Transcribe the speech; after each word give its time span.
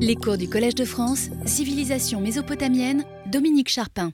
Les 0.00 0.16
cours 0.16 0.38
du 0.38 0.48
Collège 0.48 0.74
de 0.74 0.86
France, 0.86 1.28
Civilisation 1.44 2.20
mésopotamienne, 2.20 3.04
Dominique 3.26 3.68
Charpin. 3.68 4.10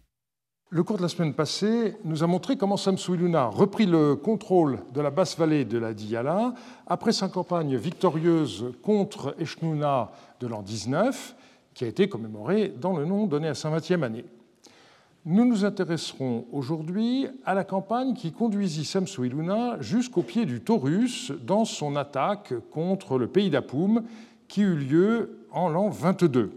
Le 0.70 0.82
cours 0.82 0.96
de 0.96 1.02
la 1.02 1.08
semaine 1.08 1.32
passée 1.32 1.94
nous 2.04 2.24
a 2.24 2.26
montré 2.26 2.56
comment 2.56 2.76
Samsu-Iluna 2.76 3.46
reprit 3.46 3.86
le 3.86 4.16
contrôle 4.16 4.80
de 4.92 5.00
la 5.00 5.10
basse 5.10 5.38
vallée 5.38 5.64
de 5.64 5.78
la 5.78 5.94
Diyala 5.94 6.52
après 6.88 7.12
sa 7.12 7.28
campagne 7.28 7.76
victorieuse 7.76 8.66
contre 8.82 9.34
Eshnouna 9.38 10.10
de 10.40 10.46
l'an 10.48 10.62
19, 10.62 11.36
qui 11.74 11.84
a 11.84 11.88
été 11.88 12.08
commémorée 12.08 12.74
dans 12.76 12.96
le 12.96 13.04
nom 13.06 13.26
donné 13.26 13.48
à 13.48 13.54
sa 13.54 13.70
20e 13.70 14.02
année. 14.02 14.24
Nous 15.24 15.44
nous 15.44 15.64
intéresserons 15.64 16.46
aujourd'hui 16.52 17.26
à 17.44 17.54
la 17.54 17.64
campagne 17.64 18.14
qui 18.14 18.32
conduisit 18.32 18.84
Samsu-Iluna 18.84 19.76
jusqu'au 19.80 20.22
pied 20.22 20.44
du 20.44 20.60
Taurus 20.60 21.32
dans 21.46 21.64
son 21.64 21.96
attaque 21.96 22.54
contre 22.70 23.18
le 23.18 23.26
pays 23.26 23.50
d'Apoum 23.50 24.04
qui 24.48 24.62
eut 24.62 24.76
lieu 24.76 25.38
en 25.52 25.68
l'an 25.68 25.88
22. 25.88 26.50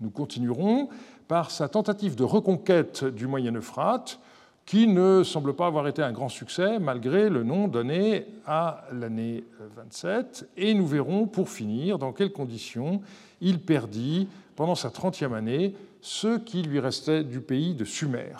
Nous 0.00 0.10
continuerons 0.10 0.88
par 1.28 1.50
sa 1.50 1.68
tentative 1.68 2.14
de 2.14 2.24
reconquête 2.24 3.04
du 3.04 3.26
Moyen-Euphrate, 3.26 4.20
qui 4.64 4.86
ne 4.86 5.22
semble 5.22 5.54
pas 5.54 5.66
avoir 5.66 5.88
été 5.88 6.02
un 6.02 6.12
grand 6.12 6.28
succès 6.28 6.78
malgré 6.78 7.30
le 7.30 7.44
nom 7.44 7.68
donné 7.68 8.26
à 8.46 8.84
l'année 8.92 9.44
27, 9.76 10.48
et 10.56 10.74
nous 10.74 10.86
verrons 10.86 11.26
pour 11.26 11.48
finir 11.48 11.98
dans 11.98 12.12
quelles 12.12 12.32
conditions 12.32 13.00
il 13.40 13.60
perdit 13.60 14.28
pendant 14.56 14.74
sa 14.74 14.88
30e 14.88 15.34
année 15.34 15.74
ce 16.00 16.38
qui 16.38 16.62
lui 16.62 16.80
restait 16.80 17.24
du 17.24 17.40
pays 17.40 17.74
de 17.74 17.84
Sumer. 17.84 18.34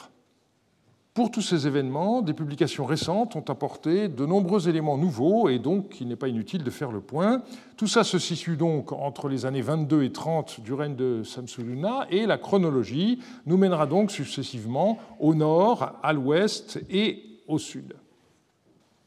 Pour 1.16 1.30
tous 1.30 1.40
ces 1.40 1.66
événements, 1.66 2.20
des 2.20 2.34
publications 2.34 2.84
récentes 2.84 3.36
ont 3.36 3.44
apporté 3.48 4.08
de 4.08 4.26
nombreux 4.26 4.68
éléments 4.68 4.98
nouveaux 4.98 5.48
et 5.48 5.58
donc 5.58 5.98
il 5.98 6.08
n'est 6.08 6.14
pas 6.14 6.28
inutile 6.28 6.62
de 6.62 6.68
faire 6.68 6.92
le 6.92 7.00
point. 7.00 7.40
Tout 7.78 7.86
ça 7.86 8.04
se 8.04 8.18
situe 8.18 8.58
donc 8.58 8.92
entre 8.92 9.30
les 9.30 9.46
années 9.46 9.62
22 9.62 10.02
et 10.02 10.12
30 10.12 10.60
du 10.60 10.74
règne 10.74 10.94
de 10.94 11.22
Samsuluna 11.22 12.06
et 12.10 12.26
la 12.26 12.36
chronologie 12.36 13.18
nous 13.46 13.56
mènera 13.56 13.86
donc 13.86 14.10
successivement 14.10 14.98
au 15.18 15.34
nord, 15.34 15.98
à 16.02 16.12
l'ouest 16.12 16.84
et 16.90 17.22
au 17.48 17.56
sud. 17.56 17.94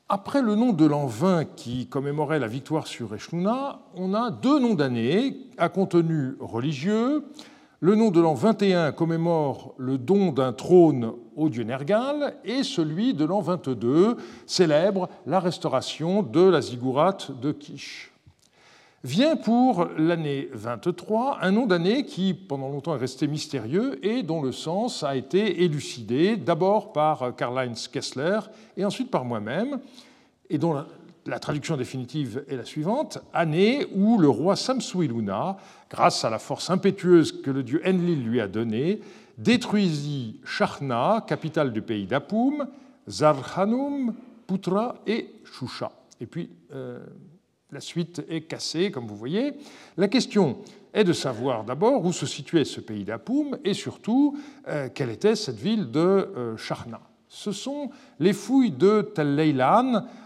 Après 0.09 0.41
le 0.41 0.55
nom 0.55 0.73
de 0.73 0.87
l'an 0.87 1.05
20 1.05 1.45
qui 1.55 1.85
commémorait 1.85 2.39
la 2.39 2.47
victoire 2.47 2.87
sur 2.87 3.13
Eshnouna, 3.13 3.81
on 3.93 4.15
a 4.15 4.31
deux 4.31 4.57
noms 4.59 4.73
d'années 4.73 5.37
à 5.59 5.69
contenu 5.69 6.33
religieux 6.39 7.23
le 7.81 7.95
nom 7.95 8.11
de 8.11 8.19
l'an 8.19 8.33
21 8.33 8.91
commémore 8.91 9.73
le 9.77 9.97
don 9.97 10.31
d'un 10.31 10.51
trône 10.51 11.13
au 11.37 11.49
dieu 11.49 11.63
Nergal 11.63 12.35
et 12.43 12.63
celui 12.63 13.13
de 13.13 13.23
l'an 13.23 13.39
22 13.39 14.17
célèbre 14.45 15.09
la 15.25 15.39
restauration 15.39 16.21
de 16.21 16.41
la 16.41 16.59
ziggourate 16.59 17.39
de 17.39 17.53
Kish. 17.53 18.11
Vient 19.05 19.37
pour 19.37 19.87
l'année 19.97 20.49
23 20.51 21.37
un 21.41 21.51
nom 21.51 21.67
d'année 21.67 22.03
qui 22.03 22.33
pendant 22.33 22.67
longtemps 22.67 22.95
est 22.95 22.99
resté 22.99 23.27
mystérieux 23.27 24.05
et 24.05 24.23
dont 24.23 24.41
le 24.41 24.51
sens 24.51 25.03
a 25.03 25.15
été 25.15 25.63
élucidé 25.63 26.35
d'abord 26.35 26.91
par 26.91 27.33
Karl-Heinz 27.37 27.87
Kessler 27.87 28.39
et 28.75 28.83
ensuite 28.83 29.09
par 29.09 29.23
moi-même 29.23 29.79
et 30.49 30.57
dont 30.57 30.83
la 31.29 31.39
traduction 31.39 31.77
définitive 31.77 32.43
est 32.49 32.55
la 32.55 32.65
suivante 32.65 33.19
année 33.33 33.85
où 33.93 34.17
le 34.17 34.27
roi 34.27 34.55
Samsuiluna, 34.55 35.57
grâce 35.89 36.25
à 36.25 36.29
la 36.29 36.39
force 36.39 36.69
impétueuse 36.69 37.41
que 37.41 37.51
le 37.51 37.63
dieu 37.63 37.81
Enlil 37.85 38.23
lui 38.23 38.41
a 38.41 38.47
donnée, 38.47 38.99
détruisit 39.37 40.41
Shachna, 40.43 41.23
capitale 41.27 41.71
du 41.71 41.81
pays 41.81 42.05
d'Apoum, 42.05 42.67
Zarhanum, 43.07 44.13
Putra 44.47 44.95
et 45.07 45.29
Shusha. 45.45 45.91
Et 46.19 46.25
puis, 46.25 46.49
euh, 46.73 46.99
la 47.71 47.79
suite 47.79 48.23
est 48.27 48.41
cassée, 48.41 48.91
comme 48.91 49.07
vous 49.07 49.15
voyez. 49.15 49.53
La 49.95 50.07
question 50.07 50.57
est 50.93 51.03
de 51.03 51.13
savoir 51.13 51.63
d'abord 51.63 52.03
où 52.03 52.11
se 52.11 52.25
situait 52.25 52.65
ce 52.65 52.81
pays 52.81 53.03
d'Apoum 53.03 53.57
et 53.63 53.73
surtout 53.73 54.37
euh, 54.67 54.89
quelle 54.93 55.11
était 55.11 55.35
cette 55.35 55.59
ville 55.59 55.91
de 55.91 55.99
euh, 55.99 56.57
Shachna 56.57 56.99
ce 57.29 57.51
sont 57.51 57.91
les 58.19 58.33
fouilles 58.33 58.71
de 58.71 59.01
Tel 59.01 59.61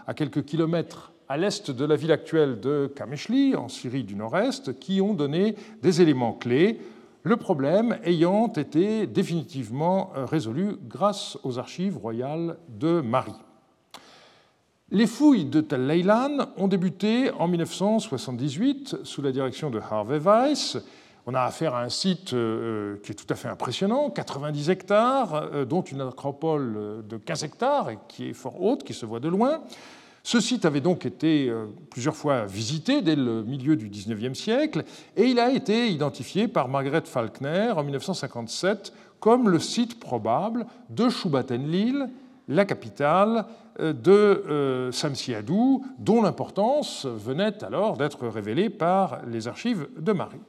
à 0.06 0.14
quelques 0.14 0.44
kilomètres 0.44 1.12
à 1.28 1.36
l'est 1.36 1.70
de 1.70 1.84
la 1.84 1.96
ville 1.96 2.12
actuelle 2.12 2.60
de 2.60 2.90
Kameshli, 2.94 3.56
en 3.56 3.68
Syrie 3.68 4.04
du 4.04 4.14
Nord-Est, 4.14 4.78
qui 4.78 5.00
ont 5.00 5.14
donné 5.14 5.54
des 5.82 6.02
éléments 6.02 6.32
clés, 6.32 6.80
le 7.22 7.36
problème 7.36 7.98
ayant 8.04 8.48
été 8.52 9.06
définitivement 9.06 10.12
euh, 10.16 10.26
résolu 10.26 10.76
grâce 10.86 11.38
aux 11.42 11.58
archives 11.58 11.96
royales 11.96 12.58
de 12.68 13.00
Marie. 13.00 13.32
Les 14.90 15.06
fouilles 15.06 15.46
de 15.46 15.62
Tel 15.62 15.90
ont 16.58 16.68
débuté 16.68 17.30
en 17.30 17.48
1978 17.48 18.98
sous 19.02 19.22
la 19.22 19.32
direction 19.32 19.70
de 19.70 19.80
Harvey 19.80 20.18
Weiss, 20.18 20.76
on 21.26 21.34
a 21.34 21.42
affaire 21.42 21.74
à 21.74 21.82
un 21.82 21.88
site 21.88 22.34
euh, 22.34 22.96
qui 23.02 23.12
est 23.12 23.14
tout 23.14 23.26
à 23.30 23.34
fait 23.34 23.48
impressionnant, 23.48 24.10
90 24.10 24.70
hectares, 24.70 25.34
euh, 25.34 25.64
dont 25.64 25.82
une 25.82 26.02
acropole 26.02 27.02
de 27.08 27.16
15 27.16 27.44
hectares, 27.44 27.90
et 27.90 27.98
qui 28.08 28.28
est 28.30 28.32
fort 28.34 28.60
haute, 28.60 28.84
qui 28.84 28.92
se 28.92 29.06
voit 29.06 29.20
de 29.20 29.28
loin. 29.28 29.62
Ce 30.22 30.40
site 30.40 30.64
avait 30.64 30.80
donc 30.80 31.06
été 31.06 31.48
euh, 31.48 31.66
plusieurs 31.90 32.16
fois 32.16 32.44
visité 32.44 33.00
dès 33.00 33.16
le 33.16 33.42
milieu 33.42 33.76
du 33.76 33.88
XIXe 33.88 34.38
siècle, 34.38 34.84
et 35.16 35.24
il 35.24 35.38
a 35.38 35.50
été 35.50 35.88
identifié 35.88 36.46
par 36.46 36.68
Margaret 36.68 37.02
Falkner 37.04 37.72
en 37.74 37.82
1957 37.82 38.92
comme 39.20 39.48
le 39.48 39.58
site 39.58 39.98
probable 40.00 40.66
de 40.90 41.08
Shubatenlil, 41.08 42.10
la 42.48 42.66
capitale 42.66 43.46
de 43.80 44.90
Samsiadou, 44.92 45.82
dont 45.98 46.20
l'importance 46.20 47.06
venait 47.06 47.64
alors 47.64 47.96
d'être 47.96 48.28
révélée 48.28 48.68
par 48.68 49.20
les 49.26 49.48
archives 49.48 49.88
de 49.98 50.12
Marie. 50.12 50.40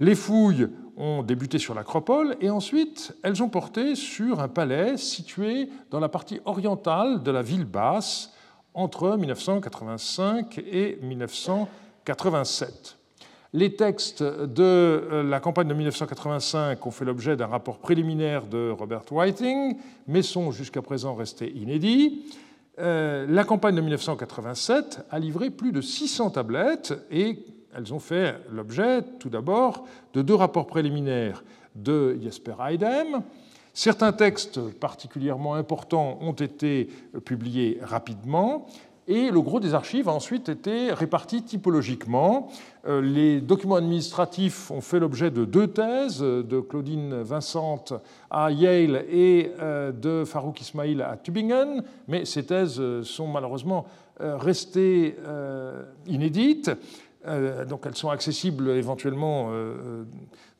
Les 0.00 0.14
fouilles 0.14 0.68
ont 0.96 1.22
débuté 1.22 1.58
sur 1.58 1.74
l'acropole 1.74 2.36
et 2.40 2.50
ensuite 2.50 3.14
elles 3.22 3.42
ont 3.42 3.48
porté 3.48 3.94
sur 3.94 4.40
un 4.40 4.48
palais 4.48 4.96
situé 4.96 5.68
dans 5.90 6.00
la 6.00 6.08
partie 6.08 6.40
orientale 6.44 7.22
de 7.22 7.30
la 7.30 7.42
ville 7.42 7.64
basse 7.64 8.32
entre 8.74 9.16
1985 9.16 10.58
et 10.58 10.98
1987. 11.02 12.98
Les 13.52 13.76
textes 13.76 14.24
de 14.24 15.22
la 15.24 15.38
campagne 15.38 15.68
de 15.68 15.74
1985 15.74 16.84
ont 16.84 16.90
fait 16.90 17.04
l'objet 17.04 17.36
d'un 17.36 17.46
rapport 17.46 17.78
préliminaire 17.78 18.48
de 18.48 18.70
Robert 18.70 19.04
Whiting, 19.12 19.76
mais 20.08 20.22
sont 20.22 20.50
jusqu'à 20.50 20.82
présent 20.82 21.14
restés 21.14 21.52
inédits. 21.56 22.24
Euh, 22.80 23.26
la 23.28 23.44
campagne 23.44 23.76
de 23.76 23.80
1987 23.80 25.06
a 25.08 25.18
livré 25.20 25.50
plus 25.50 25.70
de 25.70 25.80
600 25.80 26.30
tablettes 26.30 26.94
et 27.12 27.38
elles 27.76 27.92
ont 27.92 27.98
fait 27.98 28.36
l'objet, 28.50 29.02
tout 29.18 29.28
d'abord, 29.28 29.84
de 30.12 30.22
deux 30.22 30.34
rapports 30.34 30.66
préliminaires 30.66 31.44
de 31.74 32.18
Jesper 32.22 32.54
Heidem. 32.60 33.22
Certains 33.72 34.12
textes 34.12 34.60
particulièrement 34.78 35.54
importants 35.54 36.18
ont 36.20 36.32
été 36.32 36.88
publiés 37.24 37.80
rapidement 37.82 38.66
et 39.06 39.30
le 39.30 39.40
gros 39.42 39.60
des 39.60 39.74
archives 39.74 40.08
a 40.08 40.12
ensuite 40.12 40.48
été 40.48 40.92
réparti 40.92 41.42
typologiquement. 41.42 42.48
Euh, 42.86 43.02
les 43.02 43.40
documents 43.40 43.76
administratifs 43.76 44.70
ont 44.70 44.80
fait 44.80 44.98
l'objet 44.98 45.30
de 45.30 45.44
deux 45.44 45.66
thèses, 45.66 46.20
de 46.20 46.60
Claudine 46.60 47.20
Vincent 47.20 47.84
à 48.30 48.50
Yale 48.50 49.04
et 49.10 49.52
euh, 49.60 49.92
de 49.92 50.24
Farouk 50.24 50.58
Ismail 50.60 51.02
à 51.02 51.16
Tübingen, 51.16 51.82
mais 52.08 52.24
ces 52.24 52.46
thèses 52.46 52.80
sont 53.02 53.26
malheureusement 53.26 53.84
euh, 54.20 54.38
restées 54.38 55.16
inédites. 56.06 56.70
Euh, 57.26 57.64
donc 57.64 57.82
elles 57.86 57.96
sont 57.96 58.10
accessibles 58.10 58.70
éventuellement 58.70 59.48
euh, 59.50 60.04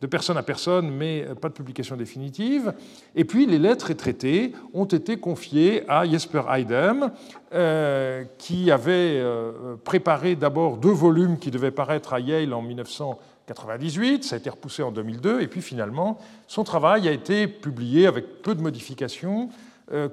de 0.00 0.06
personne 0.06 0.36
à 0.36 0.42
personne, 0.42 0.90
mais 0.90 1.26
pas 1.40 1.48
de 1.48 1.54
publication 1.54 1.96
définitive. 1.96 2.72
Et 3.14 3.24
puis 3.24 3.46
les 3.46 3.58
lettres 3.58 3.90
et 3.90 3.94
traités 3.94 4.52
ont 4.72 4.86
été 4.86 5.18
confiés 5.18 5.84
à 5.88 6.06
Jesper 6.06 6.42
Heidem, 6.50 7.10
euh, 7.52 8.24
qui 8.38 8.70
avait 8.70 9.22
préparé 9.84 10.36
d'abord 10.36 10.78
deux 10.78 10.90
volumes 10.90 11.38
qui 11.38 11.50
devaient 11.50 11.70
paraître 11.70 12.12
à 12.12 12.20
Yale 12.20 12.54
en 12.54 12.62
1998, 12.62 14.24
ça 14.24 14.36
a 14.36 14.38
été 14.38 14.50
repoussé 14.50 14.82
en 14.82 14.90
2002, 14.90 15.42
et 15.42 15.48
puis 15.48 15.60
finalement 15.60 16.18
son 16.46 16.64
travail 16.64 17.08
a 17.08 17.12
été 17.12 17.46
publié 17.46 18.06
avec 18.06 18.42
peu 18.42 18.54
de 18.54 18.62
modifications 18.62 19.50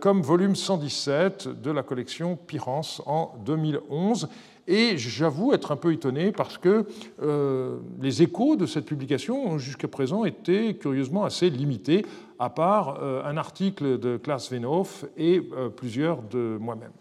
comme 0.01 0.21
volume 0.21 0.55
117 0.55 1.61
de 1.61 1.71
la 1.71 1.81
collection 1.81 2.35
Pirance 2.35 3.01
en 3.05 3.33
2011. 3.45 4.27
Et 4.67 4.97
j'avoue 4.97 5.53
être 5.53 5.71
un 5.71 5.75
peu 5.75 5.91
étonné 5.91 6.31
parce 6.31 6.57
que 6.57 6.85
euh, 7.21 7.77
les 7.99 8.21
échos 8.21 8.55
de 8.55 8.65
cette 8.65 8.85
publication 8.85 9.45
ont 9.45 9.57
jusqu'à 9.57 9.87
présent 9.87 10.23
été 10.23 10.75
curieusement 10.75 11.25
assez 11.25 11.49
limités, 11.49 12.05
à 12.39 12.49
part 12.49 12.99
euh, 13.01 13.23
un 13.25 13.37
article 13.37 13.99
de 13.99 14.17
Klaas 14.17 14.49
Venhoff 14.51 15.05
et 15.17 15.41
euh, 15.53 15.69
plusieurs 15.69 16.21
de 16.21 16.57
moi-même. 16.59 16.91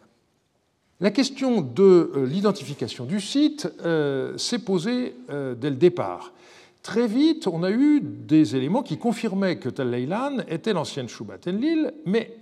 La 1.00 1.10
question 1.10 1.60
de 1.60 2.26
l'identification 2.26 3.06
du 3.06 3.20
site 3.20 3.66
s'est 4.36 4.58
posée 4.58 5.14
dès 5.30 5.70
le 5.70 5.76
départ. 5.76 6.34
Très 6.82 7.06
vite, 7.06 7.46
on 7.46 7.62
a 7.62 7.70
eu 7.70 8.02
des 8.02 8.54
éléments 8.54 8.82
qui 8.82 8.98
confirmaient 8.98 9.58
que 9.58 9.70
Tel 9.70 9.90
Leilan 9.90 10.40
était 10.46 10.74
l'ancienne 10.74 11.08
Shubat 11.08 11.48
Enlil, 11.48 11.94
mais 12.04 12.36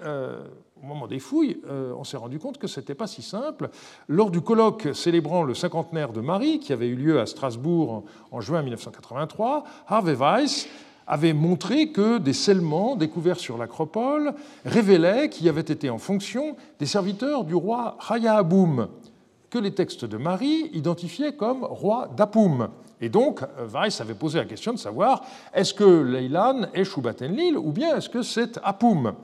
au 0.82 0.86
moment 0.86 1.06
des 1.06 1.18
fouilles, 1.18 1.60
euh, 1.68 1.92
on 1.96 2.04
s'est 2.04 2.16
rendu 2.16 2.38
compte 2.38 2.58
que 2.58 2.66
ce 2.66 2.80
n'était 2.80 2.94
pas 2.94 3.06
si 3.06 3.22
simple. 3.22 3.70
Lors 4.08 4.30
du 4.30 4.40
colloque 4.40 4.88
célébrant 4.94 5.42
le 5.42 5.54
cinquantenaire 5.54 6.12
de 6.12 6.20
Marie, 6.20 6.60
qui 6.60 6.72
avait 6.72 6.88
eu 6.88 6.96
lieu 6.96 7.20
à 7.20 7.26
Strasbourg 7.26 8.04
en, 8.30 8.40
juin 8.40 8.62
1983, 8.62 9.64
Harvey 9.86 10.14
Weiss 10.14 10.68
avait 11.06 11.32
montré 11.32 11.90
que 11.90 12.18
des 12.18 12.34
scellements 12.34 12.94
découverts 12.94 13.40
sur 13.40 13.56
l'acropole 13.56 14.34
révélaient 14.64 15.30
qu'il 15.30 15.46
y 15.46 15.48
avait 15.48 15.60
été 15.62 15.88
en 15.88 15.98
fonction 15.98 16.54
des 16.78 16.86
serviteurs 16.86 17.44
du 17.44 17.54
roi 17.54 17.96
Hayahaboum, 18.08 18.88
que 19.48 19.58
les 19.58 19.72
textes 19.72 20.04
de 20.04 20.18
Marie 20.18 20.70
identifiaient 20.74 21.34
comme 21.34 21.64
roi 21.64 22.08
d'Apoum. 22.14 22.68
Et 23.00 23.08
donc, 23.08 23.40
Weiss 23.72 24.00
avait 24.00 24.14
posé 24.14 24.38
la 24.38 24.44
question 24.44 24.72
de 24.72 24.78
savoir 24.78 25.22
est-ce 25.54 25.72
que 25.72 26.02
Leilan 26.02 26.66
est 26.74 26.84
Shubatenlil 26.84 27.56
ou 27.56 27.72
bien 27.72 27.96
est-ce 27.96 28.08
que 28.08 28.22
c'est 28.22 28.58
Apoum? 28.62 29.14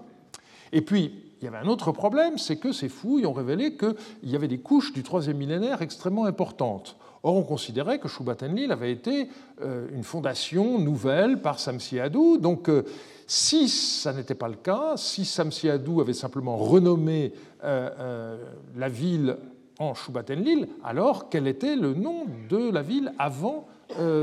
Et 0.73 0.81
puis, 0.81 1.24
il 1.45 1.49
y 1.53 1.55
avait 1.55 1.63
un 1.63 1.69
autre 1.69 1.93
problème, 1.93 2.39
c'est 2.39 2.57
que 2.57 2.73
ces 2.73 2.89
fouilles 2.89 3.27
ont 3.27 3.35
révélé 3.35 3.77
qu'il 3.77 3.95
y 4.23 4.35
avait 4.35 4.49
des 4.49 4.61
couches 4.61 4.95
du 4.95 5.03
troisième 5.03 5.37
millénaire 5.37 5.83
extrêmement 5.83 6.25
importantes. 6.25 6.97
Or, 7.23 7.37
on 7.37 7.43
considérait 7.43 7.99
que 7.99 8.09
Shubatenlil 8.09 8.73
avait 8.73 8.91
été 8.91 9.29
euh, 9.61 9.87
une 9.95 10.05
fondation 10.05 10.79
nouvelle 10.79 11.43
par 11.43 11.59
Samsiadou. 11.59 12.39
Donc, 12.39 12.71
euh, 12.71 12.85
si 13.27 13.69
ça 13.69 14.15
n'était 14.15 14.35
pas 14.35 14.49
le 14.49 14.55
cas, 14.55 14.95
si 14.97 15.27
Samsiadou 15.27 16.01
avait 16.01 16.15
simplement 16.15 16.57
renommé 16.57 17.35
euh, 17.63 18.39
la 18.75 18.89
ville 18.89 19.37
en 19.79 19.93
Shubatenlil, 19.93 20.67
alors 20.83 21.29
quel 21.29 21.47
était 21.47 21.77
le 21.77 21.93
nom 21.93 22.25
de 22.49 22.71
la 22.71 22.81
ville 22.81 23.13
avant 23.19 23.67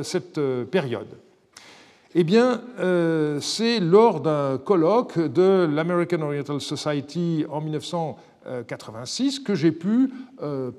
cette 0.02 0.40
période? 0.72 1.21
Eh 2.14 2.24
bien, 2.24 2.62
euh, 2.80 3.40
c'est 3.40 3.80
lors 3.80 4.20
d'un 4.20 4.58
colloque 4.58 5.18
de 5.18 5.66
l'American 5.72 6.22
Oriental 6.22 6.60
Society 6.60 7.46
en 7.50 7.62
1986 7.62 9.40
que 9.40 9.56
j'ai 9.56 9.72
pu 9.72 10.12
euh, 10.42 10.72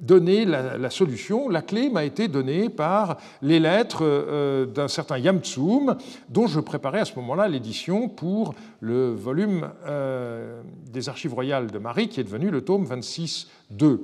donner 0.00 0.44
la, 0.44 0.90
solution. 0.90 1.48
La 1.48 1.62
clé 1.62 1.88
m'a 1.88 2.04
été 2.04 2.26
donnée 2.26 2.68
par 2.68 3.18
les 3.42 3.60
lettres 3.60 4.02
euh, 4.02 4.66
d'un 4.66 4.88
certain 4.88 5.18
Yamtsum, 5.18 5.96
dont 6.28 6.48
je 6.48 6.58
préparais 6.58 7.00
à 7.00 7.04
ce 7.04 7.14
moment-là 7.14 7.46
l'édition 7.46 8.08
pour 8.08 8.56
le 8.80 9.12
volume 9.12 9.70
des 10.90 11.08
Archives 11.08 11.34
royales 11.34 11.70
de 11.70 11.78
Marie, 11.78 12.08
qui 12.08 12.18
est 12.18 12.24
devenu 12.24 12.50
le 12.50 12.62
tome 12.62 12.86
26-2. 12.86 14.00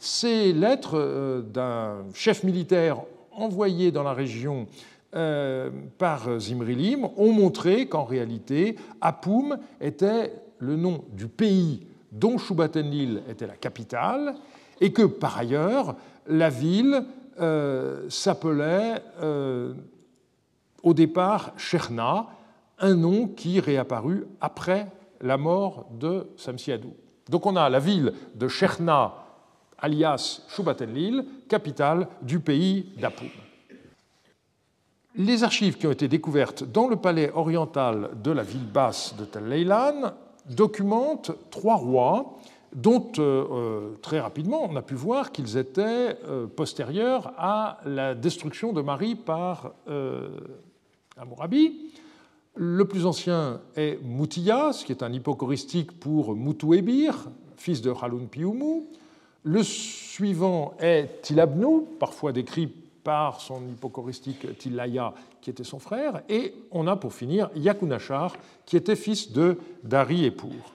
Ces 0.00 0.52
lettres 0.52 1.44
d'un 1.52 1.98
chef 2.14 2.42
militaire 2.42 2.98
envoyé 3.30 3.92
dans 3.92 4.02
la 4.02 4.12
région 4.12 4.66
euh, 5.14 5.70
par 5.96 6.38
Zimrilim 6.38 7.08
ont 7.16 7.32
montré 7.32 7.86
qu'en 7.88 8.04
réalité, 8.04 8.76
Apoum 9.00 9.58
était 9.80 10.32
le 10.58 10.76
nom 10.76 11.04
du 11.12 11.28
pays 11.28 11.86
dont 12.12 12.38
Shubatenlil 12.38 13.22
était 13.28 13.46
la 13.46 13.56
capitale, 13.56 14.34
et 14.80 14.92
que 14.92 15.02
par 15.02 15.38
ailleurs, 15.38 15.96
la 16.26 16.50
ville 16.50 17.04
euh, 17.40 18.08
s'appelait 18.08 19.02
euh, 19.22 19.74
au 20.82 20.94
départ 20.94 21.52
Cherna, 21.56 22.26
un 22.78 22.94
nom 22.94 23.28
qui 23.28 23.60
réapparut 23.60 24.26
après 24.40 24.88
la 25.20 25.36
mort 25.36 25.86
de 25.98 26.28
Samsiadou. 26.36 26.94
Donc 27.28 27.46
on 27.46 27.56
a 27.56 27.68
la 27.68 27.80
ville 27.80 28.12
de 28.34 28.46
Cherna, 28.46 29.14
alias 29.78 30.42
Shubatenlil, 30.48 31.24
capitale 31.48 32.08
du 32.22 32.40
pays 32.40 32.92
d'Apoum. 33.00 33.28
Les 35.16 35.42
archives 35.42 35.78
qui 35.78 35.86
ont 35.86 35.92
été 35.92 36.06
découvertes 36.06 36.64
dans 36.64 36.86
le 36.86 36.96
palais 36.96 37.30
oriental 37.32 38.10
de 38.22 38.30
la 38.30 38.42
ville 38.42 38.66
basse 38.66 39.16
de 39.18 39.24
Tel 39.24 39.48
Leilan 39.48 40.12
documentent 40.50 41.32
trois 41.50 41.76
rois 41.76 42.38
dont 42.74 43.10
euh, 43.18 43.44
euh, 43.50 43.94
très 44.02 44.20
rapidement 44.20 44.66
on 44.68 44.76
a 44.76 44.82
pu 44.82 44.94
voir 44.94 45.32
qu'ils 45.32 45.56
étaient 45.56 46.18
euh, 46.28 46.46
postérieurs 46.46 47.32
à 47.38 47.78
la 47.86 48.14
destruction 48.14 48.74
de 48.74 48.82
Marie 48.82 49.14
par 49.14 49.72
Amourabi. 51.16 51.90
Le 52.54 52.84
plus 52.84 53.06
ancien 53.06 53.60
est 53.76 53.98
ce 54.02 54.84
qui 54.84 54.92
est 54.92 55.02
un 55.02 55.12
hypocoristique 55.12 55.98
pour 55.98 56.34
Mutuebir, 56.34 57.28
fils 57.56 57.80
de 57.80 57.92
Halun 58.02 58.26
Piumu. 58.26 58.84
Le 59.44 59.62
suivant 59.62 60.74
est 60.80 61.22
Tilabnu, 61.22 61.84
parfois 61.98 62.32
décrit 62.32 62.72
par 63.08 63.40
son 63.40 63.66
hypocoristique 63.66 64.58
Tilaya, 64.58 65.14
qui 65.40 65.48
était 65.48 65.64
son 65.64 65.78
frère, 65.78 66.20
et 66.28 66.52
on 66.70 66.86
a 66.86 66.94
pour 66.94 67.14
finir 67.14 67.48
Yakunachar, 67.56 68.36
qui 68.66 68.76
était 68.76 68.96
fils 68.96 69.32
de 69.32 69.56
Dari 69.82 70.26
et 70.26 70.30
Pour. 70.30 70.74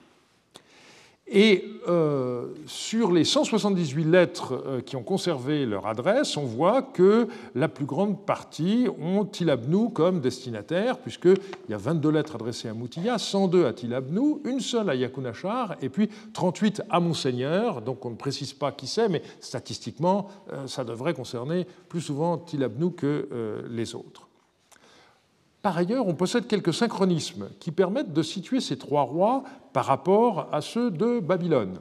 Et 1.27 1.65
euh, 1.87 2.47
sur 2.65 3.11
les 3.11 3.23
178 3.23 4.03
lettres 4.03 4.61
euh, 4.65 4.81
qui 4.81 4.97
ont 4.97 5.03
conservé 5.03 5.65
leur 5.65 5.87
adresse, 5.87 6.35
on 6.35 6.43
voit 6.43 6.81
que 6.81 7.27
la 7.55 7.69
plus 7.69 7.85
grande 7.85 8.25
partie 8.25 8.87
ont 9.01 9.23
Tilabnou 9.23 9.89
comme 9.89 10.19
destinataire, 10.19 10.97
puisqu'il 10.99 11.39
y 11.69 11.73
a 11.73 11.77
22 11.77 12.09
lettres 12.09 12.35
adressées 12.35 12.67
à 12.67 12.73
Moutiya, 12.73 13.17
102 13.17 13.65
à 13.65 13.73
Tilabnou, 13.73 14.41
une 14.43 14.59
seule 14.59 14.89
à 14.89 14.95
Yakunachar, 14.95 15.75
et 15.81 15.87
puis 15.87 16.09
38 16.33 16.83
à 16.89 16.99
Monseigneur. 16.99 17.81
Donc 17.81 18.05
on 18.05 18.09
ne 18.09 18.15
précise 18.15 18.51
pas 18.51 18.73
qui 18.73 18.87
c'est, 18.87 19.07
mais 19.07 19.21
statistiquement, 19.39 20.27
euh, 20.51 20.67
ça 20.67 20.83
devrait 20.83 21.13
concerner 21.13 21.65
plus 21.87 22.01
souvent 22.01 22.37
Tilabnou 22.37 22.91
que 22.91 23.29
les 23.69 23.95
autres. 23.95 24.27
Par 25.63 25.77
ailleurs, 25.77 26.07
on 26.07 26.13
possède 26.13 26.45
quelques 26.45 26.73
synchronismes 26.73 27.47
qui 27.61 27.71
permettent 27.71 28.11
de 28.11 28.21
situer 28.21 28.59
ces 28.59 28.77
trois 28.77 29.03
rois 29.03 29.43
par 29.71 29.85
rapport 29.85 30.49
à 30.51 30.59
ceux 30.59 30.91
de 30.91 31.21
Babylone. 31.21 31.79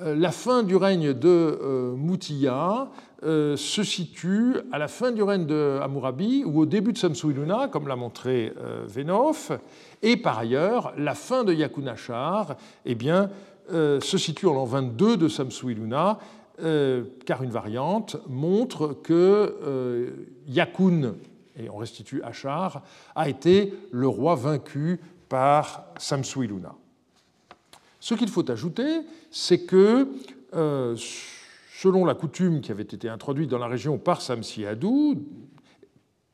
Euh, 0.00 0.14
la 0.14 0.30
fin 0.30 0.62
du 0.62 0.76
règne 0.76 1.14
de 1.14 1.28
euh, 1.28 1.96
Moutiya 1.96 2.90
euh, 3.22 3.56
se 3.56 3.82
situe 3.82 4.56
à 4.72 4.78
la 4.78 4.88
fin 4.88 5.10
du 5.10 5.22
règne 5.22 5.46
de 5.46 5.78
Hammurabi 5.82 6.44
ou 6.44 6.60
au 6.60 6.66
début 6.66 6.92
de 6.92 6.98
Samsu-Iluna, 6.98 7.68
comme 7.68 7.88
l'a 7.88 7.96
montré 7.96 8.52
Venov, 8.88 9.58
et 10.02 10.18
par 10.18 10.38
ailleurs, 10.38 10.92
la 10.98 11.14
fin 11.14 11.44
de 11.44 11.54
Yakunachar 11.54 12.56
eh 12.84 12.96
se 13.70 14.18
situe 14.18 14.48
en 14.48 14.52
l'an 14.52 14.64
22 14.66 15.16
de 15.16 15.28
Samsu-Iluna, 15.28 16.18
car 17.24 17.42
une 17.42 17.50
variante 17.50 18.18
montre 18.28 18.98
que 19.02 20.12
Yakun 20.46 21.14
et 21.56 21.68
on 21.70 21.76
restitue 21.76 22.22
Achar, 22.22 22.82
a 23.14 23.28
été 23.28 23.74
le 23.90 24.08
roi 24.08 24.34
vaincu 24.34 25.00
par 25.28 25.84
Samsu-Iluna. 25.98 26.74
Ce 28.00 28.14
qu'il 28.14 28.28
faut 28.28 28.50
ajouter, 28.50 29.02
c'est 29.30 29.60
que, 29.60 30.08
euh, 30.54 30.96
selon 31.78 32.04
la 32.04 32.14
coutume 32.14 32.60
qui 32.60 32.72
avait 32.72 32.82
été 32.82 33.08
introduite 33.08 33.48
dans 33.48 33.58
la 33.58 33.68
région 33.68 33.96
par 33.96 34.22
Samsi-Adou, 34.22 35.22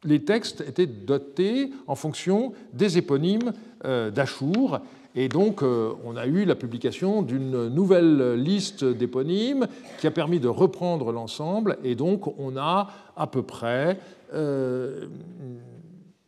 les 0.04 0.24
textes 0.24 0.60
étaient 0.60 0.86
dotés 0.86 1.70
en 1.86 1.94
fonction 1.94 2.52
des 2.72 2.98
éponymes 2.98 3.52
euh, 3.84 4.10
d'Achour. 4.10 4.80
Et 5.14 5.28
donc, 5.28 5.62
euh, 5.62 5.92
on 6.04 6.16
a 6.16 6.26
eu 6.26 6.44
la 6.44 6.54
publication 6.54 7.22
d'une 7.22 7.68
nouvelle 7.68 8.34
liste 8.34 8.84
d'éponymes 8.84 9.66
qui 9.98 10.06
a 10.06 10.10
permis 10.10 10.38
de 10.38 10.48
reprendre 10.48 11.12
l'ensemble. 11.12 11.78
Et 11.82 11.94
donc, 11.94 12.38
on 12.38 12.56
a 12.56 12.88
à 13.16 13.26
peu 13.26 13.42
près 13.42 13.98
euh, 14.34 15.06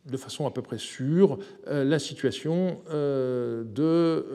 de 0.05 0.17
façon 0.17 0.47
à 0.47 0.51
peu 0.51 0.61
près 0.61 0.79
sûre 0.79 1.37
euh, 1.67 1.83
la 1.83 1.99
situation 1.99 2.79
de 2.87 4.25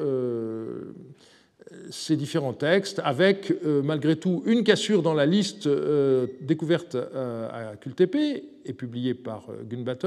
ces 1.90 2.16
différents 2.16 2.52
textes, 2.52 3.00
avec 3.04 3.52
malgré 3.82 4.14
tout 4.16 4.42
une 4.46 4.62
cassure 4.62 5.02
dans 5.02 5.14
la 5.14 5.26
liste 5.26 5.68
découverte 6.40 6.94
à 6.94 7.74
Kultepe 7.80 8.14
et 8.64 8.72
publiée 8.72 9.14
par 9.14 9.48
Gunbate, 9.68 10.06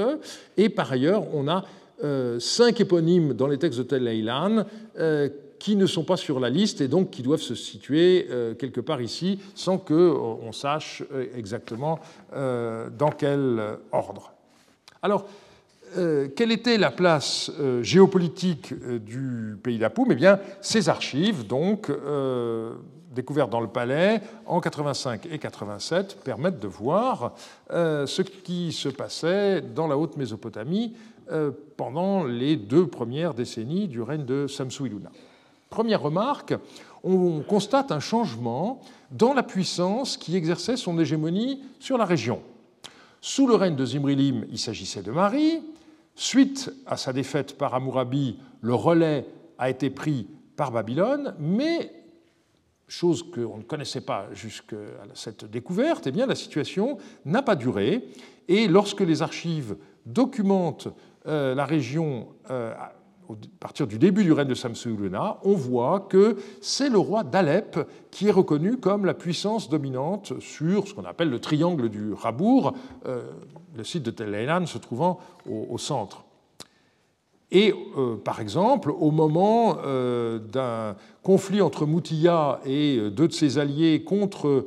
et 0.56 0.70
par 0.70 0.90
ailleurs 0.90 1.34
on 1.34 1.48
a 1.48 1.64
cinq 2.38 2.80
éponymes 2.80 3.34
dans 3.34 3.46
les 3.46 3.58
textes 3.58 3.78
de 3.78 3.84
Tel 3.84 4.08
Eilan 4.08 4.64
qui 5.60 5.76
ne 5.76 5.86
sont 5.86 6.02
pas 6.02 6.16
sur 6.16 6.40
la 6.40 6.50
liste 6.50 6.80
et 6.80 6.88
donc 6.88 7.10
qui 7.10 7.22
doivent 7.22 7.42
se 7.42 7.54
situer 7.54 8.26
euh, 8.30 8.54
quelque 8.54 8.80
part 8.80 9.00
ici 9.00 9.38
sans 9.54 9.78
qu'on 9.78 10.40
euh, 10.48 10.52
sache 10.52 11.04
euh, 11.12 11.26
exactement 11.36 12.00
dans 12.32 13.10
quel 13.16 13.60
ordre. 13.92 14.32
Alors, 15.02 15.26
quelle 16.36 16.52
était 16.52 16.78
la 16.78 16.92
place 16.92 17.50
géopolitique 17.82 18.72
du 18.72 19.56
pays 19.60 19.78
d'Apoum? 19.78 20.12
Eh 20.12 20.14
bien, 20.14 20.38
ces 20.60 20.88
archives, 20.88 21.46
donc, 21.46 21.90
découvertes 23.12 23.50
dans 23.50 23.60
le 23.60 23.66
palais 23.66 24.20
en 24.46 24.60
85 24.60 25.26
et 25.32 25.38
87, 25.38 26.18
permettent 26.22 26.60
de 26.60 26.68
voir 26.68 27.34
ce 27.68 28.22
qui 28.22 28.70
se 28.72 28.88
passait 28.88 29.60
dans 29.60 29.88
la 29.88 29.98
haute 29.98 30.16
Mésopotamie 30.16 30.94
pendant 31.76 32.24
les 32.24 32.56
deux 32.56 32.86
premières 32.86 33.34
décennies 33.34 33.88
du 33.88 34.02
règne 34.02 34.24
de 34.24 34.46
Samsu-Iluna. 34.46 35.10
Première 35.70 36.02
remarque, 36.02 36.54
on 37.04 37.40
constate 37.40 37.92
un 37.92 38.00
changement 38.00 38.80
dans 39.10 39.32
la 39.32 39.42
puissance 39.42 40.16
qui 40.16 40.36
exerçait 40.36 40.76
son 40.76 40.98
hégémonie 40.98 41.62
sur 41.78 41.96
la 41.96 42.04
région. 42.04 42.42
Sous 43.20 43.46
le 43.46 43.54
règne 43.54 43.76
de 43.76 43.84
Zimrilim, 43.84 44.46
il 44.50 44.58
s'agissait 44.58 45.02
de 45.02 45.10
Marie. 45.10 45.62
Suite 46.14 46.72
à 46.86 46.96
sa 46.96 47.12
défaite 47.12 47.56
par 47.56 47.74
Amourabi, 47.74 48.38
le 48.60 48.74
relais 48.74 49.26
a 49.58 49.70
été 49.70 49.90
pris 49.90 50.26
par 50.56 50.72
Babylone, 50.72 51.34
mais 51.38 51.92
chose 52.88 53.22
qu'on 53.22 53.58
ne 53.58 53.62
connaissait 53.62 54.00
pas 54.00 54.26
jusqu'à 54.32 54.76
cette 55.14 55.44
découverte, 55.44 56.06
eh 56.06 56.10
bien, 56.10 56.26
la 56.26 56.34
situation 56.34 56.98
n'a 57.24 57.42
pas 57.42 57.56
duré. 57.56 58.08
Et 58.48 58.66
lorsque 58.68 59.00
les 59.00 59.22
archives 59.22 59.76
documentent 60.04 60.88
euh, 60.88 60.90
la 61.24 61.64
région 61.64 62.28
euh, 62.50 62.72
à 62.74 62.92
partir 63.60 63.86
du 63.86 63.98
début 63.98 64.24
du 64.24 64.32
règne 64.32 64.48
de 64.48 64.54
Samsu-Iluna, 64.54 65.38
on 65.44 65.54
voit 65.54 66.00
que 66.00 66.36
c'est 66.60 66.88
le 66.88 66.98
roi 66.98 67.22
d'Alep 67.22 67.78
qui 68.10 68.28
est 68.28 68.32
reconnu 68.32 68.78
comme 68.78 69.04
la 69.04 69.14
puissance 69.14 69.68
dominante 69.68 70.40
sur 70.40 70.88
ce 70.88 70.94
qu'on 70.94 71.04
appelle 71.04 71.30
le 71.30 71.38
triangle 71.38 71.88
du 71.88 72.12
Rabour, 72.12 72.74
euh, 73.06 73.22
le 73.76 73.84
site 73.84 74.02
de 74.02 74.10
Tel 74.10 74.66
se 74.66 74.78
trouvant 74.78 75.20
au 75.48 75.78
centre. 75.78 76.24
Et 77.52 77.74
euh, 77.98 78.16
par 78.16 78.40
exemple, 78.40 78.90
au 78.90 79.10
moment 79.10 79.78
euh, 79.84 80.38
d'un 80.38 80.94
conflit 81.22 81.60
entre 81.60 81.84
Moutiya 81.84 82.60
et 82.64 82.96
euh, 82.96 83.10
deux 83.10 83.26
de 83.26 83.32
ses 83.32 83.58
alliés 83.58 84.02
contre 84.04 84.66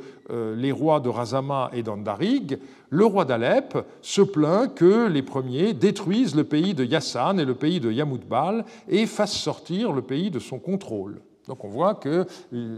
les 0.55 0.71
rois 0.71 0.99
de 0.99 1.09
Razama 1.09 1.69
et 1.73 1.83
d'Andarig, 1.83 2.57
le 2.89 3.05
roi 3.05 3.23
d'Alep 3.25 3.77
se 4.01 4.21
plaint 4.21 4.73
que 4.73 5.07
les 5.07 5.21
premiers 5.21 5.73
détruisent 5.73 6.33
le 6.33 6.43
pays 6.43 6.73
de 6.73 6.83
Yassan 6.83 7.39
et 7.39 7.45
le 7.45 7.53
pays 7.53 7.79
de 7.79 7.91
Yamoutbal 7.91 8.65
et 8.87 9.05
fassent 9.05 9.37
sortir 9.37 9.91
le 9.91 10.01
pays 10.01 10.31
de 10.31 10.39
son 10.39 10.59
contrôle. 10.59 11.21
Donc 11.47 11.63
on 11.65 11.67
voit 11.67 11.93
que, 11.93 12.25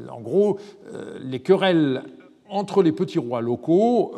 en 0.10 0.20
gros, 0.22 0.58
les 1.22 1.40
querelles 1.40 2.04
entre 2.50 2.82
les 2.82 2.92
petits 2.92 3.20
rois 3.20 3.42
locaux 3.42 4.14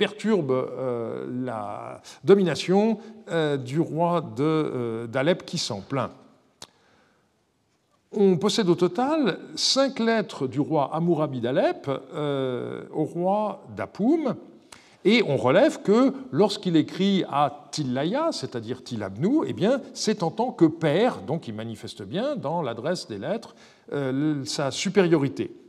perturbe 0.00 0.50
euh, 0.50 1.26
la 1.44 2.00
domination 2.24 2.98
euh, 3.30 3.58
du 3.58 3.80
roi 3.80 4.24
euh, 4.40 5.06
d'Alep 5.06 5.44
qui 5.44 5.58
s'en 5.58 5.82
plaint. 5.82 6.10
On 8.10 8.38
possède 8.38 8.70
au 8.70 8.74
total 8.74 9.38
cinq 9.56 9.98
lettres 9.98 10.46
du 10.46 10.58
roi 10.58 10.90
Amourabi 10.94 11.42
d'Alep 11.42 11.88
au 11.88 13.04
roi 13.04 13.62
d'Apoum, 13.76 14.34
et 15.04 15.22
on 15.28 15.36
relève 15.36 15.82
que 15.82 16.12
lorsqu'il 16.32 16.76
écrit 16.76 17.24
à 17.30 17.68
Tillaya, 17.70 18.30
c'est-à-dire 18.32 18.82
Tilabnou, 18.82 19.44
eh 19.46 19.54
c'est 19.94 20.22
en 20.22 20.30
tant 20.30 20.50
que 20.50 20.64
père, 20.64 21.20
donc 21.20 21.46
il 21.46 21.54
manifeste 21.54 22.02
bien 22.02 22.36
dans 22.36 22.62
l'adresse 22.62 23.06
des 23.06 23.18
lettres 23.18 23.54
sa 24.44 24.70
supériorité. 24.72 25.59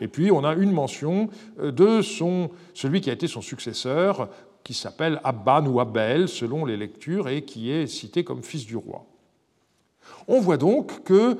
Et 0.00 0.08
puis 0.08 0.30
on 0.30 0.44
a 0.44 0.54
une 0.54 0.72
mention 0.72 1.28
euh, 1.60 1.70
de 1.70 2.02
son, 2.02 2.50
celui 2.74 3.00
qui 3.00 3.10
a 3.10 3.12
été 3.12 3.26
son 3.26 3.40
successeur, 3.40 4.28
qui 4.64 4.74
s'appelle 4.74 5.20
Abban 5.24 5.66
ou 5.66 5.80
Abel, 5.80 6.28
selon 6.28 6.64
les 6.64 6.76
lectures, 6.76 7.28
et 7.28 7.42
qui 7.42 7.70
est 7.70 7.86
cité 7.86 8.24
comme 8.24 8.42
fils 8.42 8.66
du 8.66 8.76
roi. 8.76 9.04
On 10.28 10.40
voit 10.40 10.56
donc 10.56 11.02
que 11.04 11.36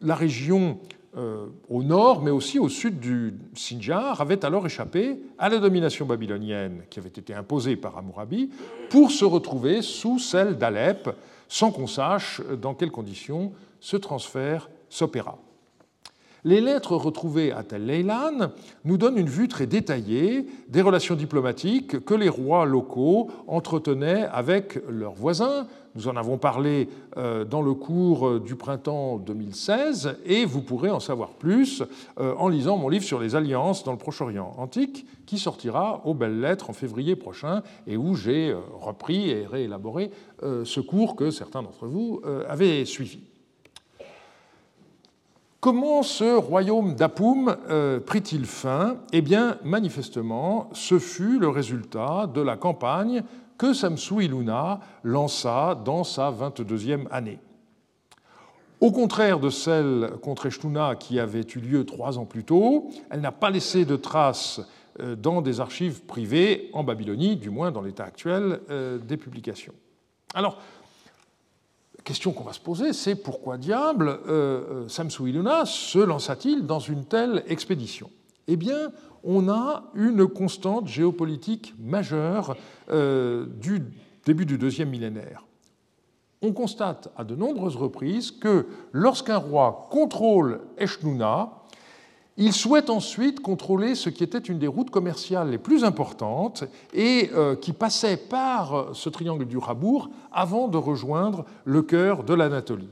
la 0.00 0.14
région 0.14 0.78
euh, 1.16 1.46
au 1.68 1.82
nord, 1.82 2.22
mais 2.22 2.30
aussi 2.30 2.58
au 2.58 2.68
sud 2.68 3.00
du 3.00 3.34
Sinjar, 3.54 4.20
avait 4.20 4.44
alors 4.44 4.64
échappé 4.64 5.18
à 5.38 5.48
la 5.48 5.58
domination 5.58 6.06
babylonienne 6.06 6.82
qui 6.88 7.00
avait 7.00 7.08
été 7.08 7.34
imposée 7.34 7.76
par 7.76 7.98
Hammurabi, 7.98 8.50
pour 8.90 9.10
se 9.10 9.24
retrouver 9.24 9.82
sous 9.82 10.18
celle 10.18 10.56
d'Alep, 10.56 11.10
sans 11.48 11.72
qu'on 11.72 11.88
sache 11.88 12.40
dans 12.62 12.74
quelles 12.74 12.92
conditions 12.92 13.52
ce 13.80 13.96
transfert 13.96 14.70
s'opéra. 14.88 15.38
Les 16.44 16.62
lettres 16.62 16.96
retrouvées 16.96 17.52
à 17.52 17.62
Tel 17.62 17.84
Leilan 17.84 18.52
nous 18.84 18.96
donnent 18.96 19.18
une 19.18 19.28
vue 19.28 19.48
très 19.48 19.66
détaillée 19.66 20.46
des 20.68 20.80
relations 20.80 21.14
diplomatiques 21.14 22.02
que 22.04 22.14
les 22.14 22.30
rois 22.30 22.64
locaux 22.64 23.30
entretenaient 23.46 24.26
avec 24.32 24.78
leurs 24.88 25.12
voisins. 25.12 25.66
Nous 25.96 26.08
en 26.08 26.16
avons 26.16 26.38
parlé 26.38 26.88
euh, 27.18 27.44
dans 27.44 27.60
le 27.60 27.74
cours 27.74 28.40
du 28.40 28.54
printemps 28.54 29.18
2016 29.18 30.16
et 30.24 30.46
vous 30.46 30.62
pourrez 30.62 30.90
en 30.90 31.00
savoir 31.00 31.30
plus 31.30 31.82
euh, 32.18 32.34
en 32.38 32.48
lisant 32.48 32.78
mon 32.78 32.88
livre 32.88 33.04
sur 33.04 33.20
les 33.20 33.34
alliances 33.34 33.84
dans 33.84 33.92
le 33.92 33.98
Proche-Orient 33.98 34.54
antique 34.56 35.04
qui 35.26 35.38
sortira 35.38 36.00
aux 36.06 36.14
belles 36.14 36.40
lettres 36.40 36.70
en 36.70 36.72
février 36.72 37.16
prochain 37.16 37.62
et 37.86 37.98
où 37.98 38.14
j'ai 38.14 38.50
euh, 38.50 38.60
repris 38.72 39.30
et 39.30 39.46
réélaboré 39.46 40.10
ce 40.42 40.80
cours 40.80 41.16
que 41.16 41.30
certains 41.30 41.62
d'entre 41.62 41.86
vous 41.86 42.22
avaient 42.48 42.86
suivi. 42.86 43.29
Comment 45.60 46.02
ce 46.02 46.36
royaume 46.36 46.94
d'Apoum 46.94 47.54
euh, 47.68 48.00
prit-il 48.00 48.46
fin? 48.46 48.96
Eh 49.12 49.20
bien, 49.20 49.58
manifestement, 49.62 50.70
ce 50.72 50.98
fut 50.98 51.38
le 51.38 51.50
résultat 51.50 52.30
de 52.32 52.40
la 52.40 52.56
campagne 52.56 53.22
que 53.58 53.74
Samsu 53.74 54.24
Iluna 54.24 54.80
lança 55.04 55.78
dans 55.84 56.02
sa 56.02 56.30
22e 56.30 57.08
année. 57.10 57.40
Au 58.80 58.90
contraire 58.90 59.38
de 59.38 59.50
celle 59.50 60.12
contre 60.22 60.46
Eshtuna 60.46 60.96
qui 60.96 61.20
avait 61.20 61.44
eu 61.54 61.58
lieu 61.58 61.84
trois 61.84 62.16
ans 62.16 62.24
plus 62.24 62.44
tôt, 62.44 62.88
elle 63.10 63.20
n'a 63.20 63.30
pas 63.30 63.50
laissé 63.50 63.84
de 63.84 63.96
traces 63.96 64.62
euh, 64.98 65.14
dans 65.14 65.42
des 65.42 65.60
archives 65.60 66.06
privées 66.06 66.70
en 66.72 66.84
Babylonie, 66.84 67.36
du 67.36 67.50
moins 67.50 67.70
dans 67.70 67.82
l'état 67.82 68.04
actuel 68.04 68.60
euh, 68.70 68.96
des 68.96 69.18
publications. 69.18 69.74
Alors, 70.32 70.56
question 72.02 72.32
qu'on 72.32 72.44
va 72.44 72.52
se 72.52 72.60
poser, 72.60 72.92
c'est 72.92 73.14
pourquoi 73.14 73.58
diable 73.58 74.08
euh, 74.08 74.84
euh 74.86 74.88
Samsu 74.88 75.28
Iluna 75.28 75.64
se 75.66 75.98
lança-t-il 75.98 76.66
dans 76.66 76.78
une 76.78 77.04
telle 77.04 77.44
expédition? 77.46 78.10
Eh 78.46 78.56
bien, 78.56 78.92
on 79.22 79.48
a 79.48 79.84
une 79.94 80.26
constante 80.26 80.88
géopolitique 80.88 81.74
majeure 81.78 82.56
euh, 82.90 83.46
du 83.46 83.82
début 84.24 84.46
du 84.46 84.58
deuxième 84.58 84.90
millénaire. 84.90 85.46
On 86.42 86.52
constate 86.52 87.12
à 87.16 87.24
de 87.24 87.36
nombreuses 87.36 87.76
reprises 87.76 88.30
que 88.30 88.66
lorsqu'un 88.92 89.36
roi 89.36 89.88
contrôle 89.90 90.60
Eshnuna, 90.78 91.59
il 92.40 92.54
souhaite 92.54 92.88
ensuite 92.88 93.40
contrôler 93.40 93.94
ce 93.94 94.08
qui 94.08 94.24
était 94.24 94.38
une 94.38 94.58
des 94.58 94.66
routes 94.66 94.90
commerciales 94.90 95.50
les 95.50 95.58
plus 95.58 95.84
importantes 95.84 96.64
et 96.94 97.30
euh, 97.34 97.54
qui 97.54 97.74
passait 97.74 98.16
par 98.16 98.74
euh, 98.74 98.90
ce 98.94 99.10
triangle 99.10 99.46
du 99.46 99.58
Rabour 99.58 100.08
avant 100.32 100.66
de 100.66 100.78
rejoindre 100.78 101.44
le 101.66 101.82
cœur 101.82 102.24
de 102.24 102.32
l'Anatolie. 102.32 102.88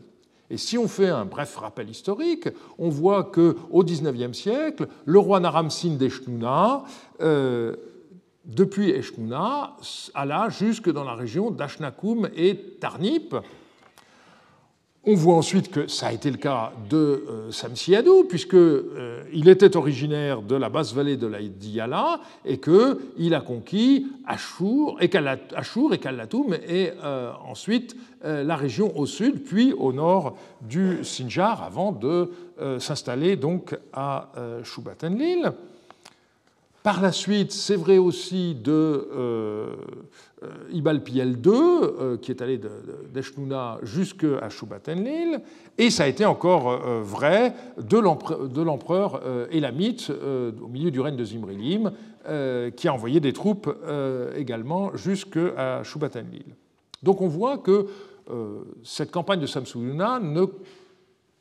Et 0.50 0.58
si 0.58 0.76
on 0.76 0.86
fait 0.86 1.08
un 1.08 1.24
bref 1.24 1.56
rappel 1.56 1.88
historique, 1.88 2.48
on 2.78 2.90
voit 2.90 3.24
qu'au 3.24 3.82
XIXe 3.82 4.36
siècle, 4.36 4.86
le 5.06 5.18
roi 5.18 5.40
Naram-Sin 5.40 5.94
d'Eshnouna, 5.94 6.84
euh, 7.22 7.74
depuis 8.44 8.90
Eshnouna, 8.90 9.76
alla 10.14 10.50
jusque 10.50 10.90
dans 10.90 11.04
la 11.04 11.14
région 11.14 11.50
d'Ashnakoum 11.50 12.28
et 12.36 12.76
Tarnip, 12.80 13.34
on 15.08 15.14
voit 15.14 15.36
ensuite 15.36 15.70
que 15.70 15.88
ça 15.88 16.08
a 16.08 16.12
été 16.12 16.30
le 16.30 16.36
cas 16.36 16.70
de 16.90 16.96
euh, 16.96 17.50
Samsiadou, 17.50 18.24
puisqu'il 18.24 18.58
euh, 18.58 19.22
était 19.46 19.74
originaire 19.74 20.42
de 20.42 20.54
la 20.54 20.68
basse 20.68 20.92
vallée 20.92 21.16
de 21.16 21.26
la 21.26 21.40
Diyala 21.40 22.20
et 22.44 22.58
qu'il 22.58 23.32
a 23.32 23.40
conquis 23.40 24.06
Ashur 24.26 24.98
et 25.00 25.08
Kallatoum 25.08 26.54
et 26.68 26.90
euh, 27.02 27.32
ensuite 27.48 27.96
la 28.22 28.56
région 28.56 28.98
au 28.98 29.06
sud, 29.06 29.44
puis 29.44 29.72
au 29.72 29.92
nord 29.92 30.36
du 30.60 31.04
Sinjar, 31.04 31.62
avant 31.62 31.92
de 31.92 32.32
s'installer 32.80 33.36
donc 33.36 33.78
à 33.92 34.32
Shubatenlil. 34.64 35.52
Par 36.82 37.00
la 37.00 37.12
suite, 37.12 37.52
c'est 37.52 37.76
vrai 37.76 37.96
aussi 37.96 38.56
de 38.56 39.06
euh, 40.44 40.70
Ibal 40.70 41.02
II, 41.08 41.50
euh, 41.52 42.16
qui 42.16 42.30
est 42.30 42.40
allé 42.42 42.60
d'Eshnouna 43.12 43.78
jusqu'à 43.82 44.48
Shubatenlil, 44.48 45.40
et 45.76 45.90
ça 45.90 46.04
a 46.04 46.06
été 46.06 46.24
encore 46.24 46.70
euh, 46.70 47.02
vrai 47.02 47.54
de 47.76 48.62
l'empereur 48.62 49.20
Elamite 49.50 50.10
au 50.10 50.68
milieu 50.68 50.92
du 50.92 51.00
règne 51.00 51.16
de 51.16 51.24
Zimrilim, 51.24 51.92
qui 52.76 52.88
a 52.88 52.92
envoyé 52.92 53.20
des 53.20 53.32
troupes 53.32 53.74
également 54.36 54.94
jusqu'à 54.94 55.82
Shubatenlil. 55.82 56.44
Donc 57.02 57.22
on 57.22 57.28
voit 57.28 57.58
que 57.58 57.86
cette 58.82 59.10
campagne 59.10 59.40
de 59.40 59.46
Samsuyuna 59.46 60.20
ne 60.20 60.44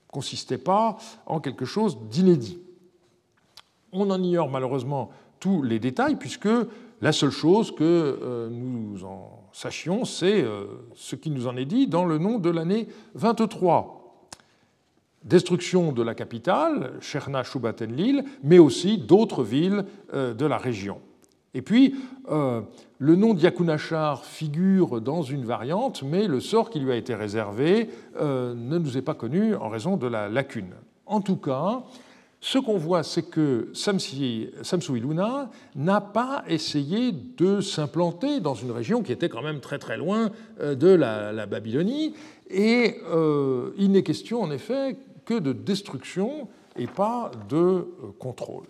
consistait 0.08 0.58
pas 0.58 0.98
en 1.26 1.40
quelque 1.42 1.66
chose 1.66 1.98
d'inédit. 2.10 2.60
On 3.92 4.10
en 4.10 4.22
ignore 4.22 4.50
malheureusement 4.50 5.12
tous 5.40 5.62
les 5.62 5.80
détails, 5.80 6.16
puisque 6.16 6.48
la 7.02 7.12
seule 7.12 7.32
chose 7.32 7.74
que 7.74 7.84
euh, 7.84 8.50
nous 8.50 9.04
en 9.04 9.50
sachions, 9.54 10.06
c'est 10.06 10.42
euh, 10.42 10.66
ce 10.96 11.16
qui 11.16 11.30
nous 11.30 11.48
en 11.48 11.56
est 11.56 11.66
dit 11.66 11.88
dans 11.88 12.06
le 12.06 12.18
nom 12.18 12.40
de 12.40 12.50
l'année 12.50 12.88
23. 13.16 14.26
Destruction 15.24 15.92
de 15.92 16.02
la 16.02 16.16
capitale, 16.16 16.94
Cherna 17.02 17.44
Shubatenlil, 17.44 18.24
mais 18.44 18.60
aussi 18.60 18.98
d'autres 18.98 19.44
villes 19.44 19.86
euh, 20.14 20.34
de 20.34 20.46
la 20.46 20.58
région. 20.58 21.00
Et 21.54 21.62
puis, 21.64 21.96
le 22.30 23.16
nom 23.16 23.34
d'Yakunachar 23.34 24.26
figure 24.26 25.02
dans 25.02 25.24
une 25.24 25.44
variante, 25.44 26.04
mais 26.04 26.28
le 26.28 26.40
sort 26.40 26.70
qui 26.70 26.80
lui 26.80 26.92
a 26.92 26.96
été 26.96 27.16
réservé 27.16 27.90
ne 28.22 28.78
nous 28.78 28.96
est 28.96 29.02
pas 29.02 29.16
connu 29.16 29.56
en 29.56 29.68
raison 29.68 29.98
de 29.98 30.06
la 30.06 30.30
lacune. 30.30 30.76
En 31.08 31.20
tout 31.22 31.38
cas, 31.38 31.84
ce 32.40 32.60
qu'on 32.60 32.78
voit, 32.78 33.04
c'est 33.04 33.24
que 33.24 33.70
Samsuiluna 33.74 35.50
n'a 35.76 36.02
pas 36.02 36.44
essayé 36.48 37.12
de 37.12 37.62
s'implanter 37.62 38.40
dans 38.40 38.54
une 38.54 38.72
région 38.72 39.02
qui 39.02 39.12
était 39.12 39.30
quand 39.30 39.42
même 39.42 39.60
très 39.60 39.80
très 39.80 39.98
loin 39.98 40.30
euh, 40.60 40.76
de 40.76 40.88
la, 40.88 41.46
Babylonie, 41.48 42.14
et 42.50 42.98
euh, 43.10 43.72
il 43.78 43.92
n'est 43.92 44.04
question 44.04 44.42
en 44.42 44.52
effet 44.52 44.98
que 45.26 45.34
de 45.34 45.52
destruction 45.52 46.48
et 46.78 46.88
pas 46.88 47.32
de 47.50 47.58
euh, 47.58 47.88
contrôle. 48.20 48.68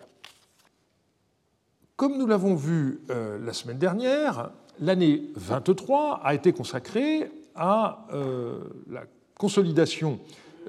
Comme 1.97 2.17
nous 2.17 2.27
l'avons 2.27 2.53
vu 2.53 3.01
la 3.09 3.53
semaine 3.53 3.79
dernière, 3.79 4.51
l'année 4.79 5.24
23 5.36 6.21
a 6.24 6.36
été 6.36 6.53
consacrée 6.53 7.31
à 7.55 8.05
la 8.88 9.01
consolidation 9.36 10.19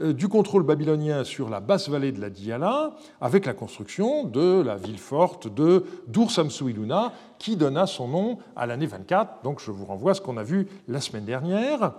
du 0.01 0.29
contrôle 0.29 0.63
babylonien 0.63 1.25
sur 1.25 1.49
la 1.49 1.61
basse 1.61 1.89
vallée 1.89 2.13
de 2.13 2.21
la 2.21 2.31
Diyala, 2.31 2.93
avec 3.21 3.47
la 3.47 3.55
construction 3.55 4.25
de 4.25 4.63
la 4.63 4.77
ville 4.77 4.99
forte 4.99 5.53
de 5.53 5.85
Dur 6.07 6.31
Samsuiluna, 6.31 7.13
qui 7.39 7.57
donna 7.57 7.87
son 7.87 8.09
nom 8.09 8.39
à 8.57 8.67
l'année 8.67 8.87
24. 8.87 9.43
Donc 9.43 9.61
je 9.61 9.71
vous 9.71 9.85
renvoie 9.85 10.13
à 10.13 10.15
ce 10.15 10.21
qu'on 10.21 10.37
a 10.37 10.43
vu 10.43 10.69
la 10.89 11.01
semaine 11.01 11.25
dernière. 11.25 11.93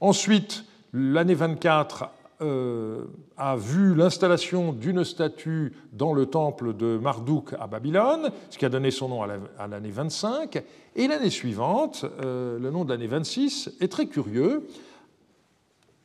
Ensuite, 0.00 0.64
l'année 0.92 1.34
24 1.34 2.10
euh, 2.40 3.04
a 3.36 3.56
vu 3.56 3.94
l'installation 3.94 4.72
d'une 4.72 5.04
statue 5.04 5.72
dans 5.92 6.12
le 6.12 6.26
temple 6.26 6.74
de 6.74 6.98
Marduk 6.98 7.54
à 7.60 7.66
Babylone, 7.66 8.30
ce 8.50 8.58
qui 8.58 8.64
a 8.64 8.68
donné 8.68 8.90
son 8.90 9.08
nom 9.08 9.22
à 9.22 9.66
l'année 9.68 9.90
25. 9.90 10.62
Et 10.96 11.06
l'année 11.06 11.30
suivante, 11.30 12.04
euh, 12.24 12.58
le 12.58 12.70
nom 12.70 12.84
de 12.84 12.90
l'année 12.90 13.06
26 13.06 13.76
est 13.80 13.90
très 13.90 14.06
curieux 14.06 14.66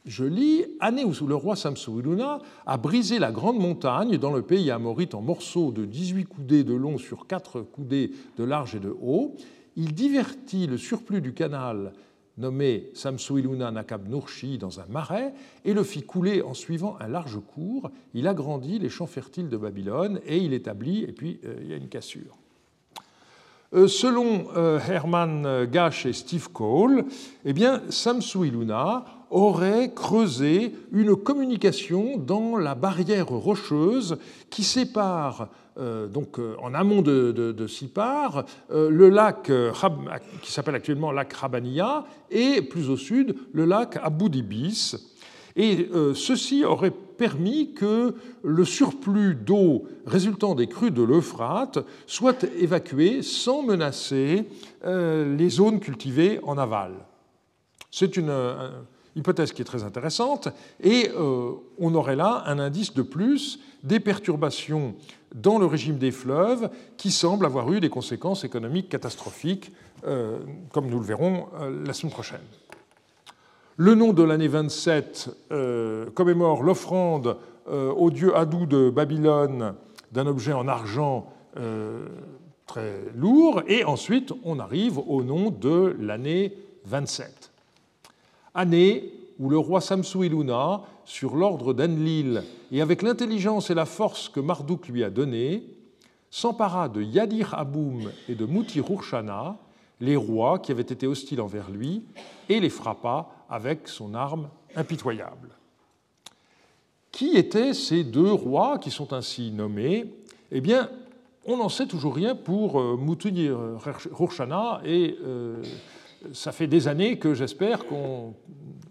je 0.06 0.24
lis 0.24 0.66
Année 0.80 1.04
où 1.04 1.14
le 1.26 1.36
roi 1.36 1.56
Samsuiluna 1.56 2.40
a 2.66 2.78
brisé 2.78 3.20
la 3.20 3.32
grande 3.32 3.60
montagne 3.60 4.18
dans 4.18 4.34
le 4.34 4.42
pays 4.42 4.72
amorite 4.72 5.14
en 5.14 5.22
morceaux 5.22 5.72
de 5.72 5.86
18 5.86 6.26
coudées 6.26 6.64
de 6.64 6.74
long 6.74 6.98
sur 6.98 7.28
4 7.28 7.62
coudées 7.62 8.12
de 8.38 8.44
large 8.44 8.76
et 8.76 8.80
de 8.80 8.96
haut. 9.02 9.36
Il 9.76 9.94
divertit 9.94 10.68
le 10.68 10.78
surplus 10.78 11.22
du 11.22 11.34
canal 11.34 11.94
nommé 12.38 12.90
Samsuiluna 12.94 13.72
Nakab 13.72 14.08
Nurshi 14.08 14.58
dans 14.58 14.80
un 14.80 14.86
marais 14.88 15.34
et 15.66 15.74
le 15.74 15.84
fit 15.84 16.04
couler 16.04 16.42
en 16.42 16.54
suivant 16.54 16.98
un 17.00 17.08
large 17.08 17.40
cours. 17.54 17.92
Il 18.14 18.28
agrandit 18.28 18.80
les 18.80 18.90
champs 18.90 19.08
fertiles 19.08 19.50
de 19.50 19.58
Babylone 19.58 20.22
et 20.26 20.38
il 20.38 20.54
établit, 20.54 21.04
et 21.04 21.12
puis 21.12 21.40
euh, 21.46 21.58
il 21.62 21.68
y 21.68 21.74
a 21.74 21.76
une 21.76 21.90
cassure. 21.90 22.38
Euh, 23.74 23.88
selon 23.88 24.48
euh, 24.56 24.80
Herman 24.80 25.66
Gash 25.66 26.06
et 26.06 26.14
Steve 26.14 26.50
Cole, 26.50 27.06
eh 27.46 27.54
bien, 27.54 27.84
Samsuiluna 27.90 29.19
aurait 29.32 29.94
creusé 29.94 30.74
une 30.92 31.16
communication 31.16 32.18
dans 32.18 32.58
la 32.58 32.76
barrière 32.76 33.28
rocheuse 33.28 34.18
qui 34.50 34.64
sépare 34.64 35.50
euh, 35.78 36.08
donc 36.08 36.40
en 36.62 36.74
amont 36.74 37.02
de, 37.02 37.68
Sipar, 37.68 38.46
le 38.70 39.10
lac 39.10 39.52
qui 40.42 40.52
s'appelle 40.52 40.76
actuellement 40.76 41.12
lac 41.12 41.32
Rabania 41.34 42.06
et 42.32 42.62
plus 42.62 42.90
au 42.90 42.98
sud 42.98 43.36
le 43.54 43.66
lac 43.66 43.98
Abu 44.02 44.30
Dibis. 44.30 44.96
Et 45.56 45.90
ceci 46.14 46.64
aurait 46.64 46.94
permis 47.20 47.74
que 47.74 48.16
le 48.44 48.66
surplus 48.66 49.36
d'eau 49.36 49.84
résultant 50.08 50.56
des 50.56 50.68
crues 50.68 50.90
de 50.90 51.04
l'Euphrate 51.04 51.80
soit 52.08 52.46
évacué 52.58 53.22
sans 53.22 53.62
menacer 53.62 54.48
euh, 54.86 55.36
les 55.36 55.50
zones 55.50 55.82
cultivées 55.82 56.40
en 56.44 56.58
aval. 56.58 56.94
C'est 57.92 58.16
une 58.16 58.30
euh, 58.30 58.70
hypothèse 59.20 59.52
qui 59.52 59.62
est 59.62 59.66
très 59.66 59.84
intéressante 59.84 60.50
et 60.82 61.10
euh, 61.16 61.52
on 61.78 61.94
aurait 61.94 62.16
là 62.16 62.44
un 62.48 62.60
indice 62.60 62.94
de 62.94 63.02
plus 63.02 63.60
des 63.84 64.00
perturbations 64.00 64.96
dans 65.36 65.60
le 65.60 65.66
régime 65.66 65.98
des 65.98 66.12
fleuves 66.12 66.70
qui 66.98 67.12
semblent 67.12 67.46
avoir 67.46 67.72
eu 67.72 67.80
des 67.80 67.90
conséquences 67.90 68.44
économiques 68.44 68.90
catastrophiques, 68.90 69.72
comme 70.02 70.90
nous 70.90 71.00
le 71.00 71.06
verrons 71.06 71.48
la 71.86 71.94
semaine 71.94 72.12
prochaine. 72.12 72.42
Le 73.82 73.96
nom 73.96 74.12
de 74.12 74.24
l'année 74.24 74.50
27 74.50 75.30
euh, 75.54 76.10
commémore 76.10 76.64
l'offrande 76.64 77.38
euh, 77.70 77.90
au 77.94 78.12
dieu 78.12 78.36
Hadou 78.36 78.66
de 78.66 78.90
Babylone 78.90 79.74
d'un 80.12 80.28
objet 80.28 80.52
en 80.52 80.68
argent 80.68 81.32
euh, 81.56 82.06
très 82.66 82.94
lourd, 83.16 83.64
et 83.70 83.86
ensuite 83.86 84.34
on 84.44 84.60
arrive 84.60 85.00
au 85.00 85.24
nom 85.24 85.50
de 85.50 85.96
l'année 85.98 86.58
27. 86.84 87.49
Année 88.54 89.14
où 89.40 89.50
le 89.50 89.58
roi 89.58 89.80
Samsu-Iluna, 89.80 90.82
sur 91.06 91.36
l'ordre 91.36 91.74
d'Enlil 91.74 92.44
et 92.72 92.82
avec 92.82 93.02
l'intelligence 93.02 93.70
et 93.70 93.74
la 93.74 93.86
force 93.86 94.30
que 94.30 94.40
Marduk 94.40 94.88
lui 94.88 95.04
a 95.04 95.10
donnée, 95.10 95.64
s'empara 96.30 96.90
de 96.90 97.02
Yadir 97.02 97.54
Aboum 97.58 98.12
et 98.28 98.36
de 98.36 98.46
Mouti 98.46 98.82
Rurshana, 98.82 99.58
les 100.02 100.16
rois 100.16 100.60
qui 100.60 100.72
avaient 100.72 100.82
été 100.82 101.08
hostiles 101.08 101.42
envers 101.42 101.70
lui, 101.72 102.04
et 102.48 102.60
les 102.60 102.70
frappa 102.70 103.28
avec 103.50 103.88
son 103.88 104.14
arme 104.14 104.50
impitoyable. 104.76 105.50
Qui 107.12 107.36
étaient 107.36 107.74
ces 107.74 108.04
deux 108.04 108.32
rois 108.32 108.78
qui 108.78 108.92
sont 108.92 109.14
ainsi 109.14 109.52
nommés? 109.52 110.06
Eh 110.52 110.62
bien, 110.62 110.90
on 111.46 111.58
n'en 111.58 111.70
sait 111.70 111.88
toujours 111.88 112.16
rien 112.16 112.36
pour 112.36 112.80
euh, 112.80 112.96
Moutouni 112.96 113.50
Rurshana 113.50 114.82
et 114.86 115.18
euh, 115.24 115.64
ça 116.34 116.52
fait 116.52 116.68
des 116.68 116.88
années 116.88 117.18
que 117.18 117.34
j'espère 117.34 117.86
qu'on 117.86 118.34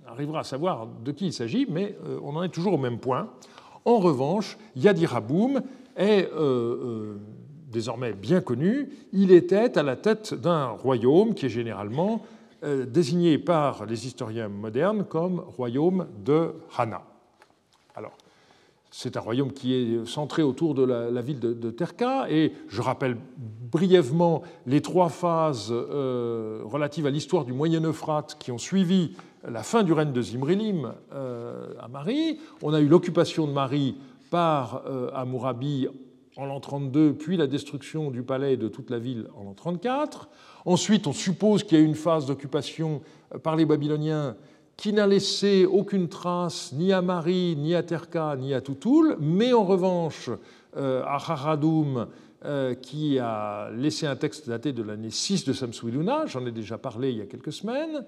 arrivera 0.07 0.41
à 0.41 0.45
savoir 0.45 0.87
de 0.87 1.13
qui 1.13 1.27
il 1.27 1.33
s'agit, 1.33 1.67
mais 1.69 1.97
euh, 2.05 2.19
on 2.23 2.37
en 2.37 2.43
est 2.43 2.49
toujours 2.49 2.75
au 2.75 2.79
même 2.79 2.99
point. 2.99 3.31
En 3.85 3.99
revanche, 3.99 4.59
Yadir 4.77 5.17
Aboum 5.17 5.63
est 5.97 6.29
désormais 7.71 8.13
bien 8.13 8.41
connu. 8.41 8.91
Il 9.13 9.31
était 9.31 9.79
à 9.79 9.83
la 9.83 9.97
tête 9.97 10.35
d'un 10.35 10.69
royaume 10.69 11.35
qui 11.35 11.47
est 11.47 11.51
généralement 11.51 12.23
euh, 12.65 12.87
désigné 12.87 13.39
par 13.39 13.87
les 13.87 14.07
historiens 14.07 14.49
modernes 14.49 15.05
comme 15.05 15.39
royaume 15.39 16.09
de 16.25 16.55
Hana. 16.77 17.03
C'est 18.91 19.17
un 19.17 19.21
royaume 19.21 19.53
qui 19.53 19.75
est 19.75 20.07
centré 20.07 20.43
autour 20.43 20.75
de 20.75 20.83
la, 20.83 21.21
ville 21.21 21.41
de, 21.41 21.71
Terka, 21.71 22.31
et 22.31 22.53
je 22.69 22.81
rappelle 22.81 23.17
brièvement 23.71 24.43
les 24.67 24.81
trois 24.81 25.11
phases 25.11 25.69
euh, 25.71 26.63
relatives 26.65 27.07
à 27.07 27.11
l'histoire 27.11 27.45
du 27.45 27.53
Moyen-Euphrate 27.53 28.37
qui 28.39 28.51
ont 28.51 28.59
suivi 28.59 29.13
la 29.47 29.63
fin 29.63 29.83
du 29.83 29.93
règne 29.93 30.13
de 30.13 30.23
Zimrilim 30.23 30.95
euh, 31.13 31.75
à 31.81 31.89
Marie. 31.89 32.39
On 32.63 32.73
a 32.73 32.81
eu 32.81 32.89
l'occupation 32.89 33.47
de 33.47 33.53
Marie 33.53 33.97
par 34.31 34.83
Amourabi 35.15 35.89
en 36.39 36.47
l'an 36.47 36.61
32, 36.61 37.15
puis 37.15 37.37
la 37.37 37.49
destruction 37.49 38.13
du 38.13 38.23
palais 38.23 38.55
et 38.55 38.57
de 38.57 38.69
toute 38.69 38.91
la 38.91 39.01
ville 39.01 39.27
en 39.37 39.43
l'an 39.43 39.55
34. 39.55 40.29
Ensuite, 40.65 41.09
on 41.09 41.13
suppose 41.13 41.65
qu'il 41.65 41.77
y 41.77 41.81
a 41.81 41.85
eu 41.85 41.87
une 41.87 41.97
phase 41.97 42.27
d'occupation 42.27 43.03
euh, 43.35 43.39
par 43.39 43.57
les 43.57 43.67
Babyloniens 43.67 44.37
qui 44.79 44.93
n'a 44.95 45.07
laissé 45.07 45.67
aucune 45.67 46.09
trace 46.09 46.73
ni 46.73 46.93
à 46.93 47.03
Marie, 47.03 47.57
ni 47.57 47.75
à 47.75 47.83
Terka, 47.83 48.37
ni 48.37 48.55
à 48.55 48.63
Toutoul, 48.63 49.17
mais 49.21 49.53
en 49.53 49.65
revanche 49.65 50.31
euh, 50.77 51.03
à 51.05 51.17
Haradoum, 51.17 52.07
euh, 52.45 52.75
qui 52.75 53.19
a 53.19 53.71
laissé 53.73 54.07
un 54.07 54.15
texte 54.15 54.49
daté 54.49 54.73
de 54.73 54.83
l'année 54.83 55.11
6 55.11 55.45
de 55.45 55.53
Samsuiluna, 55.53 56.27
j'en 56.27 56.47
ai 56.47 56.53
déjà 56.53 56.79
parlé 56.79 57.11
il 57.11 57.19
y 57.19 57.21
a 57.21 57.27
quelques 57.27 57.53
semaines. 57.53 58.07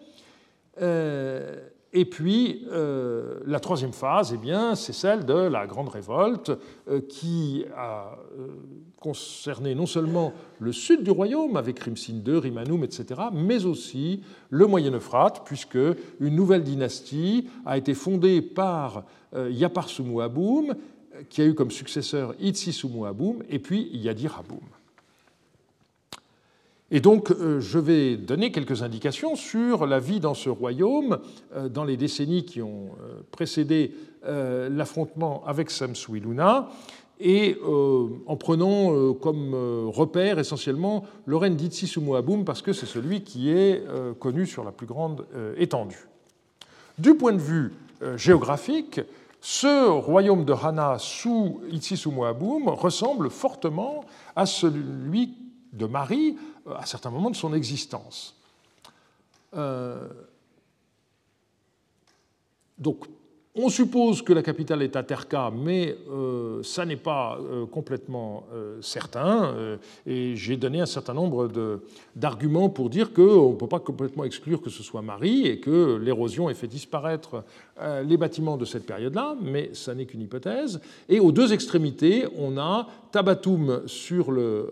Et 1.93 2.05
puis, 2.05 2.67
euh, 2.71 3.41
la 3.47 3.59
troisième 3.59 3.93
phase, 3.93 4.33
eh 4.33 4.77
c'est 4.77 4.93
celle 4.93 5.25
de 5.25 5.35
la 5.35 5.67
Grande 5.67 5.89
Révolte, 5.89 6.53
euh, 6.89 7.01
qui 7.01 7.65
a 7.77 8.17
euh, 9.01 9.11
concerné 9.11 9.75
non 9.75 9.87
seulement 9.87 10.33
le 10.59 10.73
sud 10.73 11.03
du 11.03 11.11
royaume, 11.11 11.57
avec 11.57 11.79
Rimsin 11.79 12.21
II, 12.27 12.39
Rimanoum, 12.39 12.85
etc., 12.85 13.21
mais 13.33 13.65
aussi 13.65 14.23
le 14.51 14.67
Moyen-Euphrate, 14.67 15.43
puisque 15.45 15.79
une 16.21 16.37
nouvelle 16.37 16.63
dynastie 16.63 17.49
a 17.65 17.79
été 17.79 17.95
fondée 17.95 18.43
par 18.43 19.05
Yaparsumu 19.35 20.23
Aboum, 20.23 20.75
qui 21.29 21.43
a 21.43 21.47
eu 21.47 21.55
comme 21.55 21.71
successeur 21.71 22.35
Itzisumu 22.41 23.07
Aboum, 23.07 23.43
et 23.49 23.59
puis 23.59 23.89
Yadir 23.93 24.39
Aboum. 24.39 24.61
Et 26.93 27.01
donc, 27.01 27.31
euh, 27.31 27.61
je 27.61 27.79
vais 27.79 28.17
donner 28.17 28.51
quelques 28.51 28.83
indications 28.83 29.37
sur 29.37 29.87
la 29.87 30.01
vie 30.01 30.19
dans 30.19 30.35
ce 30.35 30.51
royaume 30.51 31.19
euh, 31.55 31.69
dans 31.69 31.85
les 31.85 31.97
décennies 31.97 32.45
qui 32.45 32.63
ont 32.63 32.91
euh, 33.03 33.21
précédé 33.31 33.95
l'affrontement 34.23 35.43
avec 35.47 35.71
Samsuiluna, 35.71 36.69
et 37.21 37.57
en 37.65 38.37
prenant 38.37 39.13
comme 39.15 39.55
repère 39.89 40.39
essentiellement 40.39 41.05
le 41.27 41.37
règne 41.37 41.57
d'Itsisumuabum, 41.57 42.45
parce 42.45 42.63
que 42.63 42.73
c'est 42.73 42.87
celui 42.87 43.23
qui 43.23 43.51
est 43.51 43.85
connu 44.19 44.47
sur 44.47 44.65
la 44.65 44.73
plus 44.73 44.87
grande 44.87 45.27
étendue. 45.57 46.09
Du 46.99 47.15
point 47.15 47.33
de 47.33 47.39
vue 47.39 47.73
géographique, 48.17 49.01
ce 49.41 49.89
royaume 49.89 50.45
de 50.45 50.53
Hana 50.53 50.99
sous 50.99 51.61
Itsisumuabum 51.71 52.69
ressemble 52.69 53.31
fortement 53.31 54.05
à 54.37 54.47
celui 54.47 55.35
de 55.73 55.87
Marie 55.87 56.37
à 56.77 56.87
certains 56.87 57.11
moments 57.11 57.31
de 57.31 57.37
son 57.37 57.55
existence. 57.55 58.37
Euh, 59.57 60.09
donc, 62.79 63.07
On 63.57 63.69
suppose 63.69 64.23
que 64.23 64.33
la 64.33 64.45
capitale 64.45 64.81
est 64.83 64.95
à 64.95 65.03
Terka, 65.03 65.51
mais 65.51 65.97
euh, 66.09 66.63
ça 66.63 66.87
n'est 66.87 66.95
pas 66.95 67.37
euh, 67.41 67.67
complètement 67.67 68.45
euh, 68.55 68.81
certain. 68.81 69.57
et 70.07 70.37
j'ai 70.37 70.57
donné 70.57 70.81
un 70.81 70.87
certain 70.87 71.15
nombre 71.15 71.49
d'arguments 72.15 72.69
pour 72.69 72.91
dire 72.91 73.13
qu'on 73.13 73.51
ne 73.51 73.57
peut 73.57 73.67
pas 73.67 73.81
complètement 73.81 74.23
exclure 74.23 74.63
que 74.63 74.71
ce 74.71 74.85
soit 74.85 75.03
Marie 75.03 75.49
et 75.49 75.59
que 75.59 75.97
l'érosion 75.97 76.49
ait 76.49 76.55
fait 76.55 76.69
disparaître 76.69 77.43
les 78.05 78.17
bâtiments 78.17 78.57
de 78.57 78.65
cette 78.65 78.87
période-là, 78.87 79.35
mais 79.43 79.71
ça 79.73 79.95
n'est 79.95 80.07
qu'une 80.07 80.23
hypothèse. 80.23 80.81
Et 81.09 81.19
aux 81.19 81.33
deux 81.33 81.53
extrémités, 81.53 82.27
on 82.37 82.57
a 82.57 82.87
Tabatoum 83.11 83.83
sur 83.87 84.31
le 84.31 84.71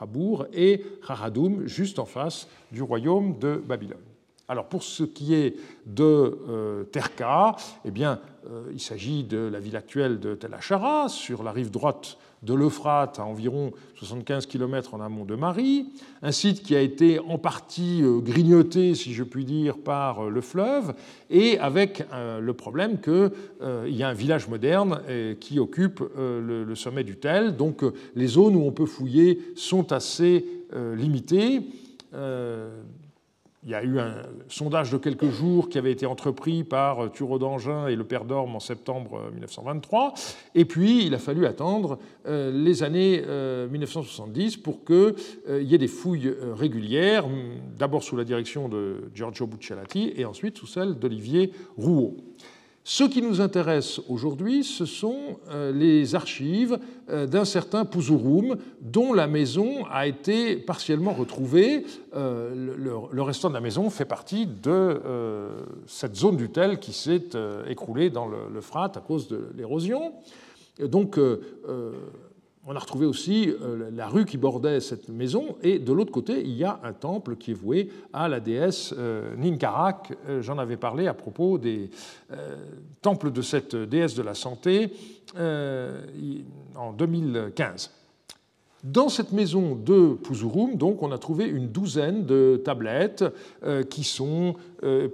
Habour 0.00 0.46
et 0.52 0.84
Haradoum 1.06 1.66
juste 1.66 1.98
en 1.98 2.06
face 2.06 2.48
du 2.70 2.82
royaume 2.82 3.38
de 3.38 3.56
Babylone. 3.56 4.09
Alors 4.50 4.64
pour 4.64 4.82
ce 4.82 5.04
qui 5.04 5.34
est 5.34 5.54
de 5.86 6.02
euh, 6.02 6.82
Terka, 6.82 7.54
eh 7.84 7.92
bien, 7.92 8.18
euh, 8.50 8.64
il 8.72 8.80
s'agit 8.80 9.22
de 9.22 9.38
la 9.38 9.60
ville 9.60 9.76
actuelle 9.76 10.18
de 10.18 10.34
Tel 10.34 10.52
Achara, 10.54 11.08
sur 11.08 11.44
la 11.44 11.52
rive 11.52 11.70
droite 11.70 12.18
de 12.42 12.52
l'Euphrate, 12.52 13.20
à 13.20 13.24
environ 13.24 13.70
75 13.94 14.46
km 14.46 14.94
en 14.94 15.00
amont 15.00 15.24
de 15.24 15.36
Marie, 15.36 15.92
un 16.22 16.32
site 16.32 16.64
qui 16.64 16.74
a 16.74 16.80
été 16.80 17.20
en 17.20 17.38
partie 17.38 18.02
euh, 18.02 18.18
grignoté, 18.18 18.96
si 18.96 19.14
je 19.14 19.22
puis 19.22 19.44
dire, 19.44 19.78
par 19.78 20.28
le 20.28 20.40
fleuve, 20.40 20.94
et 21.30 21.56
avec 21.60 22.02
le 22.12 22.52
problème 22.52 23.00
qu'il 23.00 23.30
y 23.86 24.02
a 24.02 24.08
un 24.08 24.14
village 24.14 24.48
moderne 24.48 25.00
qui 25.38 25.60
occupe 25.60 26.02
le, 26.16 26.74
sommet 26.74 27.04
du 27.04 27.18
Tel, 27.18 27.56
donc 27.56 27.84
les 28.16 28.26
zones 28.26 28.56
où 28.56 28.64
on 28.66 28.72
peut 28.72 28.86
fouiller 28.86 29.38
sont 29.54 29.92
assez 29.92 30.44
limitées. 30.96 31.62
Il 33.62 33.68
y 33.68 33.74
a 33.74 33.84
eu 33.84 33.98
un 33.98 34.14
sondage 34.48 34.90
de 34.90 34.96
quelques 34.96 35.28
jours 35.28 35.68
qui 35.68 35.76
avait 35.76 35.92
été 35.92 36.06
entrepris 36.06 36.64
par 36.64 37.12
Thureau 37.12 37.38
d'Angin 37.38 37.88
et 37.88 37.94
le 37.94 38.04
Père 38.04 38.24
d'Orme 38.24 38.56
en 38.56 38.60
septembre 38.60 39.30
1923. 39.32 40.06
Euh, 40.06 40.20
et 40.54 40.64
puis, 40.64 41.04
il 41.04 41.14
a 41.14 41.18
fallu 41.18 41.44
attendre 41.44 41.98
euh, 42.26 42.50
les 42.50 42.82
années 42.82 43.22
1970 43.70 44.56
euh, 44.56 44.62
pour 44.62 44.82
qu'il 44.86 45.14
y 45.62 45.74
ait 45.74 45.78
des 45.78 45.88
fouilles 45.88 46.34
régulières, 46.54 47.26
d'abord 47.78 48.02
sous 48.02 48.16
la 48.16 48.24
direction 48.24 48.70
de 48.70 49.10
Giorgio 49.14 49.46
Buccellati 49.46 50.14
et 50.16 50.24
ensuite 50.24 50.56
sous 50.56 50.66
celle 50.66 50.94
d'Olivier 50.94 51.52
Rouault. 51.76 52.16
Ce 52.92 53.04
qui 53.04 53.22
nous 53.22 53.40
intéresse 53.40 54.00
aujourd'hui, 54.08 54.64
ce 54.64 54.84
sont 54.84 55.38
euh, 55.50 55.70
les 55.70 56.16
archives 56.16 56.76
euh, 57.08 57.24
d'un 57.24 57.44
certain 57.44 57.84
Puzurum, 57.84 58.56
dont 58.80 59.12
la 59.12 59.28
maison 59.28 59.84
a 59.92 60.08
été 60.08 60.56
partiellement 60.56 61.12
retrouvée. 61.12 61.86
Euh, 62.16 62.74
le 62.76 63.22
restant 63.22 63.48
de 63.48 63.54
la 63.54 63.60
maison 63.60 63.90
fait 63.90 64.04
partie 64.04 64.48
de 64.48 65.00
cette 65.86 66.16
zone 66.16 66.36
du 66.36 66.50
tel 66.50 66.80
qui 66.80 66.92
s'est 66.92 67.28
écroulée 67.68 68.10
dans 68.10 68.26
le 68.26 68.60
Frat 68.60 68.90
à 68.96 69.00
cause 69.00 69.28
de 69.28 69.50
l'érosion. 69.56 70.12
Donc, 70.82 71.16
on 72.66 72.76
a 72.76 72.78
retrouvé 72.78 73.06
aussi 73.06 73.48
euh, 73.48 73.90
la 73.92 74.06
rue 74.06 74.26
qui 74.26 74.36
bordait 74.36 74.80
cette 74.80 75.08
maison, 75.08 75.56
et 75.62 75.78
de 75.78 75.92
l'autre 75.92 76.12
côté, 76.12 76.40
il 76.42 76.52
y 76.52 76.64
a 76.64 76.78
un 76.82 76.92
temple 76.92 77.36
qui 77.36 77.52
est 77.52 77.54
voué 77.54 77.90
à 78.12 78.28
la 78.28 78.38
déesse 78.38 78.94
euh, 78.98 79.34
Ninkarak. 79.36 80.12
Euh, 80.28 80.42
j'en 80.42 80.58
avais 80.58 80.76
parlé 80.76 81.06
à 81.06 81.14
propos 81.14 81.58
des 81.58 81.90
temples 83.02 83.32
de 83.32 83.42
cette 83.42 83.74
déesse 83.74 84.14
de 84.14 84.22
la 84.22 84.34
santé 84.34 84.92
en 85.36 86.92
2015. 86.92 87.90
Dans 88.82 89.08
cette 89.08 89.32
maison 89.32 89.74
de 89.74 90.14
Puzurum, 90.14 90.76
donc, 90.76 91.02
on 91.02 91.12
a 91.12 91.18
trouvé 91.18 91.46
une 91.46 91.68
douzaine 91.68 92.24
de 92.24 92.60
tablettes 92.64 93.24
qui 93.90 94.04
sont, 94.04 94.54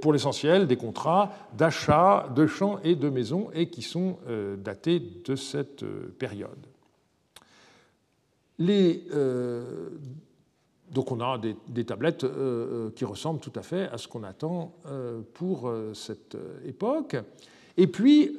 pour 0.01 0.13
l'essentiel, 0.13 0.67
des 0.67 0.77
contrats 0.77 1.33
d'achat 1.57 2.29
de 2.35 2.47
champs 2.47 2.79
et 2.85 2.95
de 2.95 3.09
maisons 3.09 3.49
et 3.55 3.69
qui 3.69 3.83
sont 3.83 4.19
datés 4.63 5.03
de 5.25 5.37
cette 5.37 5.85
période. 6.19 6.67
Euh, 8.61 9.89
donc 10.91 11.13
on 11.13 11.21
a 11.21 11.39
des, 11.69 11.85
tablettes 11.85 12.25
euh, 12.25 12.31
euh, 12.31 12.91
qui 12.95 13.05
ressemblent 13.05 13.41
tout 13.41 13.53
à 13.57 13.63
fait 13.63 13.89
à 13.89 13.99
ce 13.99 14.09
qu'on 14.09 14.23
attend 14.23 14.73
pour 15.35 15.73
cette 15.95 16.37
époque. 16.65 17.17
Et 17.77 17.87
puis, 17.87 18.37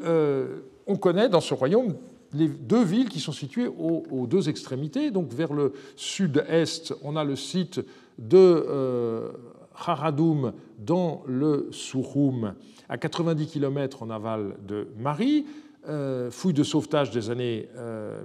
on 0.88 0.96
connaît 0.98 1.30
dans 1.30 1.42
ce 1.42 1.54
royaume 1.54 1.96
les 2.34 2.48
deux 2.48 2.84
villes 2.84 3.10
qui 3.10 3.20
sont 3.20 3.32
situées 3.32 3.68
aux, 3.68 4.28
deux 4.28 4.50
extrémités. 4.50 5.12
Donc 5.12 5.32
vers 5.34 5.54
le 5.54 5.74
sud-est, 5.96 6.94
on 7.04 7.16
a 7.16 7.24
le 7.24 7.36
site 7.36 7.82
de 8.18 9.32
Haradoum 9.76 10.54
dans 10.80 11.24
le 11.28 11.70
Souhoum, 11.72 12.56
à 12.90 12.98
90 12.98 13.48
km 13.48 14.04
en 14.04 14.10
aval 14.10 14.56
de 14.68 14.88
Marie, 14.98 15.46
fouille 16.32 16.54
de 16.54 16.64
sauvetage 16.64 17.12
des 17.12 17.30
années 17.30 17.70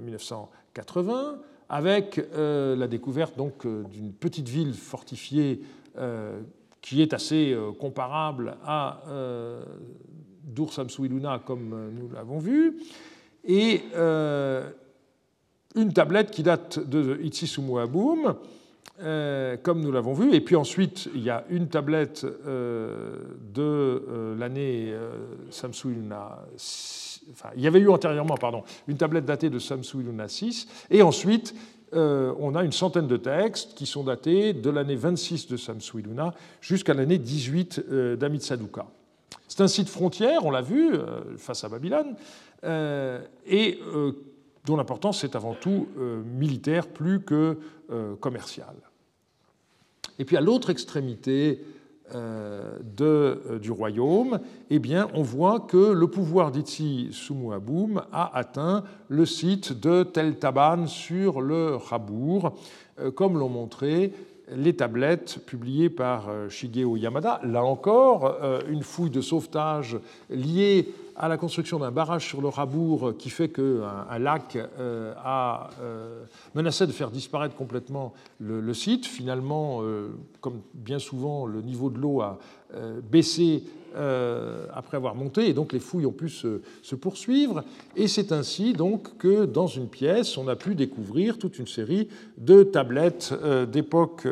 1980 0.02 1.38
avec 1.72 2.18
euh, 2.18 2.76
la 2.76 2.86
découverte 2.86 3.38
donc 3.38 3.64
euh, 3.64 3.82
d'une 3.84 4.12
petite 4.12 4.48
ville 4.48 4.74
fortifiée 4.74 5.62
euh, 5.98 6.38
qui 6.82 7.00
est 7.00 7.14
assez 7.14 7.56
comparable 7.78 8.56
à 8.64 9.02
Dur 10.42 10.72
Samsuiluna 10.72 11.40
comme 11.46 11.92
nous 11.96 12.10
l'avons 12.12 12.40
vu, 12.40 12.76
et 13.44 13.82
une 15.76 15.92
tablette 15.94 16.32
qui 16.32 16.42
date 16.42 16.80
de 16.80 17.20
Itsisumuabum, 17.22 18.34
comme 19.62 19.80
nous 19.80 19.92
l'avons 19.92 20.12
vu, 20.12 20.34
et 20.34 20.40
puis 20.40 20.56
ensuite 20.56 21.08
il 21.14 21.22
y 21.22 21.30
a 21.30 21.44
une 21.50 21.68
tablette 21.68 22.24
de 22.24 24.34
l'année 24.36 24.92
Samsuiluna 25.50 26.40
il 27.56 27.62
y 27.62 27.66
avait 27.66 27.80
eu 27.80 27.88
antérieurement 27.88 28.36
pardon, 28.36 28.64
une 28.88 28.96
tablette 28.96 29.24
datée 29.24 29.50
de 29.50 29.58
Samsu 29.58 29.98
Iluna 29.98 30.28
6, 30.28 30.68
et 30.90 31.02
ensuite 31.02 31.54
euh, 31.94 32.34
on 32.38 32.54
a 32.54 32.64
une 32.64 32.72
centaine 32.72 33.06
de 33.06 33.16
textes 33.16 33.74
qui 33.74 33.86
sont 33.86 34.04
datés 34.04 34.52
de 34.52 34.70
l'année 34.70 34.96
26 34.96 35.48
de 35.48 35.56
Samsu 35.56 36.00
Iluna 36.00 36.34
jusqu'à 36.60 36.94
l'année 36.94 37.18
18 37.18 37.84
euh, 37.90 38.16
d'Amit 38.16 38.40
Saduka. 38.40 38.86
C'est 39.48 39.60
un 39.60 39.68
site 39.68 39.88
frontière, 39.88 40.46
on 40.46 40.50
l'a 40.50 40.62
vu, 40.62 40.94
euh, 40.94 41.36
face 41.36 41.64
à 41.64 41.68
Babylone, 41.68 42.14
et 43.44 43.80
dont 44.64 44.76
l'importance 44.76 45.24
est 45.24 45.34
avant 45.34 45.54
tout 45.54 45.88
militaire 46.38 46.86
plus 46.86 47.20
que 47.20 47.58
commerciale. 48.20 48.76
Et 50.20 50.24
puis 50.24 50.36
à 50.36 50.40
l'autre 50.40 50.70
extrémité 50.70 51.60
euh, 51.60 51.81
de, 52.12 53.40
euh, 53.50 53.58
du 53.58 53.70
royaume, 53.70 54.40
eh 54.70 54.78
bien, 54.78 55.08
on 55.14 55.22
voit 55.22 55.60
que 55.60 55.92
le 55.92 56.06
pouvoir 56.08 56.50
d'Itzi 56.50 57.08
Sumuaboum 57.10 58.02
a 58.12 58.36
atteint 58.36 58.84
le 59.08 59.24
site 59.24 59.80
de 59.80 60.02
Tel 60.02 60.38
Taban 60.38 60.86
sur 60.86 61.40
le 61.40 61.76
Rabour, 61.76 62.54
euh, 62.98 63.10
comme 63.10 63.38
l'ont 63.38 63.48
montré 63.48 64.12
les 64.54 64.76
tablettes 64.76 65.38
publiées 65.46 65.88
par 65.88 66.28
Shigeo 66.50 66.96
Yamada. 66.96 67.40
Là 67.44 67.64
encore, 67.64 68.36
une 68.68 68.82
fouille 68.82 69.08
de 69.08 69.22
sauvetage 69.22 69.98
liée 70.28 70.92
à 71.16 71.28
la 71.28 71.36
construction 71.36 71.78
d'un 71.78 71.90
barrage 71.90 72.26
sur 72.26 72.40
le 72.40 72.48
Rabour 72.48 73.14
qui 73.18 73.30
fait 73.30 73.48
qu'un 73.48 74.18
lac 74.18 74.56
euh, 74.56 75.14
a 75.18 75.70
euh, 75.80 76.24
menacé 76.54 76.86
de 76.86 76.92
faire 76.92 77.10
disparaître 77.10 77.54
complètement 77.54 78.12
le, 78.38 78.74
site. 78.74 79.06
Finalement, 79.06 79.80
euh, 79.82 80.08
comme 80.40 80.60
bien 80.74 80.98
souvent, 80.98 81.46
le 81.46 81.62
niveau 81.62 81.90
de 81.90 81.98
l'eau 81.98 82.20
a 82.20 82.38
baissé 83.10 83.64
après 84.74 84.96
avoir 84.96 85.14
monté, 85.14 85.46
et 85.46 85.52
donc 85.52 85.74
les 85.74 85.78
fouilles 85.78 86.06
ont 86.06 86.12
pu 86.12 86.30
se, 86.30 86.94
poursuivre. 86.94 87.62
Et 87.96 88.08
c'est 88.08 88.32
ainsi 88.32 88.72
donc 88.72 89.18
que 89.18 89.44
dans 89.44 89.66
une 89.66 89.88
pièce, 89.88 90.38
on 90.38 90.48
a 90.48 90.56
pu 90.56 90.74
découvrir 90.74 91.36
toute 91.36 91.58
une 91.58 91.66
série 91.66 92.08
de 92.38 92.62
tablettes 92.62 93.34
d'époque 93.70 94.26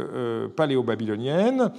paléo-babylonienne. 0.56 1.70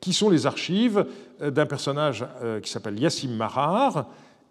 qui 0.00 0.12
sont 0.12 0.30
les 0.30 0.46
archives 0.46 1.04
d'un 1.50 1.66
personnage 1.66 2.24
euh, 2.42 2.60
qui 2.60 2.70
s'appelle 2.70 2.98
Yassim 2.98 3.34
Marar 3.34 4.08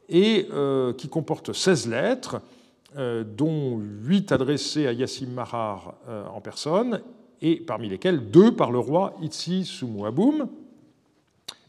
et 0.09 0.47
euh, 0.51 0.93
qui 0.93 1.07
comporte 1.07 1.53
16 1.53 1.87
lettres, 1.87 2.41
euh, 2.97 3.23
dont 3.23 3.77
8 3.77 4.31
adressées 4.31 4.87
à 4.87 4.93
Yassim 4.93 5.31
Marar 5.31 5.95
en 6.33 6.41
personne, 6.41 7.01
et 7.41 7.55
parmi 7.55 7.89
lesquelles 7.89 8.29
deux 8.29 8.55
par 8.55 8.71
le 8.71 8.79
roi 8.79 9.15
Itzi 9.21 9.65
Sumuaboum. 9.65 10.47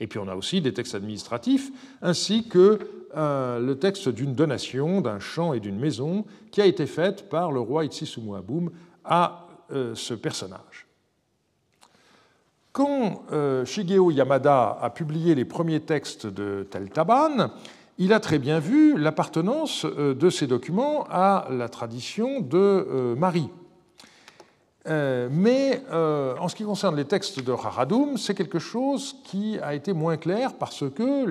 Et 0.00 0.06
puis 0.06 0.18
on 0.18 0.28
a 0.28 0.35
aussi 0.35 0.61
des 0.61 0.74
textes 0.74 0.94
administratifs, 0.94 1.70
ainsi 2.02 2.48
que 2.48 2.80
le 3.14 3.74
texte 3.74 4.08
d'une 4.08 4.35
donation 4.35 5.00
d'un 5.00 5.20
champ 5.20 5.52
et 5.52 5.61
d'une 5.61 5.78
maison 5.78 6.24
qui 6.50 6.61
a 6.61 6.66
été 6.66 6.87
faite 6.87 7.28
par 7.28 7.52
le 7.52 7.61
roi 7.61 7.85
Itzi 7.85 8.04
Sumuaboum 8.04 8.70
à 9.04 9.46
ce 9.94 10.14
personnage. 10.14 10.87
Quand 12.72 13.24
euh, 13.32 13.66
Shigeo 13.66 14.11
Yamada 14.11 14.78
a 14.80 14.88
publié 14.88 15.35
les 15.35 15.44
premiers 15.44 15.80
textes 15.80 16.26
de 16.26 16.66
Tel 16.70 16.88
Taban, 16.88 17.50
il 17.98 18.14
a 18.14 18.20
très 18.20 18.38
bien 18.38 18.61
vu 18.61 18.96
l'appartenance 18.96 19.85
euh, 19.85 20.14
de 20.14 20.30
ces 20.30 20.46
documents 20.46 21.04
à 21.11 21.48
la 21.50 21.68
tradition 21.68 22.40
de 22.40 22.56
euh, 22.56 23.14
Marie. 23.14 23.50
Mais 24.87 25.80
en 25.92 26.48
ce 26.48 26.56
qui 26.56 26.64
concerne 26.64 26.96
les 26.96 27.04
textes 27.04 27.40
de 27.40 27.52
Haradoum, 27.52 28.16
c'est 28.16 28.35
quelque 28.35 28.58
chose 28.58 29.14
qui 29.22 29.56
a 29.61 29.74
été 29.74 29.92
moins 29.92 30.16
clair 30.16 30.54
parce 30.54 30.82
que 30.90 31.24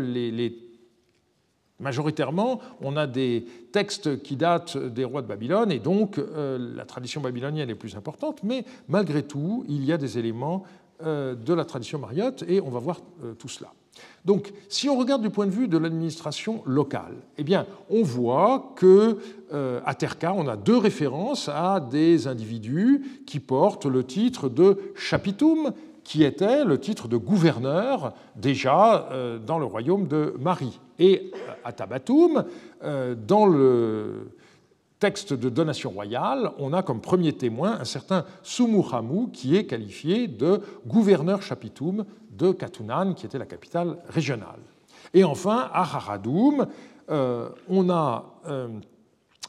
Majoritairement, 1.82 2.62
on 2.80 2.96
a 2.96 3.08
des 3.08 3.46
textes 3.74 4.22
qui 4.22 4.38
datent 4.38 4.78
des 4.78 5.04
rois 5.04 5.22
de 5.22 5.28
Babylone, 5.28 5.72
et 5.72 5.80
donc 5.80 6.18
la 6.38 6.86
tradition 6.86 7.20
babylonienne 7.20 7.70
est 7.70 7.76
plus 7.76 7.98
importante, 7.98 8.42
mais 8.44 8.64
malgré 8.88 9.24
tout, 9.24 9.66
il 9.68 9.84
y 9.84 9.92
a 9.92 9.98
des 9.98 10.18
éléments 10.18 10.64
de 11.04 11.54
la 11.54 11.66
tradition 11.66 12.00
mariotte, 12.00 12.44
et 12.48 12.62
on 12.62 12.70
va 12.70 12.80
voir 12.80 13.02
tout 13.40 13.50
cela. 13.50 13.74
Donc, 14.26 14.54
si 14.70 14.88
on 14.88 14.98
regarde 14.98 15.22
du 15.22 15.30
point 15.30 15.48
de 15.48 15.52
vue 15.52 15.68
de 15.68 15.78
l'administration 15.78 16.62
locale, 16.66 17.16
eh 17.38 17.44
bien, 17.44 17.66
on 17.90 18.04
voit 18.04 18.74
que 18.76 19.18
euh, 19.54 19.82
à 19.86 19.96
Terka, 19.96 20.34
on 20.34 20.48
a 20.48 20.56
deux 20.56 20.78
références 20.78 21.50
à 21.50 21.80
des 21.80 22.28
individus 22.28 23.24
qui 23.26 23.40
portent 23.40 23.86
le 23.86 24.04
titre 24.04 24.48
de 24.48 24.78
chapitum, 24.96 25.72
qui 26.04 26.24
était 26.24 26.66
le 26.66 26.80
titre 26.80 27.08
de 27.08 27.18
gouverneur 27.18 28.14
déjà 28.36 29.10
euh, 29.12 29.40
dans 29.40 29.60
le 29.60 29.66
royaume 29.66 30.08
de 30.08 30.36
Marie. 30.40 30.80
Et 31.00 31.32
euh, 31.34 31.54
à 31.64 31.72
Tabatum, 31.74 32.46
dans 33.28 33.46
le 33.46 34.32
texte 35.02 35.34
de 35.34 35.50
donation 35.50 35.90
royale, 35.90 36.52
on 36.60 36.74
a 36.74 36.84
comme 36.84 37.02
premier 37.02 37.34
témoin 37.34 37.80
un 37.82 37.86
certain 37.86 38.24
Sumuhamu 38.44 39.32
qui 39.32 39.58
est 39.58 39.66
qualifié 39.66 40.28
de 40.28 40.62
gouverneur 40.86 41.42
chapitum 41.42 42.06
de 42.38 42.52
Katunan, 42.52 43.16
qui 43.16 43.26
était 43.26 43.40
la 43.40 43.48
capitale 43.48 43.98
régionale. 44.08 44.60
Et 45.16 45.24
enfin, 45.24 45.70
à 45.74 45.82
Haradoum, 45.82 46.68
euh, 47.10 47.50
on 47.68 47.90
a 47.90 48.26
euh, 48.48 48.68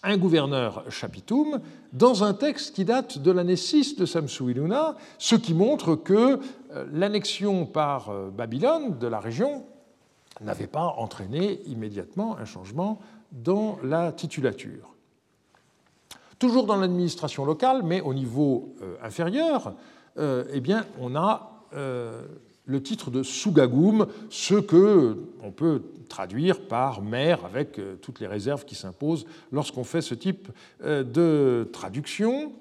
un 0.03 0.17
gouverneur 0.17 0.91
chapitum 0.91 1.61
dans 1.93 2.25
un 2.25 2.33
texte 2.33 2.75
qui 2.75 2.87
date 2.87 3.19
de 3.19 3.31
l'année 3.31 3.57
6 3.57 3.97
de 3.97 4.07
Samsu-Iluna, 4.07 4.97
ce 5.19 5.37
qui 5.37 5.53
montre 5.53 5.97
que 5.97 6.41
euh, 6.73 6.87
l'annexion 6.91 7.67
par 7.67 8.11
Babylone 8.31 8.99
de 8.99 9.07
la 9.07 9.21
région 9.21 9.67
n'avait 10.41 10.67
pas 10.67 10.95
entraîné 10.97 11.61
immédiatement 11.67 12.39
un 12.39 12.47
changement 12.47 13.01
dans 13.31 13.79
la 13.85 14.13
titulature. 14.13 14.92
Toujours 16.43 16.67
dans 16.67 16.75
l'administration 16.75 17.45
locale, 17.45 17.83
mais 17.85 18.01
au 18.01 18.13
niveau 18.13 18.75
inférieur, 19.01 19.75
eh 20.19 20.59
bien, 20.59 20.85
on 21.01 21.15
a 21.15 21.69
le 22.67 22.83
titre 22.83 23.13
de 23.13 23.23
Sugagum, 23.23 24.07
ce 24.29 24.55
que 24.55 25.17
on 25.41 25.53
peut 25.53 25.83
traduire 26.09 26.61
par 26.61 27.03
mère 27.03 27.45
avec 27.45 27.79
euh, 27.79 27.97
toutes 28.01 28.21
les 28.21 28.27
réserves 28.27 28.65
qui 28.65 28.75
s'imposent 28.75 29.25
lorsqu'on 29.51 29.85
fait 29.85 30.03
ce 30.03 30.15
type 30.15 30.49
euh, 30.85 31.03
de 31.03 31.69
traduction. 31.73 32.53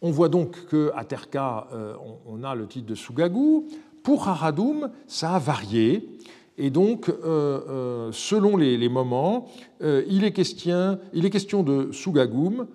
On 0.00 0.10
voit 0.10 0.28
donc 0.28 0.56
qu'à 0.68 1.04
Terka, 1.04 1.66
euh, 1.72 1.94
on 2.26 2.44
a 2.44 2.54
le 2.54 2.66
titre 2.66 2.86
de 2.86 2.94
Sugagu. 2.94 3.64
Pour 4.02 4.28
Haradum, 4.28 4.90
ça 5.06 5.34
a 5.34 5.38
varié. 5.38 6.08
Et 6.56 6.70
donc, 6.70 7.06
selon 7.06 8.56
les, 8.56 8.88
moments, 8.88 9.46
il, 9.80 10.24
est 10.24 10.32
question, 10.32 11.62
de 11.62 11.92
Sugagum, 11.92 12.66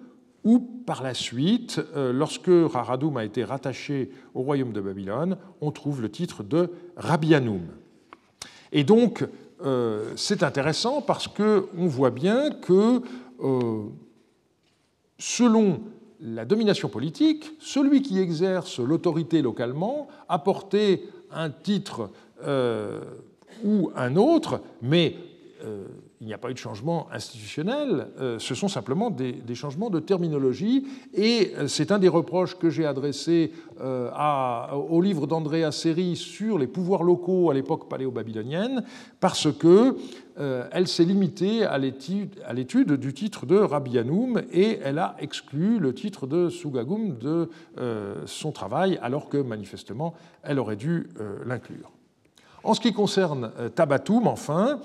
ou 0.44 0.60
par 0.60 1.04
la 1.04 1.14
suite, 1.14 1.82
euh, 1.96 2.12
lorsque 2.12 2.50
Raradoum 2.50 3.18
a 3.18 3.26
été 3.26 3.44
rattaché 3.44 4.12
au 4.34 4.42
royaume 4.42 4.74
de 4.74 4.82
Babylone, 4.82 5.38
on 5.62 5.72
trouve 5.72 6.02
le 6.02 6.10
titre 6.10 6.44
de 6.44 6.70
Rabianum. 6.98 7.62
Et 8.72 8.84
donc, 8.84 9.26
euh, 9.64 10.12
c'est 10.16 10.44
intéressant 10.44 11.02
parce 11.02 11.28
qu'on 11.28 11.88
voit 11.88 12.12
bien 12.12 12.52
que, 12.52 13.02
euh, 13.42 13.84
selon 15.18 15.82
la 16.20 16.46
domination 16.46 16.90
politique, 16.90 17.52
celui 17.60 18.02
qui 18.02 18.20
exerce 18.20 18.80
l'autorité 18.80 19.42
localement 19.42 20.08
a 20.28 20.40
porté 20.40 21.08
un 21.32 21.50
titre 21.50 22.12
ou 23.64 23.92
un 23.96 24.16
autre, 24.16 24.62
mais 24.82 25.16
il 26.24 26.28
n'y 26.28 26.34
a 26.34 26.38
pas 26.38 26.50
eu 26.50 26.54
de 26.54 26.58
changement 26.58 27.08
institutionnel, 27.12 28.08
euh, 28.18 28.40
ce 28.40 28.56
sont 28.56 28.70
simplement 28.70 29.10
des, 29.10 29.44
changements 29.56 29.90
de 29.90 30.00
terminologie, 30.00 30.88
et 31.14 31.52
euh, 31.58 31.68
c'est 31.68 31.92
un 31.92 32.00
des 32.00 32.08
reproches 32.08 32.58
que 32.58 32.70
j'ai 32.70 32.86
adressé 32.86 33.52
euh, 33.82 34.10
au 34.90 35.02
livre 35.02 35.28
d'Andrea 35.28 35.70
Seri 35.74 36.16
sur 36.16 36.58
les 36.58 36.68
pouvoirs 36.68 37.04
locaux 37.04 37.52
à 37.52 37.54
l'époque 37.54 37.90
paléo-babylonienne, 37.90 38.86
parce 39.20 39.52
que 39.52 39.98
elle 40.72 40.88
s'est 40.88 41.04
limitée 41.04 41.64
à 41.64 41.78
l'étude 41.78 42.94
du 42.94 43.14
titre 43.14 43.46
de 43.46 43.56
Rabbi 43.56 44.00
et 44.52 44.80
elle 44.84 44.98
a 44.98 45.16
exclu 45.20 45.78
le 45.78 45.94
titre 45.94 46.26
de 46.26 46.50
Sugagum 46.50 47.20
de 47.20 47.50
son 48.26 48.52
travail, 48.52 48.98
alors 49.04 49.30
que 49.30 49.38
manifestement 49.38 50.16
elle 50.42 50.58
aurait 50.58 50.76
dû 50.76 51.08
l'inclure. 51.46 51.92
En 52.64 52.74
ce 52.74 52.82
qui 52.82 52.94
concerne 52.94 53.52
Tabatum, 53.76 54.26
enfin, 54.26 54.80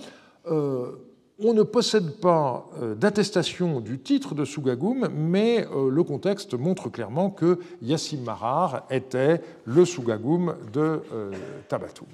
on 1.41 1.55
ne 1.55 1.63
possède 1.63 2.17
pas 2.17 2.69
euh, 2.83 2.95
d'attestation 2.95 3.81
du 3.81 3.99
titre 3.99 4.35
de 4.35 4.45
Sugagum, 4.45 5.09
mais 5.15 5.67
euh, 5.73 5.89
le 5.91 6.03
contexte 6.03 6.55
montre 6.55 6.89
clairement 6.89 7.31
que 7.31 7.61
Yassim 7.81 8.23
Marar 8.23 8.83
était 8.91 9.41
le 9.65 9.85
Sugagum 9.85 10.57
de 10.73 11.03
euh, 11.13 11.33
Tabatum. 11.69 12.09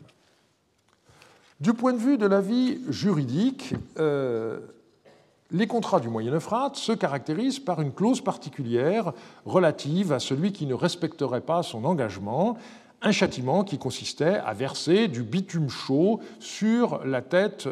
Du 1.60 1.72
point 1.72 1.94
de 1.94 1.98
vue 1.98 2.18
de 2.18 2.26
la 2.26 2.40
vie 2.40 2.80
juridique, 2.90 3.74
les 3.96 5.66
contrats 5.68 6.00
du 6.00 6.08
Moyen-Euphrate 6.08 6.76
se 6.76 6.92
caractérisent 6.92 7.60
par 7.60 7.80
une 7.80 7.92
clause 7.92 8.20
particulière 8.20 9.12
relative 9.46 10.12
à 10.12 10.18
celui 10.18 10.52
qui 10.52 10.66
ne 10.66 10.74
respecterait 10.74 11.40
pas 11.40 11.62
son 11.62 11.84
engagement, 11.84 12.58
un 13.00 13.12
châtiment 13.12 13.62
qui 13.62 13.78
consistait 13.78 14.40
à 14.44 14.52
verser 14.52 15.06
du 15.06 15.22
bitume 15.22 15.70
chaud 15.70 16.20
sur 16.40 17.02
la 17.04 17.22
tête 17.22 17.68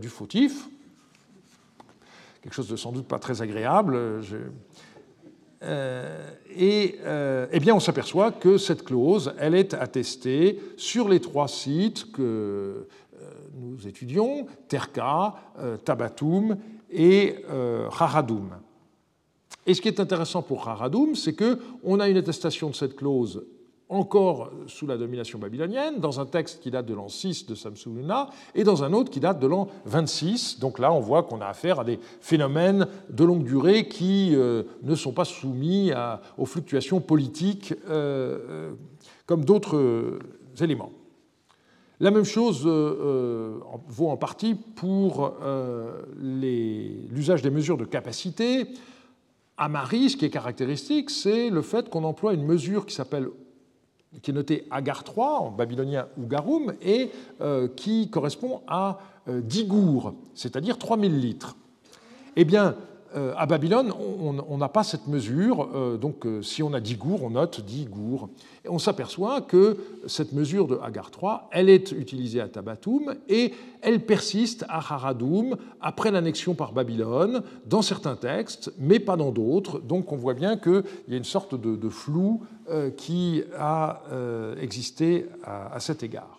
du 0.00 0.08
fautif, 0.08 0.68
quelque 2.42 2.54
chose 2.54 2.68
de 2.68 2.76
sans 2.76 2.92
doute 2.92 3.06
pas 3.06 3.18
très 3.18 3.42
agréable. 3.42 3.98
Euh, 5.62 6.30
et 6.56 6.98
euh, 7.04 7.46
eh 7.52 7.60
bien, 7.60 7.74
on 7.74 7.80
s'aperçoit 7.80 8.32
que 8.32 8.56
cette 8.56 8.82
clause, 8.82 9.34
elle 9.38 9.54
est 9.54 9.74
attestée 9.74 10.58
sur 10.76 11.08
les 11.08 11.20
trois 11.20 11.48
sites 11.48 12.10
que 12.12 12.22
euh, 12.22 12.84
nous 13.54 13.86
étudions, 13.86 14.46
Terka, 14.68 15.34
Tabatum 15.84 16.56
et 16.90 17.44
Haradoum. 17.98 18.56
Et 19.66 19.74
ce 19.74 19.82
qui 19.82 19.88
est 19.88 20.00
intéressant 20.00 20.42
pour 20.42 20.66
Haradoum, 20.66 21.14
c'est 21.14 21.34
qu'on 21.34 22.00
a 22.00 22.08
une 22.08 22.16
attestation 22.16 22.70
de 22.70 22.74
cette 22.74 22.96
clause 22.96 23.44
encore 23.90 24.52
sous 24.68 24.86
la 24.86 24.96
domination 24.96 25.38
babylonienne, 25.38 25.98
dans 25.98 26.20
un 26.20 26.26
texte 26.26 26.60
qui 26.62 26.70
date 26.70 26.86
de 26.86 26.94
l'an 26.94 27.08
6 27.08 27.46
de 27.46 27.56
Samsuluna 27.56 28.30
et 28.54 28.62
dans 28.62 28.84
un 28.84 28.92
autre 28.92 29.10
qui 29.10 29.18
date 29.18 29.40
de 29.40 29.48
l'an 29.48 29.68
26. 29.84 30.60
Donc 30.60 30.78
là, 30.78 30.92
on 30.92 31.00
voit 31.00 31.24
qu'on 31.24 31.40
a 31.40 31.46
affaire 31.46 31.80
à 31.80 31.84
des 31.84 31.98
phénomènes 32.20 32.86
de 33.10 33.24
longue 33.24 33.42
durée 33.42 33.88
qui 33.88 34.30
euh, 34.34 34.62
ne 34.84 34.94
sont 34.94 35.12
pas 35.12 35.24
soumis 35.24 35.90
aux 36.38 36.46
fluctuations 36.46 37.00
politiques 37.00 37.74
euh, 37.88 38.38
euh, 38.48 38.72
comme 39.26 39.44
d'autres 39.44 40.20
éléments. 40.60 40.92
La 41.98 42.10
même 42.10 42.24
chose 42.24 42.66
vaut 42.66 44.08
en 44.08 44.16
partie 44.16 44.54
pour 44.54 45.34
l'usage 46.18 47.42
des 47.42 47.50
mesures 47.50 47.76
de 47.76 47.84
capacité. 47.84 48.68
À 49.58 49.68
Marie, 49.68 50.08
ce 50.08 50.16
qui 50.16 50.24
est 50.24 50.30
caractéristique, 50.30 51.10
c'est 51.10 51.50
le 51.50 51.60
fait 51.60 51.90
qu'on 51.90 52.04
emploie 52.04 52.32
une 52.32 52.46
mesure 52.46 52.86
qui 52.86 52.94
s'appelle 52.94 53.28
qui 54.22 54.30
est 54.30 54.34
noté 54.34 54.66
Agar 54.70 55.04
3 55.04 55.40
en 55.40 55.50
babylonien 55.50 56.08
ou 56.18 56.26
Garum 56.26 56.74
et 56.82 57.10
euh, 57.40 57.68
qui 57.68 58.10
correspond 58.10 58.62
à 58.66 58.98
10 59.28 59.62
euh, 59.62 59.66
gours, 59.66 60.14
c'est-à-dire 60.34 60.78
3000 60.78 61.20
litres. 61.20 61.56
Eh 62.36 62.44
bien, 62.44 62.76
à 63.14 63.46
Babylone, 63.46 63.92
on 63.92 64.58
n'a 64.58 64.68
pas 64.68 64.84
cette 64.84 65.06
mesure, 65.06 65.68
euh, 65.74 65.96
donc 65.96 66.26
euh, 66.26 66.42
si 66.42 66.62
on 66.62 66.72
a 66.72 66.80
10 66.80 66.96
gours, 66.96 67.22
on 67.24 67.30
note 67.30 67.60
10 67.60 67.86
gours. 67.86 68.28
Et 68.64 68.68
on 68.68 68.78
s'aperçoit 68.78 69.40
que 69.40 69.78
cette 70.06 70.32
mesure 70.32 70.66
de 70.66 70.78
Hagar 70.82 71.10
3, 71.10 71.48
elle 71.50 71.68
est 71.68 71.92
utilisée 71.92 72.40
à 72.40 72.48
Tabatum 72.48 73.14
et 73.28 73.52
elle 73.82 74.04
persiste 74.04 74.64
à 74.68 74.78
Haradoum 74.78 75.56
après 75.80 76.10
l'annexion 76.10 76.54
par 76.54 76.72
Babylone, 76.72 77.42
dans 77.66 77.82
certains 77.82 78.16
textes, 78.16 78.72
mais 78.78 78.98
pas 78.98 79.16
dans 79.16 79.32
d'autres. 79.32 79.80
Donc 79.80 80.12
on 80.12 80.16
voit 80.16 80.34
bien 80.34 80.56
qu'il 80.56 80.84
y 81.08 81.14
a 81.14 81.16
une 81.16 81.24
sorte 81.24 81.54
de, 81.60 81.88
flou 81.88 82.42
qui 82.96 83.42
a 83.58 84.02
existé 84.60 85.26
à 85.42 85.80
cet 85.80 86.02
égard. 86.02 86.38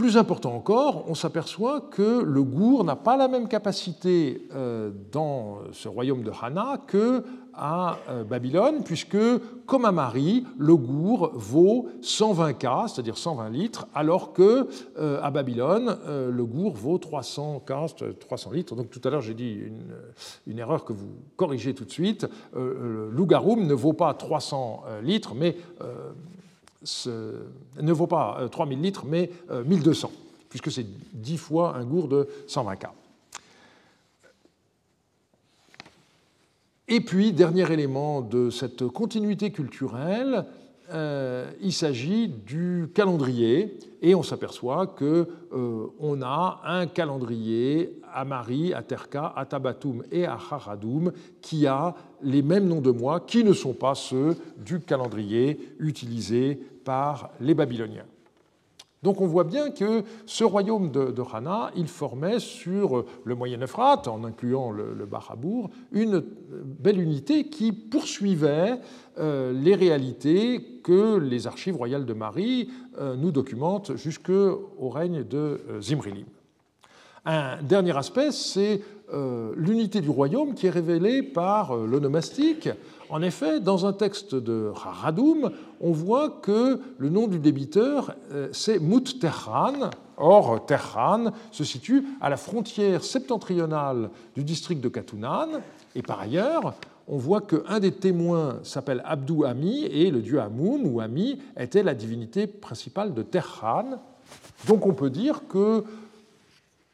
Plus 0.00 0.16
important 0.16 0.54
encore, 0.54 1.04
on 1.08 1.14
s'aperçoit 1.14 1.82
que 1.82 2.22
le 2.22 2.42
gour 2.42 2.84
n'a 2.84 2.96
pas 2.96 3.18
la 3.18 3.28
même 3.28 3.48
capacité 3.48 4.48
euh, 4.54 4.92
dans 5.12 5.58
ce 5.72 5.88
royaume 5.88 6.22
de 6.22 6.30
Hana 6.40 6.80
que 6.86 7.22
à 7.52 7.98
euh, 8.08 8.24
Babylone, 8.24 8.82
puisque, 8.82 9.18
comme 9.66 9.84
à 9.84 9.92
Marie, 9.92 10.46
le 10.56 10.74
gour 10.74 11.32
vaut 11.34 11.88
120 12.00 12.54
K, 12.54 12.66
c'est-à-dire 12.86 13.18
120 13.18 13.50
litres, 13.50 13.88
alors 13.94 14.32
que 14.32 14.68
euh, 14.98 15.20
à 15.22 15.30
Babylone, 15.30 15.98
le 16.08 16.44
gour 16.46 16.72
vaut 16.72 16.96
300 16.96 17.62
K, 17.66 18.18
300 18.20 18.52
litres. 18.52 18.74
Donc 18.74 18.88
tout 18.88 19.02
à 19.04 19.10
l'heure, 19.10 19.20
j'ai 19.20 19.34
dit 19.34 19.58
une, 20.46 20.58
erreur 20.58 20.86
que 20.86 20.94
vous 20.94 21.10
corrigez 21.36 21.74
tout 21.74 21.84
de 21.84 21.92
suite. 21.92 22.26
L'Ougaroum 22.54 23.66
ne 23.66 23.74
vaut 23.74 23.92
pas 23.92 24.14
300 24.14 24.84
litres, 25.02 25.34
mais 25.34 25.56
ne 26.82 27.92
vaut 27.92 28.06
pas 28.06 28.48
3000 28.50 28.78
euh, 28.78 28.82
litres, 28.82 29.04
mais 29.06 29.30
1200. 29.64 30.10
Euh, 30.12 30.16
puisque 30.48 30.70
c'est 30.70 30.86
10 31.12 31.36
fois 31.36 31.76
un 31.76 31.84
gour 31.84 32.08
de 32.08 32.28
120 32.46 32.76
K. 32.76 32.86
Et 36.88 37.00
puis, 37.00 37.32
dernier 37.32 37.70
élément 37.72 38.20
de 38.20 38.50
cette 38.50 38.86
continuité 38.88 39.52
culturelle, 39.52 40.46
euh, 40.92 41.50
il 41.60 41.72
s'agit 41.72 42.28
du 42.28 42.90
calendrier, 42.94 43.78
et 44.02 44.14
on 44.14 44.22
s'aperçoit 44.22 44.86
qu'on 44.86 45.26
euh, 45.52 46.22
a 46.22 46.60
un 46.64 46.86
calendrier 46.86 48.00
à 48.12 48.24
Marie, 48.24 48.72
à 48.74 48.82
Terka, 48.82 49.32
à 49.36 49.44
Tabatum 49.44 50.02
et 50.10 50.24
à 50.24 50.32
Haradoum 50.32 51.12
qui 51.40 51.66
a 51.66 51.94
les 52.22 52.42
mêmes 52.42 52.66
noms 52.66 52.80
de 52.80 52.90
mois 52.90 53.20
qui 53.20 53.44
ne 53.44 53.52
sont 53.52 53.74
pas 53.74 53.94
ceux 53.94 54.36
du 54.64 54.80
calendrier 54.80 55.74
utilisé 55.78 56.58
par 56.84 57.30
les 57.40 57.54
Babyloniens. 57.54 58.06
Donc 59.02 59.22
on 59.22 59.26
voit 59.26 59.44
bien 59.44 59.70
que 59.70 60.04
ce 60.26 60.44
royaume 60.44 60.90
de, 60.90 61.22
Hana, 61.32 61.70
il 61.74 61.88
formait 61.88 62.38
sur 62.38 63.06
le 63.24 63.34
moyen 63.34 63.58
Euphrate, 63.62 64.08
en 64.08 64.24
incluant 64.24 64.70
le, 64.70 64.92
le 64.92 65.06
Barabour, 65.06 65.70
une 65.90 66.22
belle 66.64 67.00
unité 67.00 67.48
qui 67.48 67.72
poursuivait 67.72 68.78
euh, 69.18 69.52
les 69.52 69.74
réalités 69.74 70.80
que 70.82 71.18
les 71.18 71.46
archives 71.46 71.76
royales 71.76 72.06
de 72.06 72.14
Marie 72.14 72.70
euh, 72.98 73.16
nous 73.16 73.32
documentent 73.32 73.96
jusqu'au 73.96 74.70
règne 74.80 75.24
de 75.24 75.60
euh, 75.68 75.80
Zimrilim. 75.80 76.26
Un 77.26 77.62
dernier 77.62 77.96
aspect, 77.96 78.32
c'est 78.32 78.80
l'unité 79.56 80.00
du 80.00 80.08
royaume 80.08 80.54
qui 80.54 80.68
est 80.68 80.70
révélée 80.70 81.22
par 81.22 81.76
l'onomastique 81.76 82.68
en 83.10 83.22
effet, 83.22 83.58
dans 83.60 83.86
un 83.86 83.92
texte 83.92 84.34
de 84.36 84.72
Haradoum, 84.84 85.50
on 85.80 85.90
voit 85.90 86.30
que 86.42 86.80
le 86.98 87.08
nom 87.08 87.26
du 87.26 87.40
débiteur, 87.40 88.14
euh, 88.32 88.48
c'est 88.52 88.78
Mut 88.78 89.18
Terran. 89.18 89.90
Or, 90.16 90.64
Terran 90.64 91.32
se 91.50 91.64
situe 91.64 92.04
à 92.20 92.30
la 92.30 92.36
frontière 92.36 93.02
septentrionale 93.02 94.10
du 94.36 94.44
district 94.44 94.80
de 94.80 94.88
Katunan. 94.88 95.48
Et 95.96 96.02
par 96.02 96.20
ailleurs, 96.20 96.74
on 97.08 97.16
voit 97.16 97.40
qu'un 97.40 97.80
des 97.80 97.90
témoins 97.90 98.60
s'appelle 98.62 99.02
Abdou 99.04 99.44
Ami 99.44 99.84
et 99.86 100.12
le 100.12 100.20
dieu 100.20 100.40
Amoum 100.40 100.86
ou 100.86 101.00
Ami 101.00 101.40
était 101.58 101.82
la 101.82 101.94
divinité 101.94 102.46
principale 102.46 103.12
de 103.12 103.22
Terran. 103.22 104.00
Donc 104.68 104.86
on 104.86 104.94
peut 104.94 105.10
dire 105.10 105.48
que, 105.48 105.82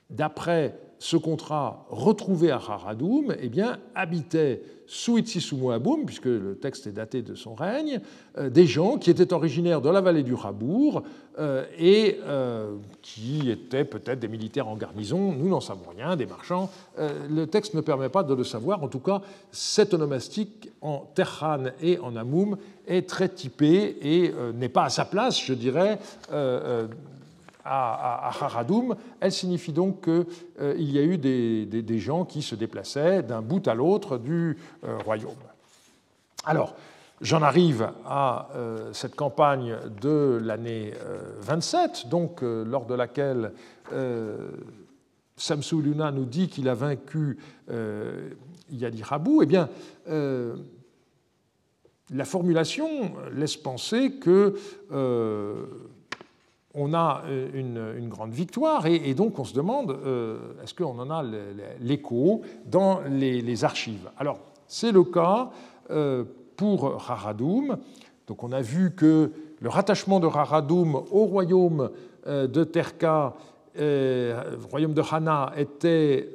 d'après 0.08 0.78
ce 0.98 1.18
contrat 1.18 1.84
retrouvé 1.90 2.50
à 2.50 2.56
Haradoum, 2.56 3.34
eh 3.38 3.48
bien, 3.50 3.78
habitait 3.94 4.62
sous 4.86 5.18
Itzisumu 5.18 5.72
puisque 6.04 6.26
le 6.26 6.56
texte 6.60 6.86
est 6.86 6.92
daté 6.92 7.22
de 7.22 7.34
son 7.34 7.54
règne, 7.54 8.00
euh, 8.38 8.50
des 8.50 8.66
gens 8.66 8.98
qui 8.98 9.10
étaient 9.10 9.32
originaires 9.32 9.80
de 9.80 9.90
la 9.90 10.00
vallée 10.00 10.22
du 10.22 10.34
Rabour 10.34 11.02
euh, 11.38 11.64
et 11.78 12.18
euh, 12.24 12.76
qui 13.02 13.50
étaient 13.50 13.84
peut-être 13.84 14.18
des 14.18 14.28
militaires 14.28 14.68
en 14.68 14.76
garnison, 14.76 15.32
nous 15.32 15.48
n'en 15.48 15.60
savons 15.60 15.90
rien, 15.96 16.16
des 16.16 16.26
marchands. 16.26 16.70
le 16.98 17.46
texte 17.46 17.74
ne 17.74 17.80
permet 17.80 18.08
pas 18.08 18.22
de 18.22 18.34
le 18.34 18.44
savoir. 18.44 18.82
En 18.82 18.88
tout 18.88 19.00
cas, 19.00 19.20
cet 19.50 19.92
onomastique 19.94 20.70
en 20.80 21.10
Terhan 21.14 21.64
et 21.82 21.98
en 21.98 22.16
Amoum 22.16 22.56
est 22.86 23.08
très 23.08 23.28
typé 23.28 23.96
et 24.00 24.32
n'est 24.54 24.68
pas 24.68 24.84
à 24.84 24.90
sa 24.90 25.04
place, 25.04 25.40
je 25.44 25.52
dirais 25.54 25.98
à, 27.66 28.28
Haradoum, 28.28 28.96
elle 29.20 29.32
signifie 29.32 29.72
donc 29.72 30.04
qu'il 30.04 30.26
euh, 30.60 30.74
y 30.78 30.98
a 30.98 31.02
eu 31.02 31.18
des, 31.18 31.98
gens 31.98 32.24
qui 32.24 32.42
se 32.42 32.54
déplaçaient 32.54 33.22
d'un 33.22 33.42
bout 33.42 33.66
à 33.66 33.74
l'autre 33.74 34.18
du 34.18 34.56
euh, 34.84 34.98
royaume. 34.98 35.32
Alors, 36.44 36.76
j'en 37.20 37.42
arrive 37.42 37.90
à 38.04 38.48
euh, 38.54 38.92
cette 38.92 39.16
campagne 39.16 39.76
de 40.00 40.40
l'année 40.42 40.92
27, 41.40 42.08
donc 42.08 42.42
lors 42.42 42.86
de 42.86 42.94
laquelle 42.94 43.52
Samsu 45.36 45.82
Luna 45.82 46.12
nous 46.12 46.24
dit 46.24 46.48
qu'il 46.48 46.68
a 46.68 46.74
vaincu 46.74 47.38
Yadir 48.70 49.12
Habou. 49.12 49.42
Eh 49.42 49.46
bien, 49.46 49.68
la 52.10 52.24
formulation 52.24 52.88
laisse 53.32 53.56
penser 53.56 54.12
que 54.12 54.54
on 56.76 56.92
a 56.94 57.22
euh, 57.26 57.98
une, 57.98 58.08
grande 58.08 58.32
victoire 58.32 58.86
et, 58.86 59.14
donc 59.14 59.38
on 59.38 59.44
se 59.44 59.54
demande 59.54 59.90
euh, 59.90 60.38
est-ce 60.62 60.74
qu'on 60.74 60.98
en 60.98 61.10
a 61.10 61.24
l'écho 61.80 62.42
dans 62.66 63.00
les, 63.08 63.64
archives? 63.64 64.10
Alors 64.18 64.38
c'est 64.68 64.92
le 64.92 65.02
cas 65.02 65.50
euh, 65.90 66.24
pour 66.56 66.92
Raradoum. 67.02 67.78
Donc 68.26 68.44
on 68.44 68.52
a 68.52 68.60
vu 68.60 68.94
que 68.94 69.32
le 69.60 69.68
rattachement 69.68 70.20
de 70.20 70.26
Raradoum 70.26 70.96
au 71.10 71.24
royaume 71.24 71.90
de 72.26 72.64
Terka, 72.64 73.34
royaume 73.76 74.94
de 74.94 75.02
Hana, 75.10 75.52
était 75.56 76.28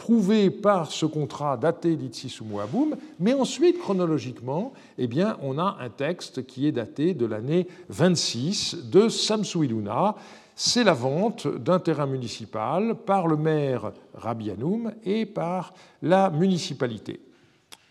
prouvé 0.00 0.48
par 0.48 0.90
ce 0.90 1.04
contrat 1.04 1.58
daté 1.58 1.94
d'Itsisumuabum, 1.94 2.96
mais 3.18 3.34
ensuite, 3.34 3.78
chronologiquement, 3.78 4.72
eh 4.96 5.06
bien, 5.06 5.36
on 5.42 5.58
a 5.58 5.76
un 5.78 5.90
texte 5.90 6.46
qui 6.46 6.66
est 6.66 6.72
daté 6.72 7.12
de 7.12 7.26
l'année 7.26 7.68
26 7.90 8.88
de 8.90 9.10
Samsuiluna. 9.10 10.16
C'est 10.56 10.84
la 10.84 10.94
vente 10.94 11.46
d'un 11.46 11.80
terrain 11.80 12.06
municipal 12.06 12.94
par 12.94 13.28
le 13.28 13.36
maire 13.36 13.92
Rabianoum 14.14 14.94
et 15.04 15.26
par 15.26 15.74
la 16.00 16.30
municipalité. 16.30 17.20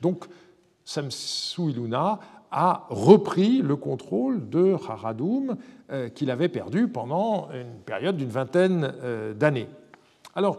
Donc, 0.01 0.25
Samsuiluna 0.85 2.19
a 2.49 2.87
repris 2.89 3.61
le 3.61 3.75
contrôle 3.75 4.49
de 4.49 4.75
Haradoum 4.89 5.57
euh, 5.91 6.09
qu'il 6.09 6.31
avait 6.31 6.49
perdu 6.49 6.87
pendant 6.87 7.49
une 7.53 7.81
période 7.85 8.17
d'une 8.17 8.29
vingtaine 8.29 8.95
euh, 9.03 9.35
d'années. 9.35 9.67
Alors, 10.33 10.57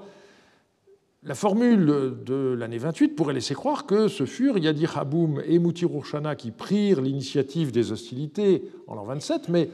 la 1.23 1.35
formule 1.35 1.87
de 2.25 2.55
l'année 2.59 2.79
28 2.79 3.09
pourrait 3.09 3.35
laisser 3.35 3.55
croire 3.55 3.85
que 3.85 4.09
ce 4.09 4.25
furent 4.25 4.57
Yadir 4.57 4.97
Haboum 4.97 5.43
et 5.45 5.59
Moutir 5.59 5.91
qui 6.39 6.51
prirent 6.51 7.03
l'initiative 7.03 7.73
des 7.73 7.93
hostilités 7.93 8.65
en 8.87 8.95
l'an 8.95 9.05
27, 9.05 9.51
mais 9.51 9.69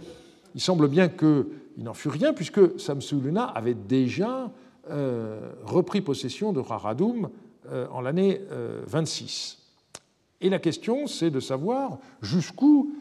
il 0.56 0.60
semble 0.60 0.88
bien 0.88 1.08
qu'il 1.08 1.44
n'en 1.78 1.94
fut 1.94 2.08
rien, 2.08 2.32
puisque 2.32 2.80
Samsuluna 2.80 3.44
avait 3.44 3.74
déjà 3.74 4.50
euh, 4.90 5.52
repris 5.64 6.00
possession 6.00 6.52
de 6.52 6.58
Raradoum 6.58 7.30
euh, 7.70 7.86
en 7.92 8.00
l'année 8.00 8.40
26. 8.88 9.58
Euh, 9.58 10.00
et 10.40 10.50
la 10.50 10.58
question, 10.58 11.06
c'est 11.06 11.30
de 11.30 11.40
savoir 11.40 11.98
jusqu'où 12.22 12.92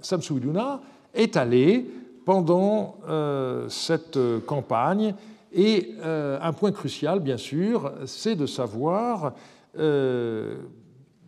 Samsuluna 0.00 0.80
est 1.14 1.36
allé 1.36 1.90
pendant 2.24 2.98
cette 3.68 4.18
campagne 4.46 5.14
et 5.52 5.94
euh, 6.00 6.38
un 6.42 6.52
point 6.52 6.72
crucial, 6.72 7.20
bien 7.20 7.36
sûr, 7.36 7.92
c'est 8.06 8.36
de 8.36 8.46
savoir 8.46 9.32
euh, 9.78 10.56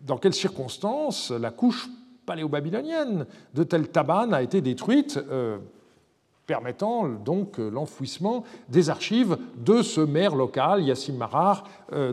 dans 0.05 0.17
quelles 0.17 0.33
circonstances 0.33 1.31
la 1.31 1.51
couche 1.51 1.89
paléo-babylonienne 2.25 3.25
de 3.53 3.63
Tel 3.63 3.89
Taban 3.89 4.31
a 4.31 4.41
été 4.41 4.61
détruite, 4.61 5.17
euh, 5.17 5.57
permettant 6.45 7.07
donc 7.07 7.57
l'enfouissement 7.57 8.43
des 8.69 8.89
archives 8.89 9.37
de 9.57 9.81
ce 9.81 10.01
maire 10.01 10.35
local, 10.35 10.83
Yassim 10.83 11.15
Marar, 11.15 11.63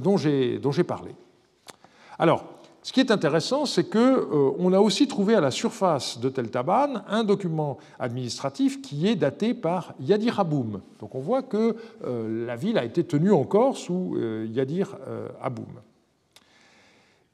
dont 0.01 0.17
j'ai 0.17 0.85
parlé. 0.87 1.15
Alors, 2.19 2.45
ce 2.83 2.93
qui 2.93 3.01
est 3.01 3.11
intéressant, 3.11 3.67
c'est 3.67 3.85
qu'on 3.91 3.99
euh, 3.99 4.77
a 4.77 4.81
aussi 4.81 5.09
trouvé 5.09 5.35
à 5.35 5.41
la 5.41 5.51
surface 5.51 6.21
de 6.21 6.29
Tel 6.29 6.51
Taban 6.51 7.03
un 7.09 7.25
document 7.25 7.79
administratif 7.99 8.81
qui 8.81 9.09
est 9.09 9.17
daté 9.17 9.53
par 9.53 9.95
Yadir 10.01 10.39
Aboum. 10.41 10.81
Donc 11.01 11.15
on 11.15 11.21
voit 11.21 11.43
que 11.43 11.77
euh, 12.05 12.47
la 12.47 12.57
ville 12.57 12.79
a 12.79 12.85
été 12.85 13.05
tenue 13.05 13.33
encore 13.33 13.77
sous 13.77 14.15
euh, 14.17 14.47
Yadir 14.51 14.97
Aboum. 15.43 15.67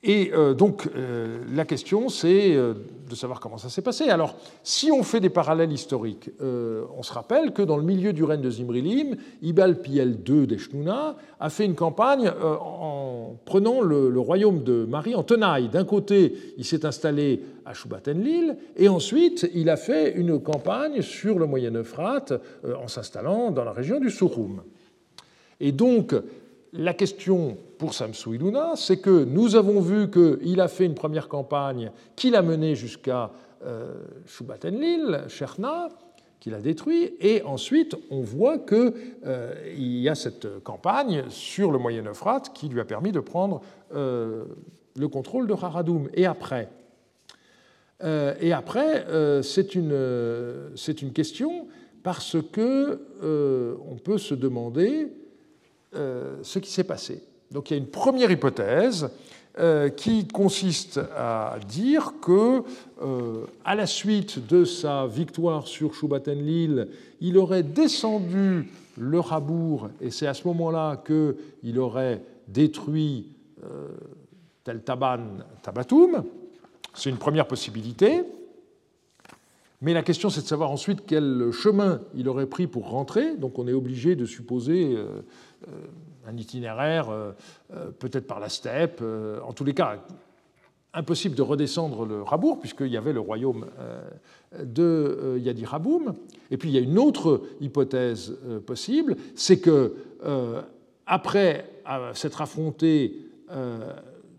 Et 0.07 0.33
euh, 0.35 0.53
donc 0.53 0.87
euh, 0.95 1.38
la 1.55 1.64
question, 1.64 2.11
c'est 2.11 2.55
euh, 2.55 2.75
de 3.09 3.14
savoir 3.14 3.40
comment 3.40 3.57
ça 3.57 3.71
s'est 3.71 3.81
passé. 3.81 4.11
Alors, 4.11 4.37
si 4.62 4.93
on 4.93 5.03
fait 5.03 5.21
des 5.21 5.31
parallèles 5.31 5.73
historiques, 5.73 6.31
on 6.40 7.03
se 7.03 7.12
rappelle 7.12 7.53
que 7.53 7.62
dans 7.62 7.77
le 7.77 7.83
milieu 7.83 8.12
du 8.12 8.25
règne 8.25 8.40
de 8.40 8.51
Zimrilim, 8.51 9.17
Ibal 9.43 9.81
Piel 9.81 10.19
II 10.27 10.47
d'Eshnouna 10.47 11.17
a 11.38 11.51
fait 11.51 11.64
une 11.64 11.75
campagne 11.75 12.31
en 12.31 13.37
prenant 13.45 13.83
le, 13.83 14.19
royaume 14.19 14.62
de 14.62 14.87
Marie 14.87 15.14
en 15.14 15.23
tenaille. 15.23 15.69
D'un 15.69 15.85
côté, 15.85 16.35
il 16.57 16.64
s'est 16.64 16.87
installé 16.87 17.43
à 17.67 17.75
Shubatenlil, 17.75 18.57
et 18.77 18.88
ensuite, 18.88 19.49
il 19.55 19.69
a 19.69 19.77
fait 19.77 20.14
une 20.14 20.40
campagne 20.40 21.03
sur 21.03 21.38
le 21.38 21.47
Moyen 21.47 21.75
Euphrate 21.75 22.33
en 22.83 22.88
s'installant 22.88 23.51
dans 23.51 23.64
la 23.64 23.72
région 23.72 24.01
du 24.01 24.11
Souroum. 24.11 24.62
Et 25.61 25.72
donc, 25.72 26.14
la 26.72 26.95
question 26.95 27.59
pour 27.79 27.95
Samsou 27.95 28.35
Iluna, 28.35 28.72
c'est 28.77 28.99
que 28.99 29.25
nous 29.25 29.57
avons 29.57 29.81
vu 29.81 30.11
qu'il 30.11 30.61
a 30.61 30.68
fait 30.68 30.85
une 30.85 30.95
première 30.95 31.29
campagne 31.29 31.91
qui 32.16 32.31
l'a 32.31 32.43
mené 32.43 32.75
jusqu'à 32.75 33.31
euh, 33.64 33.95
Cherna, 35.29 35.89
qu'il 36.41 36.55
a 36.55 36.61
détruit, 36.61 37.14
et 37.20 37.43
ensuite 37.43 37.97
on 38.11 38.20
voit 38.20 38.59
qu'il 38.59 38.93
euh, 39.27 39.55
y 39.77 40.09
a 40.09 40.14
cette 40.14 40.62
campagne 40.62 41.25
sur 41.29 41.70
le 41.70 41.79
Moyen 41.79 42.05
Euphrate 42.05 42.53
qui 42.53 42.68
lui 42.68 42.81
a 42.81 42.85
permis 42.85 43.12
de 43.12 43.20
prendre 43.20 43.62
euh, 43.95 44.45
le 44.97 45.09
contrôle 45.09 45.47
de 45.47 45.55
Haradoum. 45.55 46.09
Et 46.14 46.27
après 46.27 46.68
Et 48.41 48.53
après, 48.53 49.07
c'est 49.43 49.75
une, 49.75 49.97
une 51.03 51.12
question 51.12 51.66
parce 52.05 52.37
que 52.53 53.01
euh, 53.22 53.77
on 53.91 53.97
peut 53.97 54.18
se 54.18 54.35
demander 54.35 55.09
euh, 55.97 56.37
ce 56.43 56.61
qui 56.61 56.70
s'est 56.70 56.85
passé. 56.85 57.22
Donc 57.51 57.70
il 57.70 57.74
y 57.74 57.76
a 57.76 57.78
une 57.78 57.88
première 57.88 58.30
hypothèse 58.30 59.11
euh, 59.59 59.88
qui 59.88 60.26
consiste 60.26 61.01
à 61.16 61.57
dire 61.68 62.14
que, 62.20 62.62
à 63.64 63.74
la 63.74 63.86
suite 63.86 64.47
de 64.47 64.64
sa 64.64 65.07
victoire 65.07 65.66
sur 65.66 65.95
Shubaten-Lille, 65.95 66.88
il 67.20 67.38
aurait 67.38 67.62
descendu 67.62 68.70
le 68.99 69.20
Rabour, 69.20 69.90
et 70.01 70.11
c'est 70.11 70.26
à 70.26 70.34
ce 70.34 70.47
moment-là 70.49 71.03
qu'il 71.05 71.78
aurait 71.78 72.22
détruit 72.49 73.28
Tel 74.64 74.82
Taban 74.82 75.20
Tabatoum. 75.62 76.24
C'est 76.95 77.11
une 77.11 77.18
première 77.18 77.47
possibilité. 77.47 78.24
Mais 79.81 79.93
la 79.93 80.03
question, 80.03 80.31
c'est 80.31 80.41
de 80.41 80.47
savoir 80.47 80.70
ensuite 80.70 81.01
quel 81.07 81.51
chemin 81.53 82.01
il 82.14 82.29
aurait 82.29 82.47
pris 82.47 82.66
pour 82.66 82.89
rentrer. 82.89 83.37
Donc 83.37 83.59
on 83.59 83.68
est 83.68 83.72
obligé 83.72 84.16
de 84.16 84.25
supposer 84.25 84.95
euh, 84.97 85.22
euh, 85.68 85.70
un 86.27 86.37
itinéraire, 86.37 87.11
euh, 87.11 87.33
peut-être 87.99 88.27
par 88.27 88.41
la 88.41 88.49
steppe. 88.49 89.03
En 89.47 89.53
tous 89.53 89.64
les 89.64 89.75
cas, 89.75 89.99
impossible 90.95 91.35
de 91.35 91.43
redescendre 91.43 92.07
le 92.07 92.22
Rabour, 92.22 92.61
puisqu'il 92.61 92.89
y 92.89 92.97
avait 92.97 93.12
le 93.12 93.20
royaume 93.20 93.66
de 94.62 95.37
Yadi 95.39 95.64
Raboum. 95.64 96.14
Et 96.51 96.57
puis 96.57 96.70
il 96.70 96.75
y 96.75 96.79
a 96.79 96.81
une 96.81 96.99
autre 96.99 97.43
hypothèse 97.61 98.39
possible, 98.64 99.16
c'est 99.35 99.59
que 99.59 99.97
après 101.07 101.68
s'être 102.14 102.41
affronté 102.41 103.18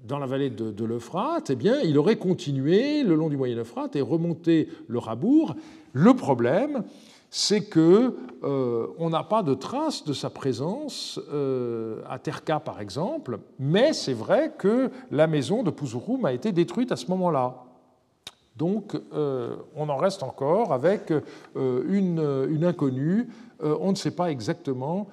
dans 0.08 0.20
la 0.20 0.26
vallée 0.26 0.50
de, 0.50 0.86
l'Euphrate, 0.86 1.50
eh 1.50 1.56
bien, 1.56 1.80
il 1.82 1.98
aurait 1.98 2.18
continué 2.18 3.04
le 3.04 3.16
long 3.16 3.30
du 3.30 3.38
Moyen 3.38 3.58
Euphrate 3.58 3.96
et 3.96 4.02
remonté 4.02 4.70
le 4.88 5.00
Rabour. 5.00 5.56
Le 5.94 6.14
problème, 6.14 6.84
c'est 7.32 7.66
que 7.66 8.16
euh, 8.44 8.88
on 9.00 9.10
n'a 9.10 9.24
pas 9.24 9.42
de 9.42 9.54
trace 9.54 10.06
de 10.06 10.14
sa 10.14 10.30
présence 10.30 11.20
euh, 11.34 12.02
à 12.08 12.20
Terka, 12.20 12.60
par 12.60 12.80
exemple, 12.80 13.40
mais 13.60 13.94
c'est 13.94 14.14
vrai 14.14 14.54
que 14.58 14.92
la 15.12 15.28
maison 15.28 15.64
de 15.64 15.72
Pouzurum 15.72 16.26
a 16.26 16.34
été 16.34 16.52
détruite 16.52 16.92
à 16.92 16.96
ce 16.96 17.08
moment-là. 17.08 17.64
Donc, 18.58 18.96
euh, 19.14 19.56
on 19.76 19.90
en 19.90 19.98
reste 19.98 20.24
encore 20.24 20.72
avec 20.72 21.12
une, 21.56 22.64
inconnue. 22.64 23.28
on 23.62 23.90
ne 23.90 23.96
sait 23.96 24.16
pas 24.16 24.32
exactement 24.32 25.08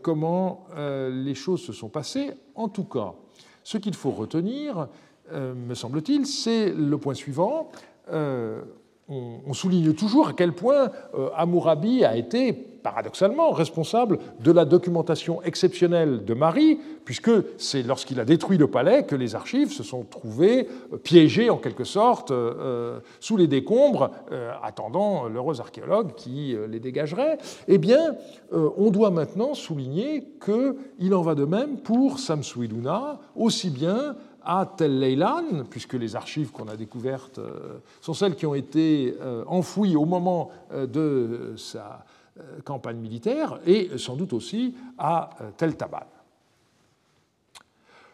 comment 0.00 0.66
les 0.78 1.34
choses 1.34 1.60
se 1.60 1.74
sont 1.74 1.90
passées. 1.90 2.30
En 2.54 2.68
tout 2.70 2.84
cas, 2.84 3.12
ce 3.64 3.78
qu'il 3.78 3.94
faut 3.94 4.10
retenir, 4.10 4.88
euh, 5.32 5.54
me 5.54 5.74
semble-t-il, 5.74 6.26
c'est 6.26 6.72
le 6.72 6.98
point 6.98 7.14
suivant. 7.14 7.70
Euh, 8.10 8.62
on, 9.08 9.52
souligne 9.52 9.92
toujours 9.92 10.28
à 10.28 10.32
quel 10.32 10.52
point 10.52 10.90
euh, 11.14 11.28
Amourabi 11.36 12.04
a 12.04 12.16
été 12.16 12.66
paradoxalement 12.82 13.50
responsable 13.50 14.18
de 14.40 14.52
la 14.52 14.64
documentation 14.64 15.42
exceptionnelle 15.42 16.24
de 16.24 16.34
Marie, 16.34 16.78
puisque 17.04 17.30
c'est 17.58 17.82
lorsqu'il 17.82 18.20
a 18.20 18.24
détruit 18.24 18.58
le 18.58 18.66
palais 18.66 19.04
que 19.04 19.14
les 19.14 19.34
archives 19.34 19.72
se 19.72 19.82
sont 19.82 20.04
trouvées 20.04 20.68
piégées 21.02 21.50
en 21.50 21.58
quelque 21.58 21.84
sorte 21.84 22.32
sous 23.20 23.36
les 23.36 23.46
décombres, 23.46 24.10
attendant 24.62 25.28
l'heureux 25.28 25.60
archéologue 25.60 26.14
qui 26.14 26.56
les 26.68 26.80
dégagerait. 26.80 27.38
Eh 27.68 27.78
bien, 27.78 28.16
on 28.52 28.90
doit 28.90 29.10
maintenant 29.10 29.54
souligner 29.54 30.24
qu'il 30.44 31.14
en 31.14 31.22
va 31.22 31.34
de 31.34 31.44
même 31.44 31.78
pour 31.78 32.18
Samsuiluna, 32.18 33.20
aussi 33.34 33.70
bien 33.70 34.16
à 34.44 34.66
Tel 34.76 34.98
Leilan, 34.98 35.64
puisque 35.70 35.94
les 35.94 36.16
archives 36.16 36.50
qu'on 36.50 36.68
a 36.68 36.76
découvertes 36.76 37.38
euh, 37.38 37.78
sont 38.00 38.14
celles 38.14 38.34
qui 38.34 38.46
ont 38.46 38.54
été 38.54 39.16
euh, 39.20 39.44
enfouies 39.46 39.96
au 39.96 40.04
moment 40.04 40.50
euh, 40.72 40.86
de 40.86 41.54
sa 41.56 42.04
campagne 42.64 42.98
militaire, 42.98 43.60
et 43.66 43.90
sans 43.98 44.16
doute 44.16 44.32
aussi 44.32 44.74
à 44.98 45.30
Tel 45.56 45.76
Tabal. 45.76 46.06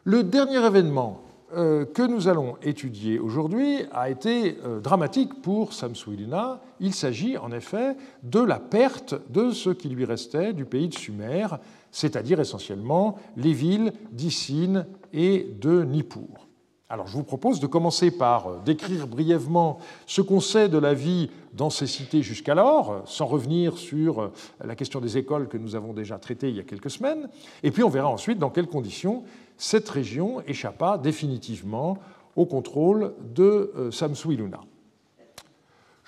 Le 0.04 0.24
dernier 0.24 0.64
événement 0.64 1.22
que 1.50 2.06
nous 2.06 2.28
allons 2.28 2.56
étudier 2.62 3.18
aujourd'hui 3.18 3.78
a 3.92 4.10
été 4.10 4.58
dramatique 4.82 5.40
pour 5.40 5.72
Samsuiluna. 5.72 6.60
Il 6.80 6.92
s'agit 6.94 7.38
en 7.38 7.52
effet 7.52 7.96
de 8.22 8.40
la 8.40 8.58
perte 8.58 9.14
de 9.30 9.50
ce 9.50 9.70
qui 9.70 9.88
lui 9.88 10.04
restait 10.04 10.52
du 10.52 10.64
pays 10.64 10.88
de 10.88 10.94
Sumer, 10.94 11.46
c'est-à-dire 11.90 12.40
essentiellement 12.40 13.18
les 13.36 13.52
villes 13.52 13.92
d'Issine 14.12 14.86
et 15.12 15.56
de 15.58 15.84
Nippur. 15.84 16.47
Alors 16.90 17.06
je 17.06 17.12
vous 17.12 17.22
propose 17.22 17.60
de 17.60 17.66
commencer 17.66 18.10
par 18.10 18.46
euh, 18.46 18.58
décrire 18.64 19.06
brièvement 19.06 19.78
ce 20.06 20.22
qu'on 20.22 20.40
sait 20.40 20.70
de 20.70 20.78
la 20.78 20.94
vie 20.94 21.30
dans 21.52 21.68
ces 21.68 21.86
cités 21.86 22.22
jusqu'alors, 22.22 23.02
sans 23.04 23.26
revenir 23.26 23.76
sur 23.76 24.22
euh, 24.22 24.32
la 24.64 24.74
question 24.74 24.98
des 24.98 25.18
écoles 25.18 25.48
que 25.48 25.58
nous 25.58 25.74
avons 25.74 25.92
déjà 25.92 26.18
traitées 26.18 26.48
il 26.48 26.56
y 26.56 26.60
a 26.60 26.64
quelques 26.64 26.90
semaines, 26.90 27.28
et 27.62 27.70
puis 27.72 27.84
on 27.84 27.90
verra 27.90 28.08
ensuite 28.08 28.38
dans 28.38 28.48
quelles 28.48 28.68
conditions 28.68 29.24
cette 29.58 29.88
région 29.88 30.40
échappa 30.46 30.96
définitivement 30.96 31.98
au 32.36 32.46
contrôle 32.46 33.12
de 33.34 33.70
euh, 33.76 33.90
Samsuiluna. 33.90 34.60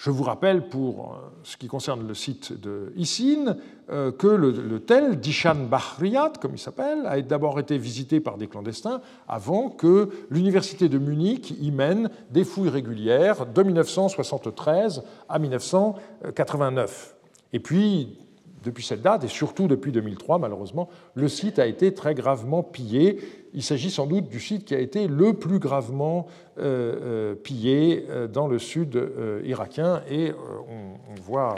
Je 0.02 0.08
vous 0.08 0.22
rappelle, 0.22 0.66
pour 0.66 1.12
euh, 1.12 1.16
ce 1.42 1.58
qui 1.58 1.66
concerne 1.66 2.08
le 2.08 2.14
site 2.14 2.58
de 2.58 2.90
Isin, 2.96 3.56
euh, 3.90 4.10
que 4.10 4.28
le, 4.28 4.80
tel 4.80 5.20
d'Ishan 5.20 5.66
Bahriyat, 5.70 6.32
comme 6.40 6.52
il 6.54 6.58
s'appelle, 6.58 7.04
a 7.04 7.20
d'abord 7.20 7.60
été 7.60 7.76
visité 7.76 8.18
par 8.18 8.38
des 8.38 8.46
clandestins 8.46 9.02
avant 9.28 9.68
que 9.68 10.08
l'université 10.30 10.88
de 10.88 10.96
Munich 10.96 11.52
y 11.60 11.70
mène 11.70 12.08
des 12.30 12.44
fouilles 12.44 12.70
régulières 12.70 13.44
de 13.44 13.62
1973 13.62 15.02
à 15.28 15.38
1989. 15.38 17.14
Et 17.52 17.60
puis, 17.60 18.16
depuis 18.64 18.84
cette 18.84 19.02
date, 19.02 19.24
et 19.24 19.28
surtout 19.28 19.68
depuis 19.68 19.92
2003, 19.92 20.38
malheureusement, 20.38 20.88
le 21.14 21.28
site 21.28 21.58
a 21.58 21.66
été 21.66 21.92
très 21.92 22.14
gravement 22.14 22.62
pillé. 22.62 23.18
Il 23.52 23.62
s'agit 23.62 23.90
sans 23.90 24.06
doute 24.06 24.28
du 24.28 24.40
site 24.40 24.64
qui 24.64 24.74
a 24.74 24.78
été 24.78 25.08
le 25.08 25.34
plus 25.34 25.58
gravement 25.58 26.26
euh, 26.58 26.94
euh, 27.02 27.34
pillé 27.34 28.06
euh, 28.08 28.28
dans 28.28 28.46
le 28.46 28.58
sud 28.58 29.00
irakien, 29.44 30.02
et 30.08 30.32
on, 30.32 31.20
voit 31.22 31.54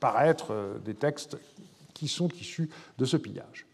paraître 0.00 0.52
des 0.84 0.94
textes 0.94 1.38
qui 1.94 2.08
sont 2.08 2.28
issus 2.40 2.68
de 2.98 3.04
ce 3.04 3.16
pillage. 3.16 3.66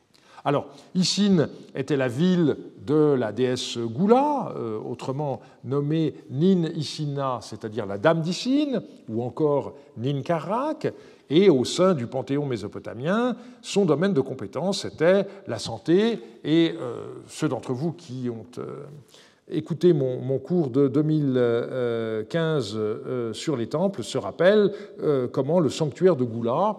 Alors, 0.45 0.67
Isin 0.95 1.49
était 1.75 1.97
la 1.97 2.09
ville 2.09 2.57
de 2.85 3.15
la 3.15 3.33
déesse 3.33 3.79
Gula, 3.79 4.55
autrement 4.85 5.41
nommée 5.65 6.15
Nin 6.31 6.65
Isina, 6.75 7.39
c'est-à-dire 7.41 7.87
la 7.87 7.99
dame 7.99 8.21
d'Isin, 8.21 8.83
ou 9.09 9.23
encore 9.23 9.75
Ninkarak, 9.97 10.93
et 11.31 11.49
au 11.49 11.65
sein 11.65 11.95
du 11.95 12.07
panthéon 12.07 12.47
mésopotamien, 12.47 13.37
son 13.63 13.85
domaine 13.85 14.13
de 14.13 14.21
compétence 14.21 14.85
était 14.85 15.27
la 15.47 15.59
santé. 15.59 16.21
Et 16.45 16.75
euh, 16.79 17.07
ceux 17.27 17.49
d'entre 17.49 17.73
vous 17.73 17.93
qui 17.93 18.29
ont 18.29 18.47
euh, 18.59 18.85
écouté 19.49 19.93
mon, 19.93 20.39
cours 20.39 20.71
de 20.71 20.89
2015 20.89 22.75
euh, 22.77 23.33
sur 23.33 23.57
les 23.57 23.69
temples 23.69 24.03
se 24.03 24.19
rappellent 24.19 24.73
comment 25.33 25.61
le 25.61 25.69
sanctuaire 25.69 26.17
de 26.17 26.25
Goula 26.25 26.77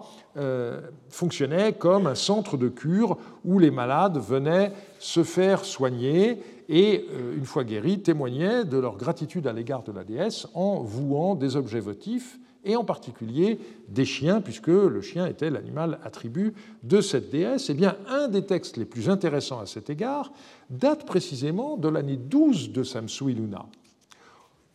fonctionnait 1.08 1.72
comme 1.72 2.06
un 2.06 2.14
centre 2.14 2.56
de 2.56 2.68
cure 2.68 3.16
où 3.44 3.58
les 3.58 3.70
malades 3.70 4.18
venaient 4.18 4.72
se 4.98 5.22
faire 5.22 5.64
soigner 5.64 6.40
et, 6.68 7.06
une 7.36 7.44
fois 7.44 7.62
guéris, 7.62 8.00
témoignaient 8.00 8.64
de 8.64 8.78
leur 8.78 8.96
gratitude 8.96 9.46
à 9.46 9.52
l'égard 9.52 9.82
de 9.82 9.92
la 9.92 10.02
déesse 10.02 10.48
en 10.54 10.80
vouant 10.80 11.34
des 11.34 11.56
objets 11.56 11.80
votifs 11.80 12.38
et 12.64 12.76
en 12.76 12.84
particulier 12.84 13.58
des 13.88 14.04
chiens, 14.04 14.40
puisque 14.40 14.68
le 14.68 15.00
chien 15.00 15.26
était 15.26 15.50
l'animal 15.50 15.98
attribut 16.04 16.54
de 16.82 17.00
cette 17.00 17.30
déesse. 17.30 17.70
Eh 17.70 17.74
bien, 17.74 17.96
un 18.08 18.28
des 18.28 18.44
textes 18.44 18.76
les 18.76 18.84
plus 18.84 19.08
intéressants 19.08 19.60
à 19.60 19.66
cet 19.66 19.90
égard 19.90 20.32
date 20.70 21.04
précisément 21.04 21.76
de 21.76 21.88
l'année 21.88 22.16
12 22.16 22.72
de 22.72 22.82
Samsuiluna. 22.82 23.66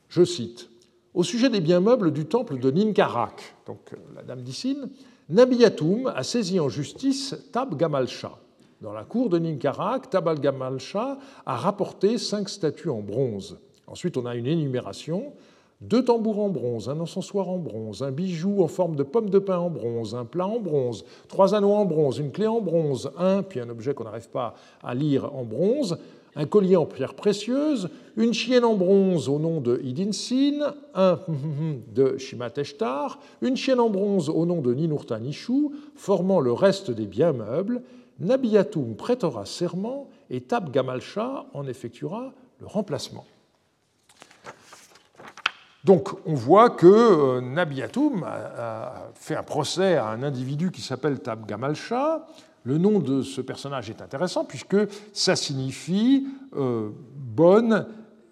Je 0.09 0.23
cite 0.23 0.69
Au 1.13 1.23
sujet 1.23 1.49
des 1.49 1.61
biens 1.61 1.81
meubles 1.81 2.11
du 2.11 2.25
temple 2.25 2.59
de 2.59 2.71
Ninkarak, 2.71 3.55
donc 3.65 3.93
euh, 3.93 3.97
la 4.15 4.23
dame 4.23 4.41
d'Issine, 4.41 4.89
Nabiyatum 5.29 6.07
a 6.07 6.23
saisi 6.23 6.59
en 6.59 6.69
justice 6.69 7.35
Tab 7.51 7.77
Gamalcha. 7.77 8.39
Dans 8.81 8.93
la 8.93 9.03
cour 9.03 9.29
de 9.29 9.37
Ninkarak, 9.37 10.09
Tab 10.09 10.39
Gamalcha 10.39 11.19
a 11.45 11.55
rapporté 11.55 12.17
cinq 12.17 12.49
statues 12.49 12.89
en 12.89 13.01
bronze. 13.01 13.59
Ensuite, 13.85 14.17
on 14.17 14.25
a 14.25 14.35
une 14.35 14.47
énumération 14.47 15.33
deux 15.81 16.03
tambours 16.03 16.39
en 16.39 16.49
bronze, 16.49 16.89
un 16.89 16.99
encensoir 16.99 17.49
en 17.49 17.57
bronze, 17.57 18.03
un 18.03 18.11
bijou 18.11 18.63
en 18.63 18.67
forme 18.67 18.95
de 18.97 19.03
pomme 19.03 19.29
de 19.29 19.39
pin 19.39 19.57
en 19.57 19.69
bronze, 19.69 20.13
un 20.13 20.25
plat 20.25 20.47
en 20.47 20.59
bronze, 20.59 21.05
trois 21.29 21.55
anneaux 21.55 21.71
en 21.71 21.85
bronze, 21.85 22.17
une 22.17 22.31
clé 22.31 22.47
en 22.47 22.59
bronze, 22.59 23.11
un, 23.17 23.43
puis 23.43 23.61
un 23.61 23.69
objet 23.69 23.93
qu'on 23.93 24.03
n'arrive 24.03 24.29
pas 24.29 24.55
à 24.83 24.93
lire 24.93 25.33
en 25.33 25.45
bronze, 25.45 25.97
un 26.35 26.45
collier 26.45 26.75
en 26.75 26.85
pierre 26.85 27.13
précieuse, 27.13 27.89
une 28.17 28.33
chienne 28.33 28.65
en 28.65 28.75
bronze 28.75 29.29
au 29.29 29.39
nom 29.39 29.61
de 29.61 29.79
Idinsin, 29.83 30.73
un 30.95 31.19
de 31.95 32.17
Shimateshtar, 32.17 33.19
une 33.41 33.55
chienne 33.55 33.79
en 33.79 33.89
bronze 33.89 34.29
au 34.29 34.45
nom 34.45 34.61
de 34.61 34.73
Ninurta 34.73 35.17
Nishu, 35.17 35.69
formant 35.95 36.41
le 36.41 36.51
reste 36.51 36.91
des 36.91 37.05
biens 37.05 37.33
meubles. 37.33 37.81
Nabiyatum 38.19 38.95
prêtera 38.95 39.45
serment 39.45 40.09
et 40.29 40.41
Tab 40.41 40.71
Gamalcha 40.71 41.45
en 41.53 41.65
effectuera 41.67 42.33
le 42.59 42.67
remplacement. 42.67 43.23
Donc 45.89 46.11
on 46.27 46.35
voit 46.35 46.69
que 46.69 47.39
Nabiatum 47.39 48.23
a 48.23 49.09
fait 49.15 49.35
un 49.35 49.41
procès 49.41 49.95
à 49.95 50.09
un 50.09 50.21
individu 50.21 50.69
qui 50.69 50.81
s'appelle 50.81 51.19
Tab 51.19 51.47
Gamalcha. 51.47 52.27
Le 52.63 52.77
nom 52.77 52.99
de 52.99 53.23
ce 53.23 53.41
personnage 53.41 53.89
est 53.89 53.99
intéressant 53.99 54.45
puisque 54.45 54.77
ça 55.13 55.35
signifie 55.35 56.27
bonne 56.53 57.87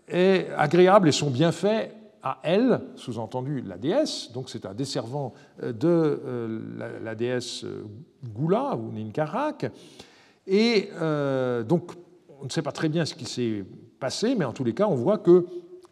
et 0.08 0.46
agréable 0.56 1.10
et 1.10 1.12
son 1.12 1.32
bienfait 1.32 1.96
à 2.22 2.38
elle, 2.44 2.80
sous-entendu 2.96 3.62
la 3.62 3.80
déesse, 3.80 4.32
donc 4.34 4.52
c'est 4.52 4.68
un 4.68 4.76
desservant 4.76 5.34
euh, 5.64 5.74
de 5.74 5.88
euh, 5.88 7.00
la, 7.02 7.16
déesse 7.16 7.64
euh, 7.64 7.86
Gula 8.36 8.76
ou 8.76 8.92
Ninkarak. 8.92 9.66
Et 10.46 10.92
donc 11.68 11.94
on 12.40 12.46
ne 12.46 12.50
sait 12.50 12.62
pas 12.62 12.72
très 12.72 12.88
bien 12.88 13.04
ce 13.04 13.16
qui 13.16 13.26
s'est 13.26 13.66
passé, 14.00 14.36
mais 14.36 14.46
en 14.46 14.54
tous 14.54 14.64
les 14.64 14.76
cas, 14.76 14.86
on 14.86 14.94
voit 14.94 15.18
que 15.18 15.48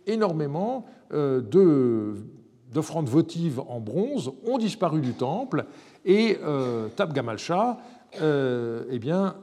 énormément 0.05 0.85
d'offrandes 1.11 3.09
votives 3.09 3.59
en 3.67 3.79
bronze 3.79 4.31
ont 4.45 4.57
disparu 4.57 5.01
du 5.01 5.13
temple 5.13 5.65
et 6.03 6.37
Tab 6.95 7.13
Gamalcha 7.13 7.77
eh 8.21 8.99
bien, 8.99 9.35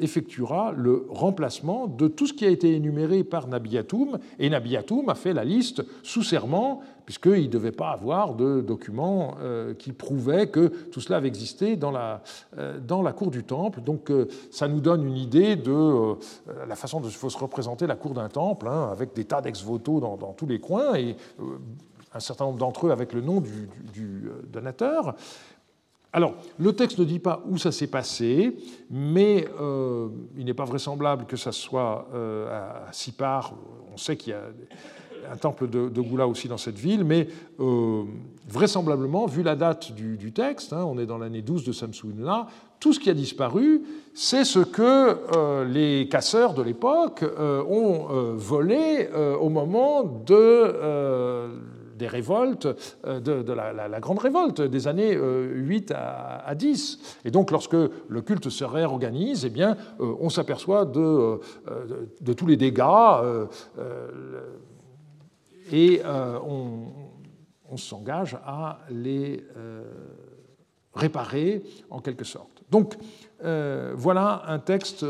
effectuera 0.00 0.72
le 0.76 1.06
remplacement 1.08 1.86
de 1.86 2.08
tout 2.08 2.26
ce 2.26 2.32
qui 2.32 2.44
a 2.44 2.48
été 2.48 2.74
énuméré 2.74 3.24
par 3.24 3.46
Nabiatum, 3.46 4.18
et 4.38 4.50
Nabiatum 4.50 5.08
a 5.08 5.14
fait 5.14 5.32
la 5.32 5.44
liste 5.44 5.84
sous 6.02 6.22
serment, 6.22 6.80
puisqu'il 7.04 7.44
ne 7.44 7.48
devait 7.48 7.72
pas 7.72 7.90
avoir 7.90 8.34
de 8.34 8.60
documents 8.60 9.36
euh, 9.40 9.74
qui 9.74 9.92
prouvaient 9.92 10.48
que 10.48 10.68
tout 10.68 11.00
cela 11.00 11.18
avait 11.18 11.28
existé 11.28 11.76
dans 11.76 11.90
la, 11.90 12.22
euh, 12.58 12.78
dans 12.80 13.02
la 13.02 13.12
cour 13.12 13.30
du 13.30 13.44
temple. 13.44 13.82
Donc 13.82 14.10
euh, 14.10 14.26
ça 14.50 14.68
nous 14.68 14.80
donne 14.80 15.06
une 15.06 15.16
idée 15.16 15.56
de 15.56 16.14
la 16.66 16.74
façon 16.74 17.00
dont 17.00 17.08
il 17.08 17.14
faut 17.14 17.30
se 17.30 17.38
représenter 17.38 17.86
la 17.86 17.96
cour 17.96 18.14
d'un 18.14 18.28
temple, 18.28 18.68
hein, 18.68 18.88
avec 18.90 19.14
des 19.14 19.24
tas 19.24 19.40
d'ex-voto 19.40 20.00
dans, 20.00 20.32
tous 20.32 20.46
les 20.46 20.58
coins, 20.58 20.94
et 20.94 21.16
un 22.12 22.20
certain 22.20 22.46
nombre 22.46 22.58
d'entre 22.58 22.86
eux 22.86 22.90
avec 22.90 23.12
le 23.12 23.20
nom 23.20 23.40
du 23.40 24.30
donateur. 24.52 25.14
Alors, 26.14 26.34
le 26.60 26.72
texte 26.72 27.00
ne 27.00 27.04
dit 27.04 27.18
pas 27.18 27.42
où 27.50 27.58
ça 27.58 27.72
s'est 27.72 27.88
passé, 27.88 28.56
mais 28.88 29.48
euh, 29.60 30.06
il 30.38 30.44
n'est 30.44 30.54
pas 30.54 30.64
vraisemblable 30.64 31.26
que 31.26 31.36
ça 31.36 31.50
soit 31.50 32.06
euh, 32.14 32.86
à 32.86 32.92
Sipar. 32.92 33.52
On 33.92 33.96
sait 33.96 34.16
qu'il 34.16 34.30
y 34.30 34.36
a 34.36 34.42
un 35.28 35.36
temple 35.36 35.68
de, 35.68 36.00
Goula 36.00 36.28
aussi 36.28 36.46
dans 36.46 36.56
cette 36.56 36.78
ville, 36.78 37.02
mais 37.02 37.26
euh, 37.58 38.04
vraisemblablement, 38.48 39.26
vu 39.26 39.42
la 39.42 39.56
date 39.56 39.90
du, 39.90 40.32
texte, 40.32 40.72
hein, 40.72 40.84
on 40.86 40.98
est 40.98 41.06
dans 41.06 41.18
l'année 41.18 41.42
12 41.42 41.64
de 41.64 41.72
Samsung-là, 41.72 42.46
tout 42.78 42.92
ce 42.92 43.00
qui 43.00 43.10
a 43.10 43.14
disparu, 43.14 43.82
c'est 44.14 44.44
ce 44.44 44.60
que 44.60 45.64
les 45.64 46.06
casseurs 46.08 46.54
de 46.54 46.62
l'époque 46.62 47.24
ont 47.38 48.34
volé 48.36 49.08
au 49.40 49.48
moment 49.48 50.04
de 50.04 51.50
des 51.96 52.06
révoltes, 52.06 52.66
euh, 53.06 53.20
de, 53.20 53.52
la, 53.52 54.00
grande 54.00 54.18
révolte 54.18 54.60
des 54.60 54.88
années 54.88 55.14
8 55.14 55.90
euh, 55.90 55.94
à, 56.44 56.54
10. 56.54 57.20
Et 57.24 57.30
donc, 57.30 57.50
lorsque 57.50 57.74
le 57.74 58.22
culte 58.22 58.48
se 58.48 58.64
réorganise, 58.64 59.44
eh 59.44 59.50
bien, 59.50 59.76
euh, 60.00 60.14
on 60.20 60.28
s'aperçoit 60.28 60.84
de, 60.84 61.40
tous 62.36 62.46
les 62.46 62.56
dégâts 62.56 62.82
et 65.72 66.02
on, 66.04 67.76
s'engage 67.76 68.38
à 68.46 68.78
les 68.88 69.44
réparer 70.94 71.64
en 71.90 72.00
quelque 72.00 72.24
sorte. 72.24 72.62
Donc, 72.70 72.94
voilà 73.42 74.44
un 74.46 74.60
texte 74.60 75.04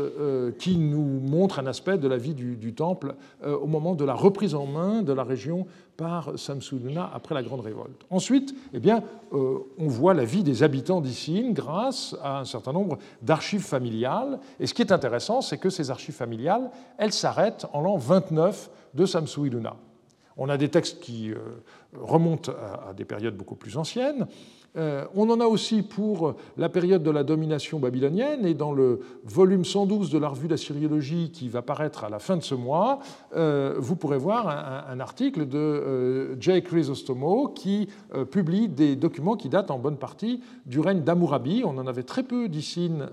qui 0.57 0.77
nous 0.77 1.19
montre 1.19 1.59
un 1.59 1.67
aspect 1.67 1.97
de 1.97 2.07
la 2.07 2.17
vie 2.17 2.33
du, 2.33 2.73
temple 2.73 3.15
au 3.45 3.67
moment 3.67 3.93
de 3.93 4.03
la 4.03 4.15
reprise 4.15 4.55
en 4.55 4.65
main 4.65 5.03
de 5.03 5.13
la 5.13 5.23
région 5.23 5.67
par 5.97 6.37
Samsuduna 6.37 7.09
après 7.13 7.35
la 7.35 7.43
Grande 7.43 7.61
Révolte. 7.61 8.05
Ensuite, 8.09 8.55
eh 8.73 8.79
bien, 8.79 9.03
on 9.31 9.87
voit 9.87 10.13
la 10.13 10.25
vie 10.25 10.43
des 10.43 10.63
habitants 10.63 11.01
d'Issine 11.01 11.53
grâce 11.53 12.15
à 12.21 12.39
un 12.39 12.45
certain 12.45 12.73
nombre 12.73 12.97
d'archives 13.21 13.63
familiales. 13.63 14.39
Et 14.59 14.67
ce 14.67 14.73
qui 14.73 14.81
est 14.81 14.91
intéressant, 14.91 15.41
c'est 15.41 15.57
que 15.57 15.69
ces 15.69 15.91
archives 15.91 16.15
familiales, 16.15 16.69
elles 16.97 17.13
s'arrêtent 17.13 17.65
en 17.73 17.81
l'an 17.81 17.97
29 17.97 18.69
de 18.93 19.05
Samsuiluna. 19.05 19.75
On 20.37 20.49
a 20.49 20.57
des 20.57 20.69
textes 20.69 20.99
qui 20.99 21.33
remontent 21.93 22.51
à 22.51 22.93
des 22.93 23.05
périodes 23.05 23.37
beaucoup 23.37 23.55
plus 23.55 23.77
anciennes. 23.77 24.27
Euh, 24.77 25.05
on 25.15 25.29
en 25.29 25.39
a 25.39 25.45
aussi 25.45 25.81
pour 25.81 26.35
la 26.57 26.69
période 26.69 27.03
de 27.03 27.11
la 27.11 27.23
domination 27.23 27.79
babylonienne, 27.79 28.45
et 28.45 28.53
dans 28.53 28.73
le 28.73 28.99
volume 29.23 29.63
112 29.63 30.09
de 30.09 30.17
la 30.17 30.29
revue 30.29 30.47
d'Assyriologie 30.47 31.31
qui 31.31 31.47
va 31.47 31.61
paraître 31.61 32.03
à 32.03 32.09
la 32.09 32.19
fin 32.19 32.37
de 32.37 32.43
ce 32.43 32.55
mois, 32.55 32.99
euh, 33.35 33.75
vous 33.77 33.95
pourrez 33.95 34.17
voir 34.17 34.47
un, 34.89 34.99
article 34.99 35.47
de 35.47 35.57
euh, 35.57 36.35
Jay 36.39 36.61
Chrysostomo 36.61 37.49
qui 37.49 37.89
publie 38.31 38.69
des 38.69 38.95
documents 38.95 39.35
qui 39.35 39.49
datent 39.49 39.71
en 39.71 39.77
bonne 39.77 39.97
partie 39.97 40.41
du 40.65 40.79
règne 40.79 41.01
d'Amourabi. 41.01 41.63
On 41.65 41.77
en 41.77 41.85
avait 41.85 42.03
très 42.03 42.23
peu 42.23 42.47
d'Issine 42.47 43.07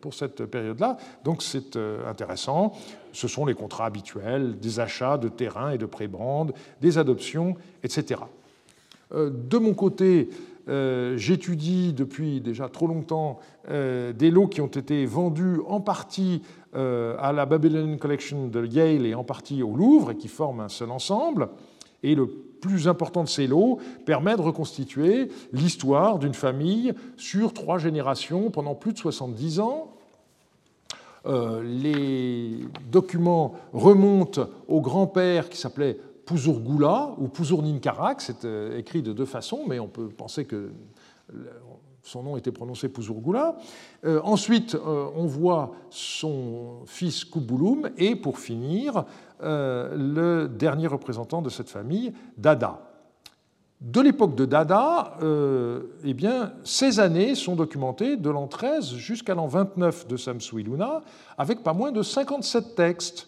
pour 0.00 0.14
cette 0.14 0.44
période-là, 0.46 0.96
donc 1.24 1.42
c'est 1.42 1.78
intéressant. 2.06 2.72
Ce 3.12 3.28
sont 3.28 3.46
les 3.46 3.54
contrats 3.54 3.86
habituels 3.86 4.58
des 4.58 4.80
achats 4.80 5.16
de 5.16 5.28
terrains 5.28 5.70
et 5.70 5.78
de 5.78 5.86
prébrandes, 5.86 6.52
des 6.80 6.98
adoptions, 6.98 7.56
etc. 7.84 8.20
De 9.14 9.58
mon 9.58 9.74
côté, 9.74 10.28
euh, 10.68 11.16
j'étudie 11.16 11.92
depuis 11.92 12.40
déjà 12.40 12.68
trop 12.68 12.86
longtemps 12.86 13.40
euh, 13.68 14.12
des 14.12 14.30
lots 14.30 14.46
qui 14.46 14.60
ont 14.60 14.68
été 14.68 15.04
vendus 15.06 15.58
en 15.66 15.80
partie 15.80 16.42
euh, 16.76 17.16
à 17.18 17.32
la 17.32 17.46
Babylonian 17.46 17.96
Collection 17.96 18.46
de 18.46 18.64
Yale 18.66 19.06
et 19.06 19.14
en 19.14 19.24
partie 19.24 19.62
au 19.62 19.74
Louvre 19.74 20.12
et 20.12 20.16
qui 20.16 20.28
forment 20.28 20.60
un 20.60 20.68
seul 20.68 20.90
ensemble. 20.90 21.48
Et 22.04 22.14
le 22.14 22.28
plus 22.28 22.86
important 22.86 23.24
de 23.24 23.28
ces 23.28 23.48
lots 23.48 23.78
permet 24.06 24.36
de 24.36 24.42
reconstituer 24.42 25.28
l'histoire 25.52 26.18
d'une 26.18 26.34
famille 26.34 26.92
sur 27.16 27.52
trois 27.52 27.78
générations 27.78 28.50
pendant 28.50 28.74
plus 28.74 28.92
de 28.92 28.98
70 28.98 29.60
ans. 29.60 29.88
les 31.64 32.56
documents 32.90 33.54
remontent 33.72 34.48
au 34.68 34.80
grand-père 34.80 35.48
qui 35.48 35.56
s'appelait 35.58 35.98
Puzurgula 36.32 37.10
ou 37.18 37.28
Puzurninkarak, 37.28 38.22
c'est 38.22 38.46
euh, 38.46 38.78
écrit 38.78 39.02
de 39.02 39.12
deux 39.12 39.26
façons, 39.26 39.64
mais 39.68 39.78
on 39.78 39.88
peut 39.88 40.08
penser 40.08 40.46
que 40.46 40.70
son 42.02 42.22
nom 42.22 42.38
était 42.38 42.52
prononcé 42.52 42.88
Puzurgula. 42.88 43.56
Euh, 44.06 44.18
ensuite, 44.24 44.74
euh, 44.74 45.08
on 45.14 45.26
voit 45.26 45.72
son 45.90 46.86
fils 46.86 47.26
Kubulum 47.26 47.90
et 47.98 48.16
pour 48.16 48.38
finir, 48.38 49.04
le 49.44 50.46
dernier 50.46 50.86
représentant 50.86 51.42
de 51.42 51.50
cette 51.50 51.68
famille, 51.68 52.12
Dada. 52.38 52.78
De 53.80 54.00
l'époque 54.00 54.36
de 54.36 54.44
Dada, 54.44 55.18
eh 56.04 56.14
bien, 56.14 56.52
ces 56.62 57.00
années 57.00 57.34
sont 57.34 57.56
documentées 57.56 58.16
de 58.16 58.30
l'an 58.30 58.46
13 58.46 58.94
jusqu'à 58.94 59.34
l'an 59.34 59.48
29 59.48 60.06
de 60.06 60.16
Samsuiluna, 60.16 61.02
avec 61.36 61.64
pas 61.64 61.72
moins 61.72 61.90
de 61.90 62.04
57 62.04 62.76
textes. 62.76 63.26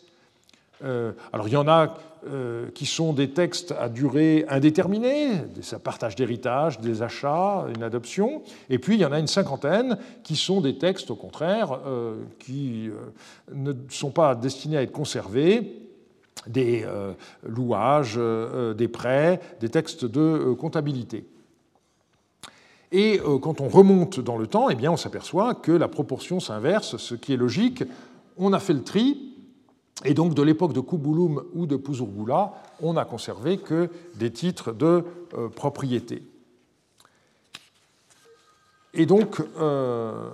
alors 0.81 1.49
il 1.49 1.55
y 1.55 1.57
en 1.57 1.67
a 1.67 1.97
euh, 2.27 2.71
qui 2.71 2.87
sont 2.87 3.13
des 3.13 3.31
textes 3.31 3.75
à 3.79 3.91
durée 3.91 4.47
indéterminée, 4.49 5.33
des 5.55 5.79
partage 5.79 6.17
d'héritage, 6.17 6.81
des 6.81 7.03
achats, 7.03 7.67
une 7.75 7.83
adoption, 7.83 8.43
et 8.71 8.79
puis 8.79 8.95
il 8.95 9.01
y 9.01 9.05
en 9.05 9.13
a 9.13 9.19
une 9.19 9.27
cinquantaine 9.27 9.99
qui 10.23 10.37
sont 10.37 10.63
des 10.63 10.79
textes, 10.79 11.11
au 11.11 11.17
contraire, 11.17 11.81
euh, 11.87 12.17
qui 12.39 12.89
euh, 12.89 12.95
ne 13.55 13.73
sont 13.91 14.11
pas 14.11 14.35
destinés 14.35 14.79
à 14.79 14.83
être 14.83 14.93
conservés, 14.93 15.83
des 16.47 16.85
louages, 17.43 18.21
des 18.77 18.89
prêts, 18.89 19.41
des 19.61 19.71
textes 19.71 20.05
de 20.05 20.53
comptabilité. 20.53 21.25
Et 22.93 23.19
quand 23.41 23.63
on 23.63 23.69
remonte 23.69 24.21
dans 24.21 24.37
le 24.37 24.47
temps, 24.47 24.69
eh 24.69 24.75
bien, 24.75 24.93
on 24.93 24.99
s'aperçoit 24.99 25.55
que 25.55 25.73
la 25.73 25.89
proportion 25.89 26.41
s'inverse, 26.41 26.99
ce 26.99 27.15
qui 27.15 27.33
est 27.33 27.39
logique. 27.39 27.85
On 28.37 28.53
a 28.53 28.59
fait 28.59 28.75
le 28.75 28.83
tri, 28.83 29.34
et 30.03 30.15
donc, 30.15 30.35
de 30.35 30.43
l'époque 30.43 30.73
de 30.73 30.81
Kubulum 30.81 31.45
ou 31.55 31.67
de 31.67 31.77
Puzurgula, 31.77 32.53
on 32.81 32.95
n'a 32.95 33.05
conservé 33.05 33.59
que 33.59 33.89
des 34.17 34.33
titres 34.33 34.73
de 34.73 35.05
euh, 35.35 35.49
propriété. 35.49 36.23
Et 38.93 39.07
donc, 39.07 39.41
euh, 39.59 40.31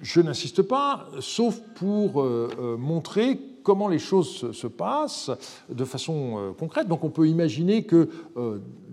je 0.00 0.20
n'insiste 0.20 0.62
pas, 0.62 1.08
sauf 1.20 1.58
pour 1.76 2.22
euh, 2.22 2.76
montrer 2.78 3.40
comment 3.66 3.88
les 3.88 3.98
choses 3.98 4.52
se 4.52 4.66
passent 4.68 5.32
de 5.68 5.84
façon 5.84 6.54
concrète. 6.56 6.86
Donc 6.86 7.02
on 7.02 7.10
peut 7.10 7.26
imaginer 7.26 7.82
que 7.82 8.08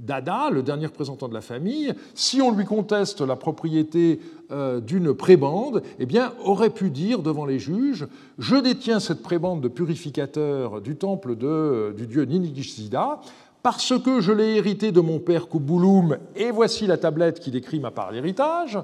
Dada, 0.04 0.50
le 0.50 0.64
dernier 0.64 0.88
représentant 0.88 1.30
de 1.30 1.34
la 1.34 1.42
famille, 1.42 1.94
si 2.14 2.42
on 2.42 2.52
lui 2.52 2.66
conteste 2.66 3.22
la 3.22 3.38
propriété 3.38 4.20
euh, 4.52 4.82
d'une 4.82 5.14
prébande, 5.14 5.82
eh 5.98 6.06
bien, 6.06 6.34
aurait 6.44 6.72
pu 6.72 6.90
dire 6.90 7.22
devant 7.22 7.46
les 7.46 7.58
juges 7.58 8.08
Je 8.38 8.58
détiens 8.58 9.00
cette 9.00 9.24
prébande 9.24 9.62
de 9.62 9.70
purificateur 9.70 10.82
du 10.82 10.98
temple 10.98 11.38
de, 11.38 11.94
du 11.96 12.06
dieu 12.08 12.26
Ninigishida 12.26 13.22
parce 13.62 13.94
que 13.98 14.20
je 14.20 14.34
l'ai 14.34 14.58
hérité 14.58 14.92
de 14.92 15.00
mon 15.00 15.20
père 15.20 15.48
Kubulum, 15.48 16.18
et 16.36 16.52
voici 16.52 16.86
la 16.86 16.98
tablette 16.98 17.40
qui 17.40 17.50
décrit 17.50 17.80
ma 17.80 17.92
part 17.92 18.12
d'héritage. 18.12 18.78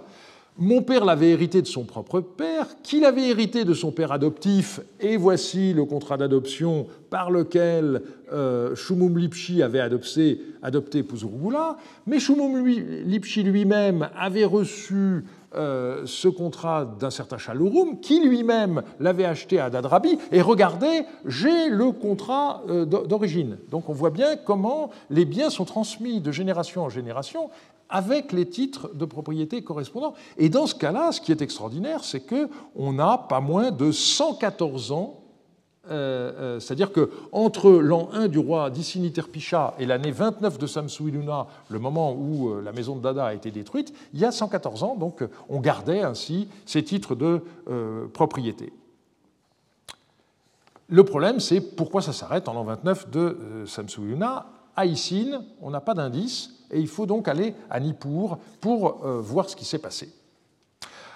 Mon 0.62 0.82
père 0.82 1.06
l'avait 1.06 1.30
hérité 1.30 1.62
de 1.62 1.68
son 1.68 1.86
propre 1.86 2.20
père, 2.20 2.68
qu'il 2.84 3.06
avait 3.06 3.30
hérité 3.30 3.64
de 3.64 3.74
son 3.74 3.94
père 3.94 4.12
adoptif, 4.12 4.82
et 5.00 5.16
voici 5.16 5.72
le 5.72 5.86
contrat 5.86 6.18
d'adoption 6.18 6.88
par 7.10 7.32
lequel 7.32 8.02
euh, 8.34 8.76
Shumum 8.76 9.18
Lipchi 9.18 9.64
avait 9.64 9.80
adopté, 9.80 10.42
adopté 10.62 11.02
Puzurgula, 11.02 11.78
mais 12.08 12.20
Shumum 12.20 12.68
Lipchi 12.68 13.44
lui-même 13.44 14.10
avait 14.18 14.44
reçu 14.44 15.24
euh, 15.56 16.02
ce 16.04 16.28
contrat 16.28 16.94
d'un 17.00 17.10
certain 17.10 17.38
Chalouroum, 17.38 18.02
qui 18.02 18.20
lui-même 18.20 18.84
l'avait 19.00 19.24
acheté 19.24 19.62
à 19.62 19.70
Dadrabi, 19.70 20.20
et 20.34 20.42
regardez, 20.42 21.06
j'ai 21.26 21.70
le 21.70 21.94
contrat 21.94 22.64
euh, 22.68 22.84
d'origine. 22.84 23.60
Donc 23.72 23.88
on 23.88 23.94
voit 23.94 24.12
bien 24.12 24.36
comment 24.36 24.90
les 25.10 25.24
biens 25.24 25.50
sont 25.50 25.64
transmis 25.64 26.20
de 26.20 26.34
génération 26.34 26.84
en 26.84 26.90
génération, 26.90 27.50
avec 27.90 28.32
les 28.32 28.48
titres 28.48 28.94
de 28.94 29.06
propriété 29.06 29.64
correspondants. 29.64 30.14
Et 30.38 30.50
dans 30.50 30.68
ce 30.68 30.76
cas-là, 30.76 31.12
ce 31.12 31.22
qui 31.22 31.32
est 31.32 31.42
extraordinaire, 31.42 32.04
c'est 32.04 32.22
qu'on 32.22 33.00
a 33.00 33.18
pas 33.18 33.40
moins 33.40 33.72
de 33.72 33.92
114 33.92 34.92
ans 34.92 35.20
euh, 35.90 36.32
euh, 36.38 36.60
c'est-à-dire 36.60 36.92
qu'entre 36.92 37.72
l'an 37.72 38.10
1 38.14 38.28
du 38.28 38.38
roi 38.38 38.70
Dissiniterpicha 38.70 39.74
et 39.80 39.86
l'année 39.86 40.12
29 40.12 40.60
de 40.60 40.68
Samsuiluna, 40.68 41.48
le 41.70 41.80
moment 41.80 42.14
où 42.14 42.50
euh, 42.50 42.62
la 42.62 42.72
maison 42.72 42.96
de 42.96 43.02
Dada 43.02 43.26
a 43.26 43.34
été 43.34 43.50
détruite, 43.50 43.94
il 44.14 44.20
y 44.20 44.26
a 44.26 44.32
114 44.32 44.84
ans, 44.84 44.96
donc 44.96 45.24
on 45.48 45.60
gardait 45.60 46.02
ainsi 46.02 46.48
ces 46.66 46.84
titres 46.84 47.16
de 47.16 47.42
propriété. 48.14 48.72
Le 50.88 51.04
problème, 51.04 51.40
c'est 51.40 51.62
pourquoi 51.62 52.02
ça 52.02 52.14
s'arrête 52.14 52.48
en 52.48 52.54
l'an 52.54 52.64
29 52.64 53.10
de 53.10 53.38
Samsuiluna. 53.66 54.48
À 54.80 54.86
on 55.62 55.72
n'a 55.72 55.82
pas 55.82 55.94
d'indice, 55.94 56.52
et 56.72 56.80
il 56.80 56.88
faut 56.88 57.06
donc 57.06 57.28
aller 57.28 57.54
à 57.70 57.82
Nippur 57.82 58.38
pour 58.62 59.06
euh, 59.06 59.20
voir 59.20 59.50
ce 59.50 59.58
qui 59.58 59.66
s'est 59.66 59.80
passé. 59.80 60.08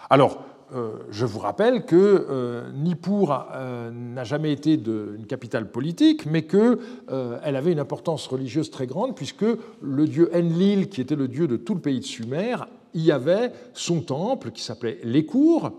Alors, 0.09 0.43
euh, 0.75 0.97
je 1.11 1.25
vous 1.25 1.39
rappelle 1.39 1.85
que 1.85 1.95
euh, 1.95 2.69
Nippur 2.73 3.47
n'a 3.93 4.25
jamais 4.25 4.51
été 4.51 4.73
une 4.73 5.25
capitale 5.27 5.71
politique, 5.71 6.25
mais 6.25 6.41
qu'elle 6.41 7.55
avait 7.55 7.71
une 7.71 7.79
importance 7.79 8.27
religieuse 8.27 8.69
très 8.69 8.85
grande, 8.85 9.15
puisque 9.15 9.45
le 9.81 10.07
dieu 10.07 10.29
Enlil, 10.35 10.89
qui 10.89 10.99
était 10.99 11.15
le 11.15 11.29
dieu 11.29 11.47
de 11.47 11.55
tout 11.55 11.73
le 11.73 11.79
pays 11.79 12.01
de 12.01 12.05
Sumer, 12.05 12.57
y 12.93 13.11
avait 13.11 13.53
son 13.73 14.01
temple 14.01 14.51
qui 14.51 14.61
s'appelait 14.61 14.99
Lécour, 15.05 15.71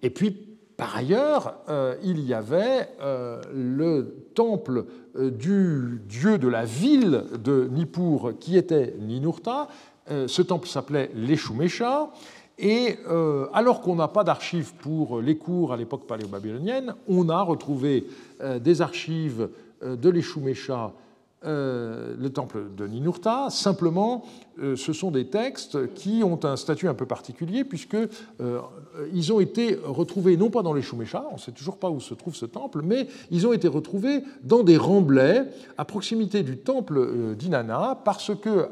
et 0.00 0.10
puis 0.10 0.51
par 0.82 0.96
ailleurs, 0.96 1.54
euh, 1.68 1.94
il 2.02 2.18
y 2.26 2.34
avait 2.34 2.88
euh, 3.00 3.40
le 3.54 4.26
temple 4.34 4.84
euh, 5.14 5.30
du 5.30 6.02
dieu 6.08 6.38
de 6.38 6.48
la 6.48 6.64
ville 6.64 7.22
de 7.38 7.68
Nippur 7.70 8.32
qui 8.40 8.56
était 8.56 8.96
Ninurta. 8.98 9.68
ce 10.08 10.42
temple 10.42 10.66
s'appelait 10.66 11.12
Leshumesha. 11.14 12.10
Et 12.58 12.96
alors 13.52 13.80
qu'on 13.80 13.94
n'a 13.94 14.08
pas 14.08 14.24
d'archives 14.24 14.74
pour 14.74 15.20
les 15.20 15.36
cours 15.36 15.72
à 15.72 15.76
l'époque 15.76 16.06
paléo-babylonienne, 16.06 16.94
on 17.08 17.28
a 17.28 17.40
retrouvé 17.42 18.06
des 18.60 18.82
archives 18.82 19.48
de 19.82 20.08
Leshumesha 20.10 20.92
euh, 21.44 22.14
le 22.20 22.30
temple 22.30 22.66
de 22.76 22.86
Ninurta. 22.86 23.48
Simplement, 23.50 24.22
euh, 24.60 24.76
ce 24.76 24.92
sont 24.92 25.10
des 25.10 25.26
textes 25.26 25.92
qui 25.94 26.22
ont 26.22 26.38
un 26.44 26.54
statut 26.54 26.86
un 26.86 26.94
peu 26.94 27.04
particulier, 27.04 27.64
puisqu'ils 27.64 28.08
euh, 28.40 29.32
ont 29.32 29.40
été 29.40 29.76
retrouvés 29.82 30.36
non 30.36 30.50
pas 30.50 30.62
dans 30.62 30.72
les 30.72 30.82
Shumesha, 30.82 31.24
on 31.30 31.34
ne 31.34 31.40
sait 31.40 31.50
toujours 31.50 31.78
pas 31.78 31.90
où 31.90 31.98
se 31.98 32.14
trouve 32.14 32.36
ce 32.36 32.46
temple, 32.46 32.82
mais 32.84 33.08
ils 33.32 33.44
ont 33.44 33.52
été 33.52 33.66
retrouvés 33.66 34.22
dans 34.44 34.62
des 34.62 34.76
remblais 34.76 35.46
à 35.78 35.84
proximité 35.84 36.44
du 36.44 36.58
temple 36.58 37.34
d'Inanna, 37.34 37.98
parce 38.04 38.32
que 38.36 38.68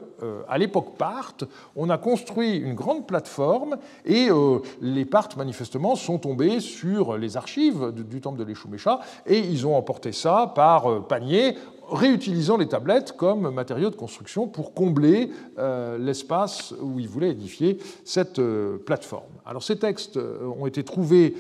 à 0.49 0.59
l'époque 0.59 0.97
Parthe, 0.99 1.45
on 1.75 1.89
a 1.89 1.97
construit 1.97 2.59
une 2.59 2.75
grande 2.75 3.07
plateforme 3.07 3.79
et 4.05 4.29
les 4.83 5.07
Parthes, 5.07 5.39
manifestement, 5.39 5.97
sont 5.97 6.19
tombés 6.19 6.61
sur 6.61 7.17
les 7.17 7.39
archives 7.39 7.91
du, 7.93 8.21
temple 8.21 8.39
de 8.39 8.45
l'Eshumesha 8.45 9.01
et 9.27 9.39
ils 9.39 9.67
ont 9.67 9.75
emporté 9.75 10.13
ça 10.13 10.53
par 10.55 11.07
panier 11.07 11.57
réutilisant 11.91 12.57
les 12.57 12.69
tablettes 12.69 13.17
comme 13.17 13.51
matériau 13.51 13.91
de 13.91 13.97
construction 13.97 14.47
pour 14.47 14.73
combler 14.75 15.31
euh, 15.59 15.99
l'espace 15.99 16.73
où 16.81 16.99
ils 17.01 17.09
voulaient 17.09 17.31
édifier 17.31 17.79
cette 18.05 18.39
euh, 18.39 18.79
plateforme. 18.79 19.33
Alors 19.45 19.63
ces 19.63 19.79
textes 19.79 20.17
euh, 20.17 20.47
ont 20.59 20.67
été 20.67 20.85
trouvés 20.85 21.35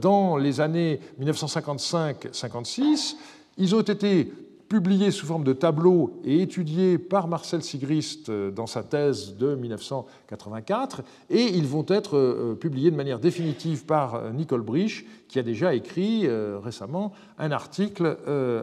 dans 0.00 0.36
les 0.36 0.60
années 0.60 1.00
1955-56. 1.20 3.16
Ils 3.56 3.74
ont 3.74 3.80
été 3.80 4.32
publiés 4.74 5.12
sous 5.12 5.26
forme 5.26 5.44
de 5.44 5.52
tableaux 5.52 6.20
et 6.24 6.42
étudiés 6.42 6.98
par 6.98 7.28
Marcel 7.28 7.62
Sigrist 7.62 8.28
dans 8.28 8.66
sa 8.66 8.82
thèse 8.82 9.36
de 9.36 9.54
1984, 9.54 11.02
et 11.30 11.44
ils 11.44 11.68
vont 11.68 11.86
être 11.86 12.56
publiés 12.58 12.90
de 12.90 12.96
manière 12.96 13.20
définitive 13.20 13.86
par 13.86 14.32
Nicole 14.32 14.62
Brich, 14.62 15.06
qui 15.28 15.38
a 15.38 15.44
déjà 15.44 15.74
écrit 15.74 16.28
récemment 16.28 17.12
un 17.38 17.52
article 17.52 18.18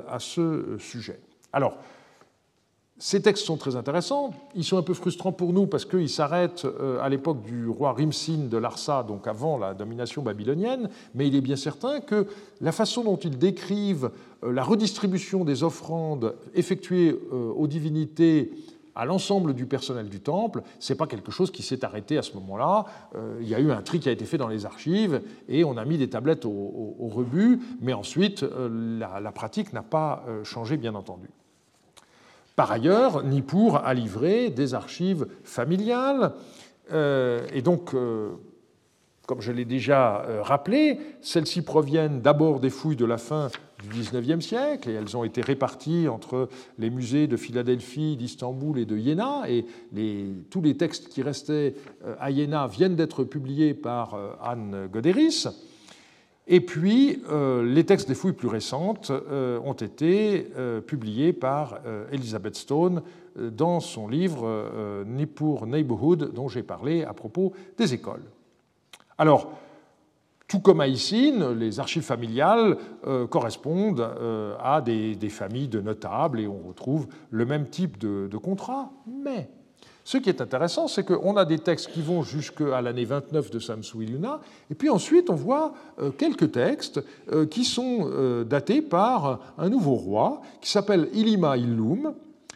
à 0.05 0.19
ce 0.19 0.75
sujet. 0.79 1.21
Ces 3.01 3.19
textes 3.19 3.45
sont 3.47 3.57
très 3.57 3.75
intéressants. 3.75 4.31
Ils 4.53 4.63
sont 4.63 4.77
un 4.77 4.83
peu 4.83 4.93
frustrants 4.93 5.31
pour 5.31 5.53
nous 5.53 5.65
parce 5.65 5.85
qu'ils 5.85 6.07
s'arrêtent 6.07 6.65
euh, 6.65 7.01
à 7.01 7.09
l'époque 7.09 7.41
du 7.41 7.67
roi 7.67 7.93
Rimsin 7.93 8.45
de 8.47 8.57
Larsa, 8.57 9.01
donc 9.01 9.25
avant 9.25 9.57
la 9.57 9.73
domination 9.73 10.21
babylonienne, 10.21 10.87
mais 11.15 11.27
il 11.27 11.35
est 11.35 11.41
bien 11.41 11.55
certain 11.55 11.99
que 11.99 12.27
la 12.61 12.71
façon 12.71 13.03
dont 13.03 13.17
ils 13.17 13.39
décrivent 13.39 14.11
euh, 14.43 14.53
la 14.53 14.61
redistribution 14.61 15.43
des 15.43 15.63
offrandes 15.63 16.35
effectuées 16.53 17.19
euh, 17.33 17.51
aux 17.55 17.65
divinités 17.65 18.51
à 18.93 19.05
l'ensemble 19.05 19.55
du 19.55 19.65
personnel 19.65 20.07
du 20.07 20.19
temple, 20.19 20.61
ce 20.77 20.93
n'est 20.93 20.97
pas 20.97 21.07
quelque 21.07 21.31
chose 21.31 21.49
qui 21.49 21.63
s'est 21.63 21.83
arrêté 21.83 22.19
à 22.19 22.21
ce 22.21 22.35
moment-là. 22.35 22.85
il 23.39 23.47
y 23.47 23.55
a 23.55 23.59
eu 23.59 23.71
un 23.71 23.81
tri 23.81 24.01
qui 24.01 24.09
a 24.09 24.11
été 24.11 24.25
fait 24.25 24.37
dans 24.37 24.49
les 24.49 24.65
archives 24.65 25.21
et 25.47 25.63
on 25.63 25.77
a 25.77 25.85
mis 25.85 25.97
des 25.97 26.09
tablettes 26.09 26.43
au, 26.43 27.09
rebut, 27.09 27.61
mais 27.79 27.93
ensuite 27.93 28.45
la 28.99 29.31
pratique 29.31 29.71
n'a 29.71 29.81
pas 29.81 30.25
changé, 30.43 30.75
bien 30.75 30.93
entendu. 30.93 31.29
Par 32.61 32.73
ailleurs, 32.73 33.23
Nippur 33.23 33.77
a 33.77 33.91
livré 33.95 34.51
des 34.51 34.75
archives 34.75 35.25
familiales, 35.43 36.33
euh, 36.91 37.41
et 37.51 37.63
donc, 37.63 37.95
euh, 37.95 38.33
comme 39.25 39.41
je 39.41 39.51
l'ai 39.51 39.65
déjà 39.65 40.21
euh, 40.27 40.43
rappelé, 40.43 40.99
celles-ci 41.21 41.63
proviennent 41.63 42.21
d'abord 42.21 42.59
des 42.59 42.69
fouilles 42.69 42.95
de 42.95 43.05
la 43.05 43.17
fin 43.17 43.47
du 43.81 43.89
XIXe 43.89 44.45
siècle, 44.45 44.91
et 44.91 44.93
elles 44.93 45.17
ont 45.17 45.23
été 45.23 45.41
réparties 45.41 46.07
entre 46.07 46.49
les 46.77 46.91
musées 46.91 47.25
de 47.25 47.35
Philadelphie, 47.35 48.15
d'Istanbul 48.15 48.77
et 48.77 48.85
de 48.85 48.95
Iéna, 48.95 49.49
et 49.49 49.65
tous 50.51 50.61
les 50.61 50.77
textes 50.77 51.09
qui 51.09 51.23
restaient 51.23 51.73
à 52.19 52.29
Iéna 52.29 52.67
viennent 52.67 52.95
d'être 52.95 53.23
publiés 53.23 53.73
par 53.73 54.15
Anne 54.39 54.87
Goderis. 54.93 55.47
Et 56.53 56.59
puis, 56.59 57.23
euh, 57.29 57.63
les 57.63 57.85
textes 57.85 58.09
des 58.09 58.13
fouilles 58.13 58.33
plus 58.33 58.49
récentes 58.49 59.09
euh, 59.09 59.57
ont 59.63 59.71
été 59.71 60.51
euh, 60.57 60.81
publiés 60.81 61.31
par 61.31 61.79
Elizabeth 62.11 62.55
Stone 62.55 63.03
dans 63.37 63.79
son 63.79 64.09
livre 64.09 65.05
Nippur 65.07 65.65
Neighborhood, 65.65 66.33
dont 66.33 66.49
j'ai 66.49 66.63
parlé 66.63 67.05
à 67.05 67.13
propos 67.13 67.53
des 67.77 67.93
écoles. 67.93 68.25
Alors, 69.17 69.53
tout 70.49 70.59
comme 70.59 70.81
à 70.81 70.87
Issine, 70.87 71.51
les 71.51 71.79
archives 71.79 72.03
familiales 72.03 72.75
correspondent 73.29 74.05
à 74.59 74.81
des, 74.81 75.29
familles 75.29 75.69
de 75.69 75.79
notables 75.79 76.41
et 76.41 76.47
on 76.47 76.67
retrouve 76.67 77.07
le 77.29 77.45
même 77.45 77.69
type 77.69 77.97
de, 77.97 78.27
de 78.29 78.37
contrat, 78.37 78.91
mais 79.07 79.49
ce 80.03 80.17
qui 80.17 80.29
est 80.29 80.41
intéressant, 80.41 80.87
c'est 80.87 81.03
qu'on 81.03 81.37
a 81.37 81.45
des 81.45 81.59
textes 81.59 81.91
qui 81.91 82.01
vont 82.01 82.23
jusqu'à 82.23 82.81
l'année 82.81 83.05
29 83.05 83.51
de 83.51 83.59
Samsuiluna, 83.59 84.41
et 84.69 84.75
puis 84.75 84.89
ensuite 84.89 85.29
on 85.29 85.35
voit 85.35 85.73
euh, 85.99 86.09
quelques 86.09 86.51
textes 86.51 87.03
euh, 87.31 87.45
qui 87.45 87.63
sont 87.65 88.09
euh, 88.11 88.43
datés 88.43 88.81
par 88.81 89.53
un 89.57 89.69
nouveau 89.69 89.93
roi 89.93 90.41
qui 90.59 90.71
s'appelle 90.71 91.07
Ilima 91.13 91.57
Illum. 91.57 92.13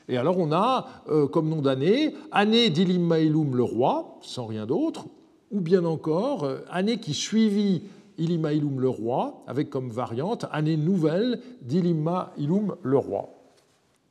Et 0.08 0.18
alors 0.18 0.38
on 0.38 0.52
a 0.52 0.88
comme 1.32 1.50
nom 1.50 1.64
d'année 1.64 2.14
année 2.32 2.70
d'Ilima 2.70 3.20
Illum 3.20 3.56
le 3.56 3.64
roi, 3.64 4.20
sans 4.22 4.46
rien 4.46 4.68
d'autre, 4.68 5.08
ou 5.50 5.62
bien 5.62 5.84
encore 5.84 6.48
année 6.70 7.00
qui 7.00 7.16
suivit 7.16 7.82
Ilima 8.20 8.54
Illum 8.54 8.80
le 8.80 8.90
roi, 8.90 9.44
avec 9.48 9.72
comme 9.72 9.90
variante 9.90 10.46
année 10.52 10.78
nouvelle 10.78 11.40
d'Ilima 11.64 12.34
Illum 12.38 12.76
le 12.84 13.00
roi. 13.00 13.35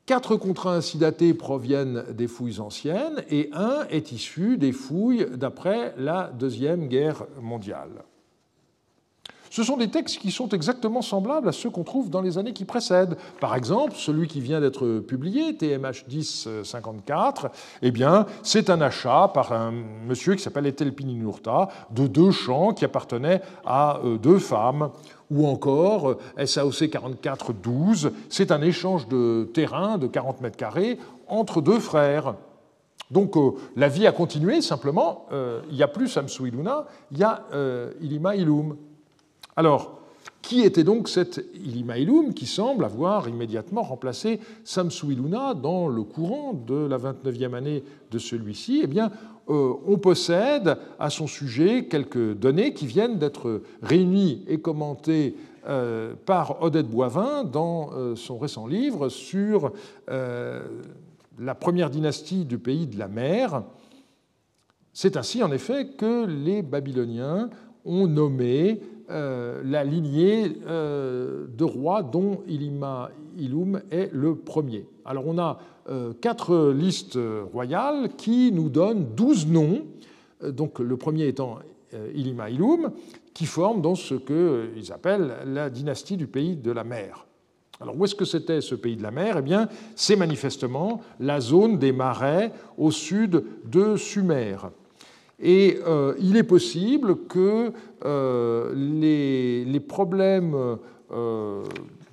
Quatre 0.07 0.37
contrats 0.37 0.75
ainsi 0.75 0.99
datés 0.99 1.33
proviennent 1.33 2.05
des 2.13 2.29
fouilles 2.29 2.61
anciennes 2.61 3.25
et 3.31 3.49
un 3.55 3.87
est 3.89 4.13
issu 4.13 4.59
des 4.59 4.73
fouilles 4.73 5.27
d'après 5.35 5.95
la 5.97 6.31
Deuxième 6.39 6.89
Guerre 6.89 7.25
mondiale. 7.41 8.05
Ce 9.55 9.63
sont 9.63 9.77
des 9.77 9.87
textes 9.87 10.19
qui 10.19 10.33
sont 10.33 10.49
exactement 10.49 11.01
semblables 11.01 11.49
à 11.49 11.53
ceux 11.53 11.71
qu'on 11.71 11.85
trouve 11.85 12.11
dans 12.11 12.21
les 12.21 12.39
années 12.39 12.53
qui 12.53 12.65
précèdent. 12.65 13.17
Par 13.41 13.55
exemple, 13.55 13.93
celui 13.95 14.27
qui 14.27 14.41
vient 14.41 14.61
d'être 14.61 14.99
publié, 14.99 15.57
TMH 15.57 16.09
1054, 16.09 17.53
eh 17.83 17.93
bien, 17.93 18.27
c'est 18.43 18.69
un 18.69 18.81
achat 18.81 19.31
par 19.33 19.53
un 19.53 19.73
monsieur 20.09 20.35
qui 20.35 20.43
s'appelle 20.43 20.67
Etelpini 20.67 21.15
Nurta 21.15 21.69
de 21.93 22.09
deux 22.09 22.33
champs 22.33 22.73
qui 22.73 22.85
appartenaient 22.85 23.43
à 23.65 24.01
euh, 24.01 24.19
deux 24.19 24.41
femmes 24.41 24.91
ou 25.31 25.47
encore 25.47 26.19
euh, 26.37 26.47
SAOC 26.47 26.91
4412, 26.91 28.11
c'est 28.31 28.51
un 28.51 28.61
échange 28.61 29.07
de 29.07 29.49
terrain 29.55 29.99
de 29.99 30.09
40 30.09 30.41
mètres 30.41 30.57
carrés 30.57 30.99
entre 31.29 31.61
deux 31.61 31.79
frères. 31.79 32.35
Donc 33.13 33.37
la 33.77 33.87
vie 33.87 34.09
a 34.09 34.13
continué, 34.13 34.63
simplement, 34.63 35.27
il 35.71 35.77
n'y 35.77 35.83
a 35.85 35.89
plus 35.89 36.09
Samsu 36.09 36.49
Iluna, 36.49 36.87
il 37.13 37.19
y 37.19 37.23
a 37.23 37.45
Ilima 38.01 38.35
Ilum. 38.35 38.77
Alors, 39.57 40.01
qui 40.43 40.61
était 40.63 40.85
donc 40.85 41.09
cet 41.09 41.45
Ilima 41.55 41.99
Ilum 41.99 42.35
qui 42.35 42.47
semble 42.47 42.85
avoir 42.85 43.29
immédiatement 43.29 43.83
remplacé 43.83 44.41
Samsu 44.65 45.13
Iluna 45.13 45.55
dans 45.55 45.89
le 45.89 46.03
courant 46.03 46.53
de 46.53 46.87
la 46.87 46.99
29e 46.99 47.55
année 47.55 47.83
de 48.11 48.19
celui-ci? 48.19 48.81
Eh 48.85 48.87
bien, 48.87 49.11
euh, 49.49 49.75
on 49.87 49.97
possède 49.97 50.77
à 50.99 51.11
son 51.11 51.27
sujet 51.27 51.87
quelques 51.87 52.35
données 52.35 52.75
qui 52.75 52.87
viennent 52.87 53.19
d'être 53.19 53.63
réunies 53.83 54.45
et 54.49 54.59
commentées 54.59 55.37
euh, 55.67 56.15
par 56.27 56.63
Odette 56.63 56.89
Boivin 56.89 57.45
dans 57.45 57.91
euh, 57.93 58.17
son 58.17 58.37
récent 58.37 58.67
livre 58.67 59.09
sur 59.09 59.73
la 60.07 61.55
première 61.57 61.91
dynastie 61.91 62.45
du 62.45 62.59
pays 62.59 62.87
de 62.87 62.99
la 62.99 63.09
mer. 63.09 63.63
C'est 64.93 65.17
ainsi, 65.17 65.43
en 65.43 65.51
effet, 65.51 65.89
que 65.99 66.27
les 66.27 66.63
Babyloniens 66.63 67.51
ont 67.85 68.07
nommé 68.07 68.81
euh, 69.11 69.63
la 69.65 69.85
lignée 69.85 70.57
euh, 70.67 71.47
de 71.57 71.65
rois 71.65 72.03
dont 72.03 72.41
Ilima 72.49 73.11
Ilum 73.37 73.83
est 73.91 74.11
le 74.13 74.35
premier. 74.35 74.87
Alors 75.05 75.27
on 75.27 75.39
a 75.39 75.59
euh, 75.91 76.13
quatre 76.21 76.71
listes 76.71 77.19
royales 77.53 78.11
qui 78.17 78.51
nous 78.53 78.71
donnent 78.71 79.15
douze 79.15 79.47
noms, 79.47 79.83
donc 80.43 80.79
le 80.79 80.97
premier 80.97 81.29
étant 81.29 81.59
Ilima 82.15 82.49
Ilum, 82.51 82.93
qui 83.35 83.47
forment 83.47 83.83
donc 83.83 83.99
ce 83.99 84.15
qu'ils 84.15 84.93
appellent 84.93 85.35
la 85.47 85.69
dynastie 85.71 86.17
du 86.17 86.27
pays 86.27 86.57
de 86.57 86.71
la 86.71 86.85
mer. 86.85 87.27
Alors 87.81 87.99
où 87.99 88.05
est-ce 88.05 88.15
que 88.15 88.25
c'était 88.25 88.61
ce 88.61 88.75
pays 88.75 88.97
de 88.97 89.03
la 89.03 89.11
mer? 89.11 89.37
Eh 89.39 89.43
bien, 89.43 89.69
c'est 89.97 90.17
manifestement 90.17 91.03
la 91.21 91.41
zone 91.41 91.79
des 91.79 91.93
marais 91.93 92.53
au 92.79 92.91
sud 92.91 93.45
de 93.67 93.97
Sumer. 93.97 94.57
Et 95.41 95.79
euh, 95.87 96.15
il 96.21 96.37
est 96.37 96.45
possible 96.45 97.27
que 97.27 97.73
euh, 98.05 98.73
les, 98.75 99.81
problèmes 99.81 100.77
euh, 101.13 101.65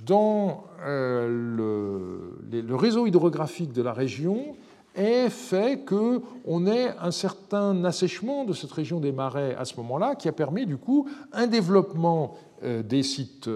dans 0.05 0.63
le, 0.83 2.75
réseau 2.75 3.05
hydrographique 3.05 3.73
de 3.73 3.81
la 3.81 3.93
région 3.93 4.55
aient 4.95 5.29
fait 5.29 5.85
qu'on 5.85 6.67
ait 6.67 6.89
un 6.99 7.11
certain 7.11 7.85
assèchement 7.85 8.43
de 8.43 8.53
cette 8.53 8.71
région 8.71 8.99
des 8.99 9.11
marais 9.11 9.55
à 9.55 9.65
ce 9.65 9.77
moment-là, 9.77 10.15
qui 10.15 10.27
a 10.27 10.33
permis 10.33 10.65
du 10.65 10.77
coup 10.77 11.07
un 11.31 11.47
développement 11.47 12.35
des 12.61 13.01
sites 13.01 13.49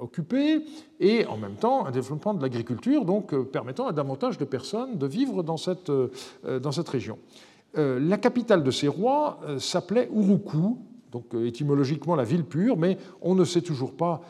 occupés 0.00 0.64
et 1.00 1.24
en 1.26 1.38
même 1.38 1.54
temps 1.54 1.86
un 1.86 1.90
développement 1.90 2.34
de 2.34 2.42
l'agriculture, 2.42 3.04
donc 3.04 3.34
permettant 3.50 3.86
à 3.86 3.92
davantage 3.92 4.36
de 4.36 4.44
personnes 4.44 4.98
de 4.98 5.06
vivre 5.06 5.42
dans 5.42 5.56
cette, 5.56 5.90
dans 6.44 6.72
cette 6.72 6.88
région. 6.88 7.18
Euh, 7.76 7.98
la 8.00 8.16
capitale 8.16 8.62
de 8.62 8.70
ces 8.70 8.88
rois 8.88 9.40
euh, 9.44 9.58
s'appelait 9.58 10.08
Uruku, 10.14 10.78
donc 11.12 11.34
euh, 11.34 11.46
étymologiquement 11.46 12.14
la 12.14 12.24
ville 12.24 12.44
pure, 12.44 12.76
mais 12.76 12.96
on 13.20 13.34
ne 13.34 13.44
sait 13.44 13.62
toujours 13.62 13.92
pas 13.92 14.22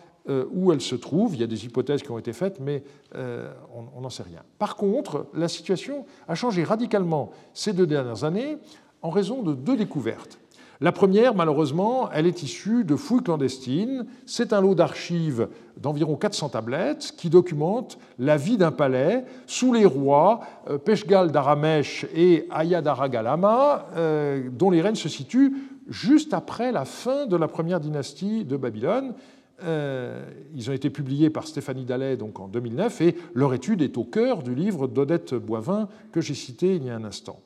où 0.52 0.72
elle 0.72 0.80
se 0.80 0.96
trouve. 0.96 1.36
Il 1.36 1.40
y 1.40 1.44
a 1.44 1.46
des 1.46 1.66
hypothèses 1.66 2.02
qui 2.02 2.10
ont 2.10 2.18
été 2.18 2.32
faites, 2.32 2.58
mais 2.58 2.82
on 3.14 4.00
n'en 4.00 4.10
sait 4.10 4.24
rien. 4.24 4.42
Par 4.58 4.74
contre, 4.74 5.28
la 5.34 5.46
situation 5.46 6.04
a 6.26 6.34
changé 6.34 6.64
radicalement 6.64 7.30
ces 7.54 7.72
deux 7.72 7.86
dernières 7.86 8.24
années 8.24 8.58
en 9.02 9.10
raison 9.10 9.44
de 9.44 9.54
deux 9.54 9.76
découvertes. 9.76 10.40
La 10.80 10.92
première, 10.92 11.34
malheureusement, 11.34 12.10
elle 12.12 12.26
est 12.26 12.42
issue 12.42 12.84
de 12.84 12.96
fouilles 12.96 13.22
clandestines. 13.22 14.06
C'est 14.26 14.52
un 14.52 14.60
lot 14.60 14.74
d'archives 14.74 15.48
d'environ 15.78 16.16
400 16.16 16.50
tablettes 16.50 17.14
qui 17.16 17.30
documentent 17.30 17.98
la 18.18 18.36
vie 18.36 18.58
d'un 18.58 18.72
palais 18.72 19.24
sous 19.46 19.72
les 19.72 19.86
rois 19.86 20.40
euh, 20.68 20.76
Peshgal 20.76 21.32
d'Aramesh 21.32 22.06
et 22.14 22.46
Ayadaragalama, 22.50 23.86
euh, 23.96 24.48
dont 24.52 24.70
les 24.70 24.82
règnes 24.82 24.96
se 24.96 25.08
situent 25.08 25.54
juste 25.88 26.34
après 26.34 26.72
la 26.72 26.84
fin 26.84 27.26
de 27.26 27.36
la 27.36 27.48
première 27.48 27.80
dynastie 27.80 28.44
de 28.44 28.56
Babylone. 28.56 29.14
Euh, 29.62 30.22
ils 30.54 30.68
ont 30.68 30.74
été 30.74 30.90
publiés 30.90 31.30
par 31.30 31.46
Stéphanie 31.46 31.86
Dallet 31.86 32.18
en 32.20 32.48
2009 32.48 33.00
et 33.00 33.16
leur 33.32 33.54
étude 33.54 33.80
est 33.80 33.96
au 33.96 34.04
cœur 34.04 34.42
du 34.42 34.54
livre 34.54 34.86
d'Odette 34.86 35.34
Boivin 35.34 35.88
que 36.12 36.20
j'ai 36.20 36.34
cité 36.34 36.76
il 36.76 36.84
y 36.84 36.90
a 36.90 36.96
un 36.96 37.04
instant. 37.04 37.40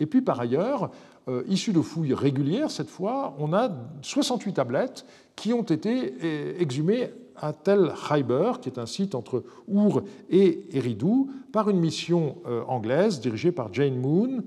Et 0.00 0.06
puis 0.06 0.22
par 0.22 0.40
ailleurs, 0.40 0.90
euh, 1.26 1.42
issus 1.48 1.72
de 1.72 1.80
fouilles 1.80 2.12
régulières, 2.12 2.70
cette 2.70 2.90
fois, 2.90 3.34
on 3.38 3.54
a 3.54 3.70
68 4.02 4.52
tablettes 4.52 5.06
qui 5.34 5.54
ont 5.54 5.62
été 5.62 6.14
eh, 6.20 6.60
exhumées 6.60 7.08
à 7.36 7.54
Tel 7.54 7.94
Khayber, 8.08 8.52
qui 8.60 8.68
est 8.68 8.78
un 8.78 8.84
site 8.84 9.14
entre 9.14 9.42
Our 9.66 10.02
et 10.28 10.66
Eridu, 10.76 11.24
par 11.50 11.70
une 11.70 11.80
mission 11.80 12.36
euh, 12.46 12.62
anglaise 12.68 13.20
dirigée 13.20 13.52
par 13.52 13.72
Jane 13.72 13.96
Moon 13.96 14.44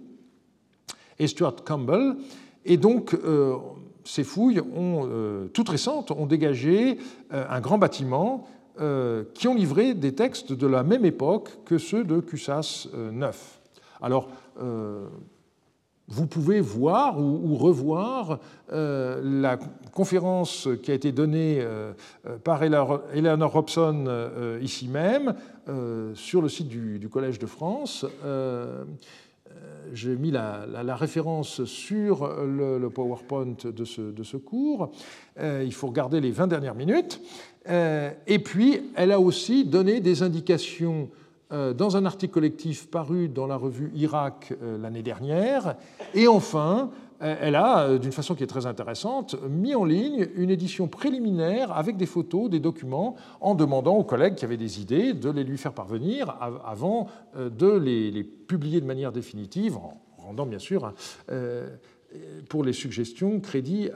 et 1.18 1.26
Stuart 1.26 1.56
Campbell. 1.66 2.16
Et 2.64 2.78
donc, 2.78 3.16
euh, 3.16 3.56
ces 4.04 4.24
fouilles, 4.24 4.62
ont, 4.62 5.50
toutes 5.54 5.70
récentes, 5.70 6.12
ont 6.12 6.28
dégagé 6.28 6.98
un 7.30 7.60
grand 7.60 7.78
bâtiment 7.78 8.48
qui 9.34 9.50
ont 9.50 9.54
livré 9.54 9.96
des 9.96 10.16
textes 10.16 10.54
de 10.54 10.66
la 10.66 10.84
même 10.84 11.04
époque 11.04 11.50
que 11.66 11.78
ceux 11.78 12.06
de 12.06 12.22
Cusas 12.22 12.88
IX. 12.94 13.36
Alors, 14.02 14.30
vous 16.08 16.26
pouvez 16.26 16.62
voir 16.62 17.20
ou, 17.20 17.56
revoir 17.56 18.40
euh, 18.72 19.20
la 19.24 19.58
conférence 19.92 20.70
qui 20.82 20.92
a 20.92 20.94
été 20.94 21.12
donnée 21.12 21.60
euh, 21.60 21.92
par 22.44 22.64
Eleanor 22.64 23.52
Robson 23.52 24.06
euh, 24.08 24.60
ici 24.62 24.88
même 24.88 25.36
sur 26.16 26.42
le 26.42 26.48
site 26.48 26.70
du, 26.70 27.10
Collège 27.10 27.40
de 27.40 27.46
France. 27.46 28.06
J'ai 29.92 30.16
mis 30.16 30.32
la, 30.32 30.96
référence 30.96 31.66
sur 31.66 32.26
le, 32.26 32.88
PowerPoint 32.88 33.56
de 33.66 33.84
ce, 33.84 34.38
cours. 34.38 34.92
il 35.38 35.74
faut 35.74 35.88
regarder 35.88 36.22
les 36.22 36.32
20 36.32 36.48
dernières 36.48 36.76
minutes. 36.76 37.20
et 37.68 38.40
puis, 38.40 38.82
elle 38.96 39.12
a 39.12 39.20
aussi 39.20 39.66
donné 39.66 40.00
des 40.00 40.24
indications 40.24 41.10
euh, 41.10 41.27
dans 41.52 41.96
un 41.96 42.06
article 42.06 42.34
collectif 42.34 42.90
paru 42.90 43.30
dans 43.30 43.48
la 43.48 43.56
revue 43.56 43.92
Irak 43.96 44.54
euh, 44.62 44.78
l'année 44.78 45.02
dernière. 45.02 45.76
Et 46.14 46.28
enfin, 46.28 46.92
euh, 47.22 47.36
elle 47.40 47.56
a, 47.56 47.98
d'une 47.98 48.12
façon 48.12 48.36
qui 48.36 48.44
est 48.44 48.48
très 48.48 48.66
intéressante, 48.66 49.36
mis 49.50 49.74
en 49.74 49.86
ligne 49.86 50.28
une 50.36 50.50
édition 50.50 50.88
préliminaire 50.88 51.72
avec 51.72 51.96
des 51.96 52.06
photos, 52.06 52.50
des 52.50 52.60
documents, 52.60 53.16
en 53.40 53.56
demandant 53.56 53.96
aux 53.96 54.04
collègues 54.04 54.36
qui 54.36 54.46
avaient 54.46 54.58
des 54.58 54.82
idées 54.82 55.14
de 55.14 55.30
les 55.30 55.44
lui 55.44 55.58
faire 55.58 55.74
parvenir 55.74 56.36
avant 56.66 57.08
de 57.36 57.72
les 57.78 58.24
publier 58.24 58.82
de 58.82 58.86
manière 58.86 59.12
définitive, 59.12 59.78
en 59.78 59.98
rendant 60.18 60.46
bien 60.46 60.60
sûr 60.60 60.94
pour 62.50 62.64
les 62.64 62.74
suggestions, 62.74 63.40
crédit 63.40 63.90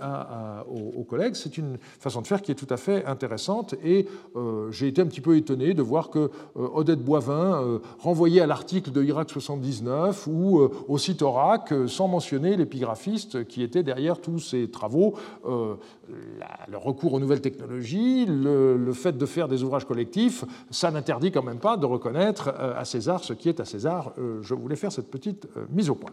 aux, 0.70 1.04
collègues. 1.04 1.36
C'est 1.36 1.58
une 1.58 1.78
façon 2.00 2.22
de 2.22 2.28
faire 2.28 2.42
qui 2.42 2.52
est 2.52 2.56
tout 2.56 2.68
à 2.70 2.78
fait 2.78 3.06
intéressante 3.06 3.76
et 3.84 4.08
euh, 4.36 4.72
j'ai 4.72 4.88
été 4.88 5.02
un 5.02 5.06
petit 5.06 5.22
peu 5.22 5.36
étonné 5.36 5.74
de 5.74 5.82
voir 5.82 6.10
que 6.10 6.20
euh, 6.20 6.30
Odette 6.56 7.04
Boivin 7.04 7.62
euh, 7.62 7.80
renvoyait 8.00 8.42
à 8.42 8.48
l'article 8.48 8.92
de 8.92 9.04
Irak 9.04 9.30
79 9.30 10.28
ou 10.28 10.70
au 10.88 10.98
site 10.98 11.22
ORAC 11.22 11.74
sans 11.88 12.08
mentionner 12.08 12.56
l'épigraphiste 12.58 13.46
qui 13.46 13.64
était 13.64 13.84
derrière 13.84 14.20
tous 14.20 14.40
ces 14.40 14.70
travaux. 14.70 15.16
le 15.46 16.78
recours 16.78 17.14
aux 17.14 17.20
nouvelles 17.20 17.42
technologies, 17.42 18.26
le, 18.26 18.92
fait 18.94 19.18
de 19.18 19.26
faire 19.26 19.48
des 19.48 19.64
ouvrages 19.64 19.86
collectifs, 19.86 20.44
ça 20.70 20.92
n'interdit 20.92 21.32
quand 21.32 21.44
même 21.44 21.60
pas 21.60 21.78
de 21.78 21.86
reconnaître 21.86 22.50
à 22.50 22.86
César 22.86 23.24
ce 23.24 23.34
qui 23.34 23.50
est 23.50 23.60
à 23.60 23.66
César. 23.66 24.14
je 24.42 24.54
voulais 24.54 24.76
faire 24.76 24.92
cette 24.92 25.10
petite 25.10 25.48
mise 25.70 25.90
au 25.90 25.96
point. 25.96 26.12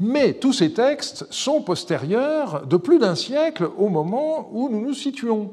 Mais 0.00 0.34
tous 0.34 0.52
ces 0.52 0.72
textes 0.72 1.26
sont 1.30 1.62
postérieurs 1.62 2.66
de 2.66 2.76
plus 2.76 2.98
d'un 2.98 3.14
siècle 3.14 3.68
au 3.76 3.88
moment 3.88 4.48
où 4.52 4.68
nous 4.68 4.80
nous 4.80 4.94
situons. 4.94 5.52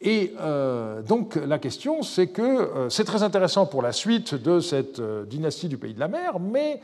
Et 0.00 0.32
euh, 0.40 1.02
donc 1.02 1.34
la 1.34 1.58
question, 1.58 2.02
c'est 2.02 2.28
que 2.28 2.42
euh, 2.42 2.88
c'est 2.88 3.02
très 3.02 3.24
intéressant 3.24 3.66
pour 3.66 3.82
la 3.82 3.90
suite 3.90 4.32
de 4.34 4.60
cette 4.60 5.00
euh, 5.00 5.24
dynastie 5.24 5.66
du 5.66 5.76
pays 5.76 5.92
de 5.92 5.98
la 5.98 6.06
mer, 6.06 6.38
mais 6.38 6.80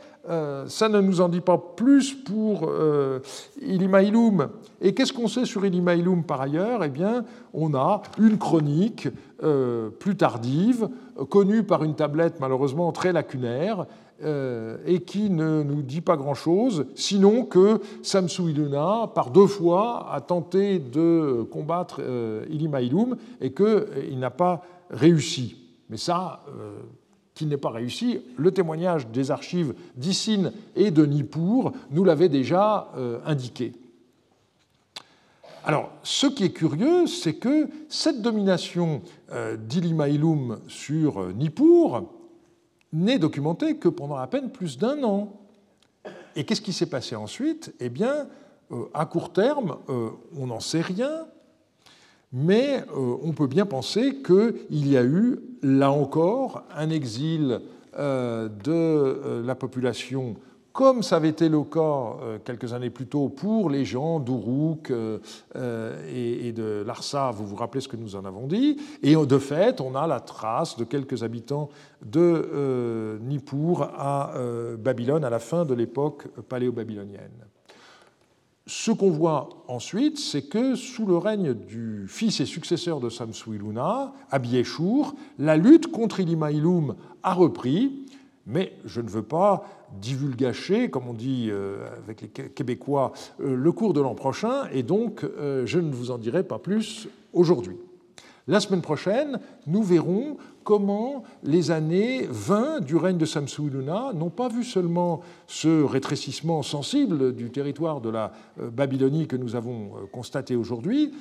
ça 0.67 0.89
ne 0.89 1.01
nous 1.01 1.21
en 1.21 1.29
dit 1.29 1.39
pas 1.39 1.59
plus 1.59 2.15
pour 2.15 2.67
Ilima 3.61 4.01
Ilum. 4.01 4.49
Et 4.81 4.95
qu'est-ce 4.95 5.13
qu'on 5.13 5.27
sait 5.27 5.45
sur 5.45 5.63
Ilima 5.67 5.93
Ilum 5.93 6.23
par 6.23 6.41
ailleurs? 6.41 6.83
Eh 6.83 6.89
bien, 6.89 7.25
on 7.53 7.75
a 7.75 8.01
une 8.17 8.39
chronique 8.39 9.07
plus 9.99 10.17
tardive, 10.17 10.89
connue 11.29 11.61
par 11.61 11.83
une 11.83 11.93
tablette 11.93 12.39
malheureusement 12.39 12.91
très 12.91 13.13
lacunaire, 13.13 13.85
et 14.23 15.01
qui 15.01 15.29
ne 15.29 15.61
nous 15.63 15.81
dit 15.81 16.01
pas 16.01 16.15
grand-chose, 16.15 16.85
sinon 16.95 17.43
que 17.43 17.81
Samsu 18.01 18.51
Iluna, 18.51 19.09
par 19.13 19.29
deux 19.29 19.47
fois, 19.47 20.11
a 20.13 20.21
tenté 20.21 20.79
de 20.79 21.45
combattre 21.51 21.97
euh, 21.99 22.45
Ilima 22.49 22.81
Ilum 22.81 23.17
et 23.41 23.51
qu'il 23.51 23.65
euh, 23.65 24.15
n'a 24.15 24.29
pas 24.29 24.63
réussi. 24.89 25.57
Mais 25.89 25.97
ça, 25.97 26.43
qu'il 27.35 27.47
n'ait 27.47 27.57
pas 27.57 27.69
réussi, 27.69 28.19
le 28.37 28.51
témoignage 28.51 29.07
des 29.07 29.29
archives 29.29 29.75
d'Issine 29.95 30.51
et 30.75 30.89
de 30.89 31.05
Nippur 31.05 31.73
nous 31.91 32.03
l'avait 32.03 32.29
déjà 32.29 32.87
indiqué. 33.23 33.73
Alors, 35.63 35.91
ce 36.01 36.25
qui 36.25 36.43
est 36.43 36.51
curieux, 36.51 37.05
c'est 37.05 37.35
que 37.35 37.69
cette 37.87 38.23
domination 38.23 39.03
d'Ilima 39.59 40.09
Ilum 40.09 40.57
sur 40.67 41.33
Nippur, 41.35 42.03
n'est 42.95 43.19
documenté 43.19 43.77
que 43.77 43.89
pendant 43.89 44.15
à 44.15 44.27
peine 44.27 44.49
plus 44.49 44.77
d'un 44.77 45.03
an. 45.03 45.41
Et 46.35 46.43
qu'est-ce 46.45 46.61
qui 46.61 46.73
s'est 46.73 46.89
passé 46.89 47.15
ensuite? 47.15 47.73
Eh 47.79 47.89
bien, 47.89 48.27
euh, 48.71 48.85
à 48.93 49.05
court 49.05 49.31
terme, 49.31 49.77
euh, 49.89 50.09
on 50.37 50.47
n'en 50.47 50.59
sait 50.59 50.81
rien, 50.81 51.27
mais 52.31 52.83
euh, 52.95 53.17
on 53.21 53.33
peut 53.33 53.47
bien 53.47 53.65
penser 53.65 54.21
qu'il 54.23 54.87
y 54.87 54.97
a 54.97 55.03
eu, 55.03 55.39
là 55.61 55.91
encore, 55.91 56.63
un 56.75 56.89
exil 56.89 57.61
de 57.97 59.41
la 59.45 59.55
population 59.55 60.35
comme 60.75 61.03
ça 61.03 61.15
avait 61.15 61.29
été 61.29 61.47
le 61.47 61.63
cas 61.63 62.17
quelques 62.43 62.73
années 62.73 62.89
plus 62.89 63.07
tôt 63.07 63.29
pour 63.29 63.69
les 63.69 63.85
gens 63.85 64.19
d'Uruk 64.19 64.91
et 64.91 66.51
de 66.51 66.83
Larsa, 66.85 67.31
vous 67.31 67.47
vous 67.47 67.55
rappelez 67.55 67.79
ce 67.79 67.87
que 67.87 67.95
nous 67.95 68.17
en 68.17 68.25
avons 68.25 68.45
dit, 68.45 68.75
et 69.01 69.15
de 69.15 69.37
fait, 69.37 69.79
on 69.79 69.95
a 69.95 70.05
la 70.05 70.19
trace 70.19 70.75
de 70.75 70.83
quelques 70.83 71.23
habitants 71.23 71.69
de 72.05 73.17
Nippur 73.21 73.83
à 73.97 74.33
Babylone 74.77 75.23
à 75.23 75.29
la 75.29 75.39
fin 75.39 75.63
de 75.63 75.73
l'époque 75.73 76.27
paléo-babylonienne. 76.49 77.45
Ce 78.67 78.91
qu'on 78.91 79.11
voit 79.11 79.49
ensuite, 79.67 80.17
c'est 80.17 80.41
que 80.41 80.75
sous 80.75 81.05
le 81.05 81.17
règne 81.17 81.53
du 81.53 82.05
fils 82.09 82.39
et 82.39 82.45
successeur 82.45 82.99
de 82.99 83.09
Samsuiluna, 83.09 84.11
Abieshur, 84.31 85.13
la 85.37 85.55
lutte 85.55 85.91
contre 85.91 86.19
Ilimailum 86.19 86.95
a 87.21 87.33
repris, 87.33 88.04
mais 88.45 88.73
je 88.85 89.01
ne 89.01 89.09
veux 89.09 89.23
pas 89.23 89.65
divulgacher, 89.99 90.89
comme 90.89 91.07
on 91.07 91.13
dit 91.13 91.47
euh, 91.49 91.87
avec 91.97 92.21
les 92.21 92.27
Québécois, 92.27 93.11
euh, 93.41 93.55
le 93.55 93.71
cours 93.71 93.93
de 93.93 94.01
l'an 94.01 94.15
prochain, 94.15 94.67
et 94.71 94.83
donc 94.83 95.23
euh, 95.23 95.65
je 95.65 95.79
ne 95.79 95.91
vous 95.91 96.11
en 96.11 96.17
dirai 96.17 96.43
pas 96.43 96.59
plus 96.59 97.07
aujourd'hui. 97.33 97.77
La 98.47 98.59
semaine 98.59 98.81
prochaine, 98.81 99.39
nous 99.65 99.81
verrons 99.81 100.37
comment 100.63 101.23
les 101.41 101.71
années 101.71 102.27
20 102.29 102.81
du 102.81 102.95
règne 102.95 103.17
de 103.17 103.25
Samsu-Iluna 103.25 104.13
n'ont 104.13 104.29
pas 104.29 104.49
vu 104.49 104.63
seulement 104.63 105.21
ce 105.47 105.83
rétrécissement 105.83 106.61
sensible 106.61 107.33
du 107.33 107.49
territoire 107.49 108.01
de 108.01 108.09
la 108.09 108.33
Babylonie 108.57 109.25
que 109.25 109.35
nous 109.35 109.55
avons 109.55 109.93
constaté 110.11 110.55
aujourd'hui, 110.55 111.11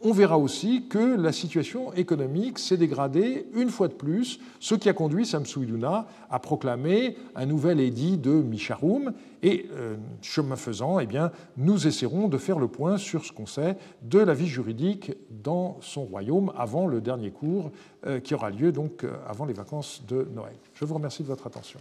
on 0.00 0.12
verra 0.12 0.38
aussi 0.38 0.86
que 0.88 1.16
la 1.16 1.32
situation 1.32 1.92
économique 1.94 2.58
s'est 2.58 2.76
dégradée 2.76 3.46
une 3.54 3.70
fois 3.70 3.88
de 3.88 3.94
plus, 3.94 4.38
ce 4.60 4.74
qui 4.74 4.90
a 4.90 4.92
conduit 4.92 5.24
Samsu-Iluna 5.24 6.06
à 6.30 6.38
proclamer 6.38 7.16
un 7.34 7.46
nouvel 7.46 7.80
édit 7.80 8.18
de 8.18 8.30
Misharum. 8.30 9.14
Et 9.42 9.66
euh, 9.72 9.96
chemin 10.22 10.56
faisant, 10.56 11.00
eh 11.00 11.08
nous 11.56 11.86
essaierons 11.86 12.28
de 12.28 12.36
faire 12.38 12.58
le 12.58 12.68
point 12.68 12.98
sur 12.98 13.24
ce 13.24 13.32
qu'on 13.32 13.46
sait 13.46 13.78
de 14.02 14.18
la 14.18 14.34
vie 14.34 14.46
juridique 14.46 15.12
dans 15.30 15.78
son 15.80 16.04
royaume 16.04 16.52
avant 16.56 16.86
le 16.86 17.00
dernier 17.00 17.30
cours 17.30 17.70
euh, 18.06 18.20
qui 18.20 18.34
aura 18.34 18.50
lieu 18.50 18.72
donc 18.72 19.04
euh, 19.04 19.14
avant 19.26 19.46
les 19.46 19.54
vacances 19.54 20.02
de 20.06 20.28
Noël. 20.34 20.52
Je 20.74 20.84
vous 20.84 20.92
remercie 20.94 21.22
de 21.22 21.28
votre 21.28 21.46
attention. 21.46 21.80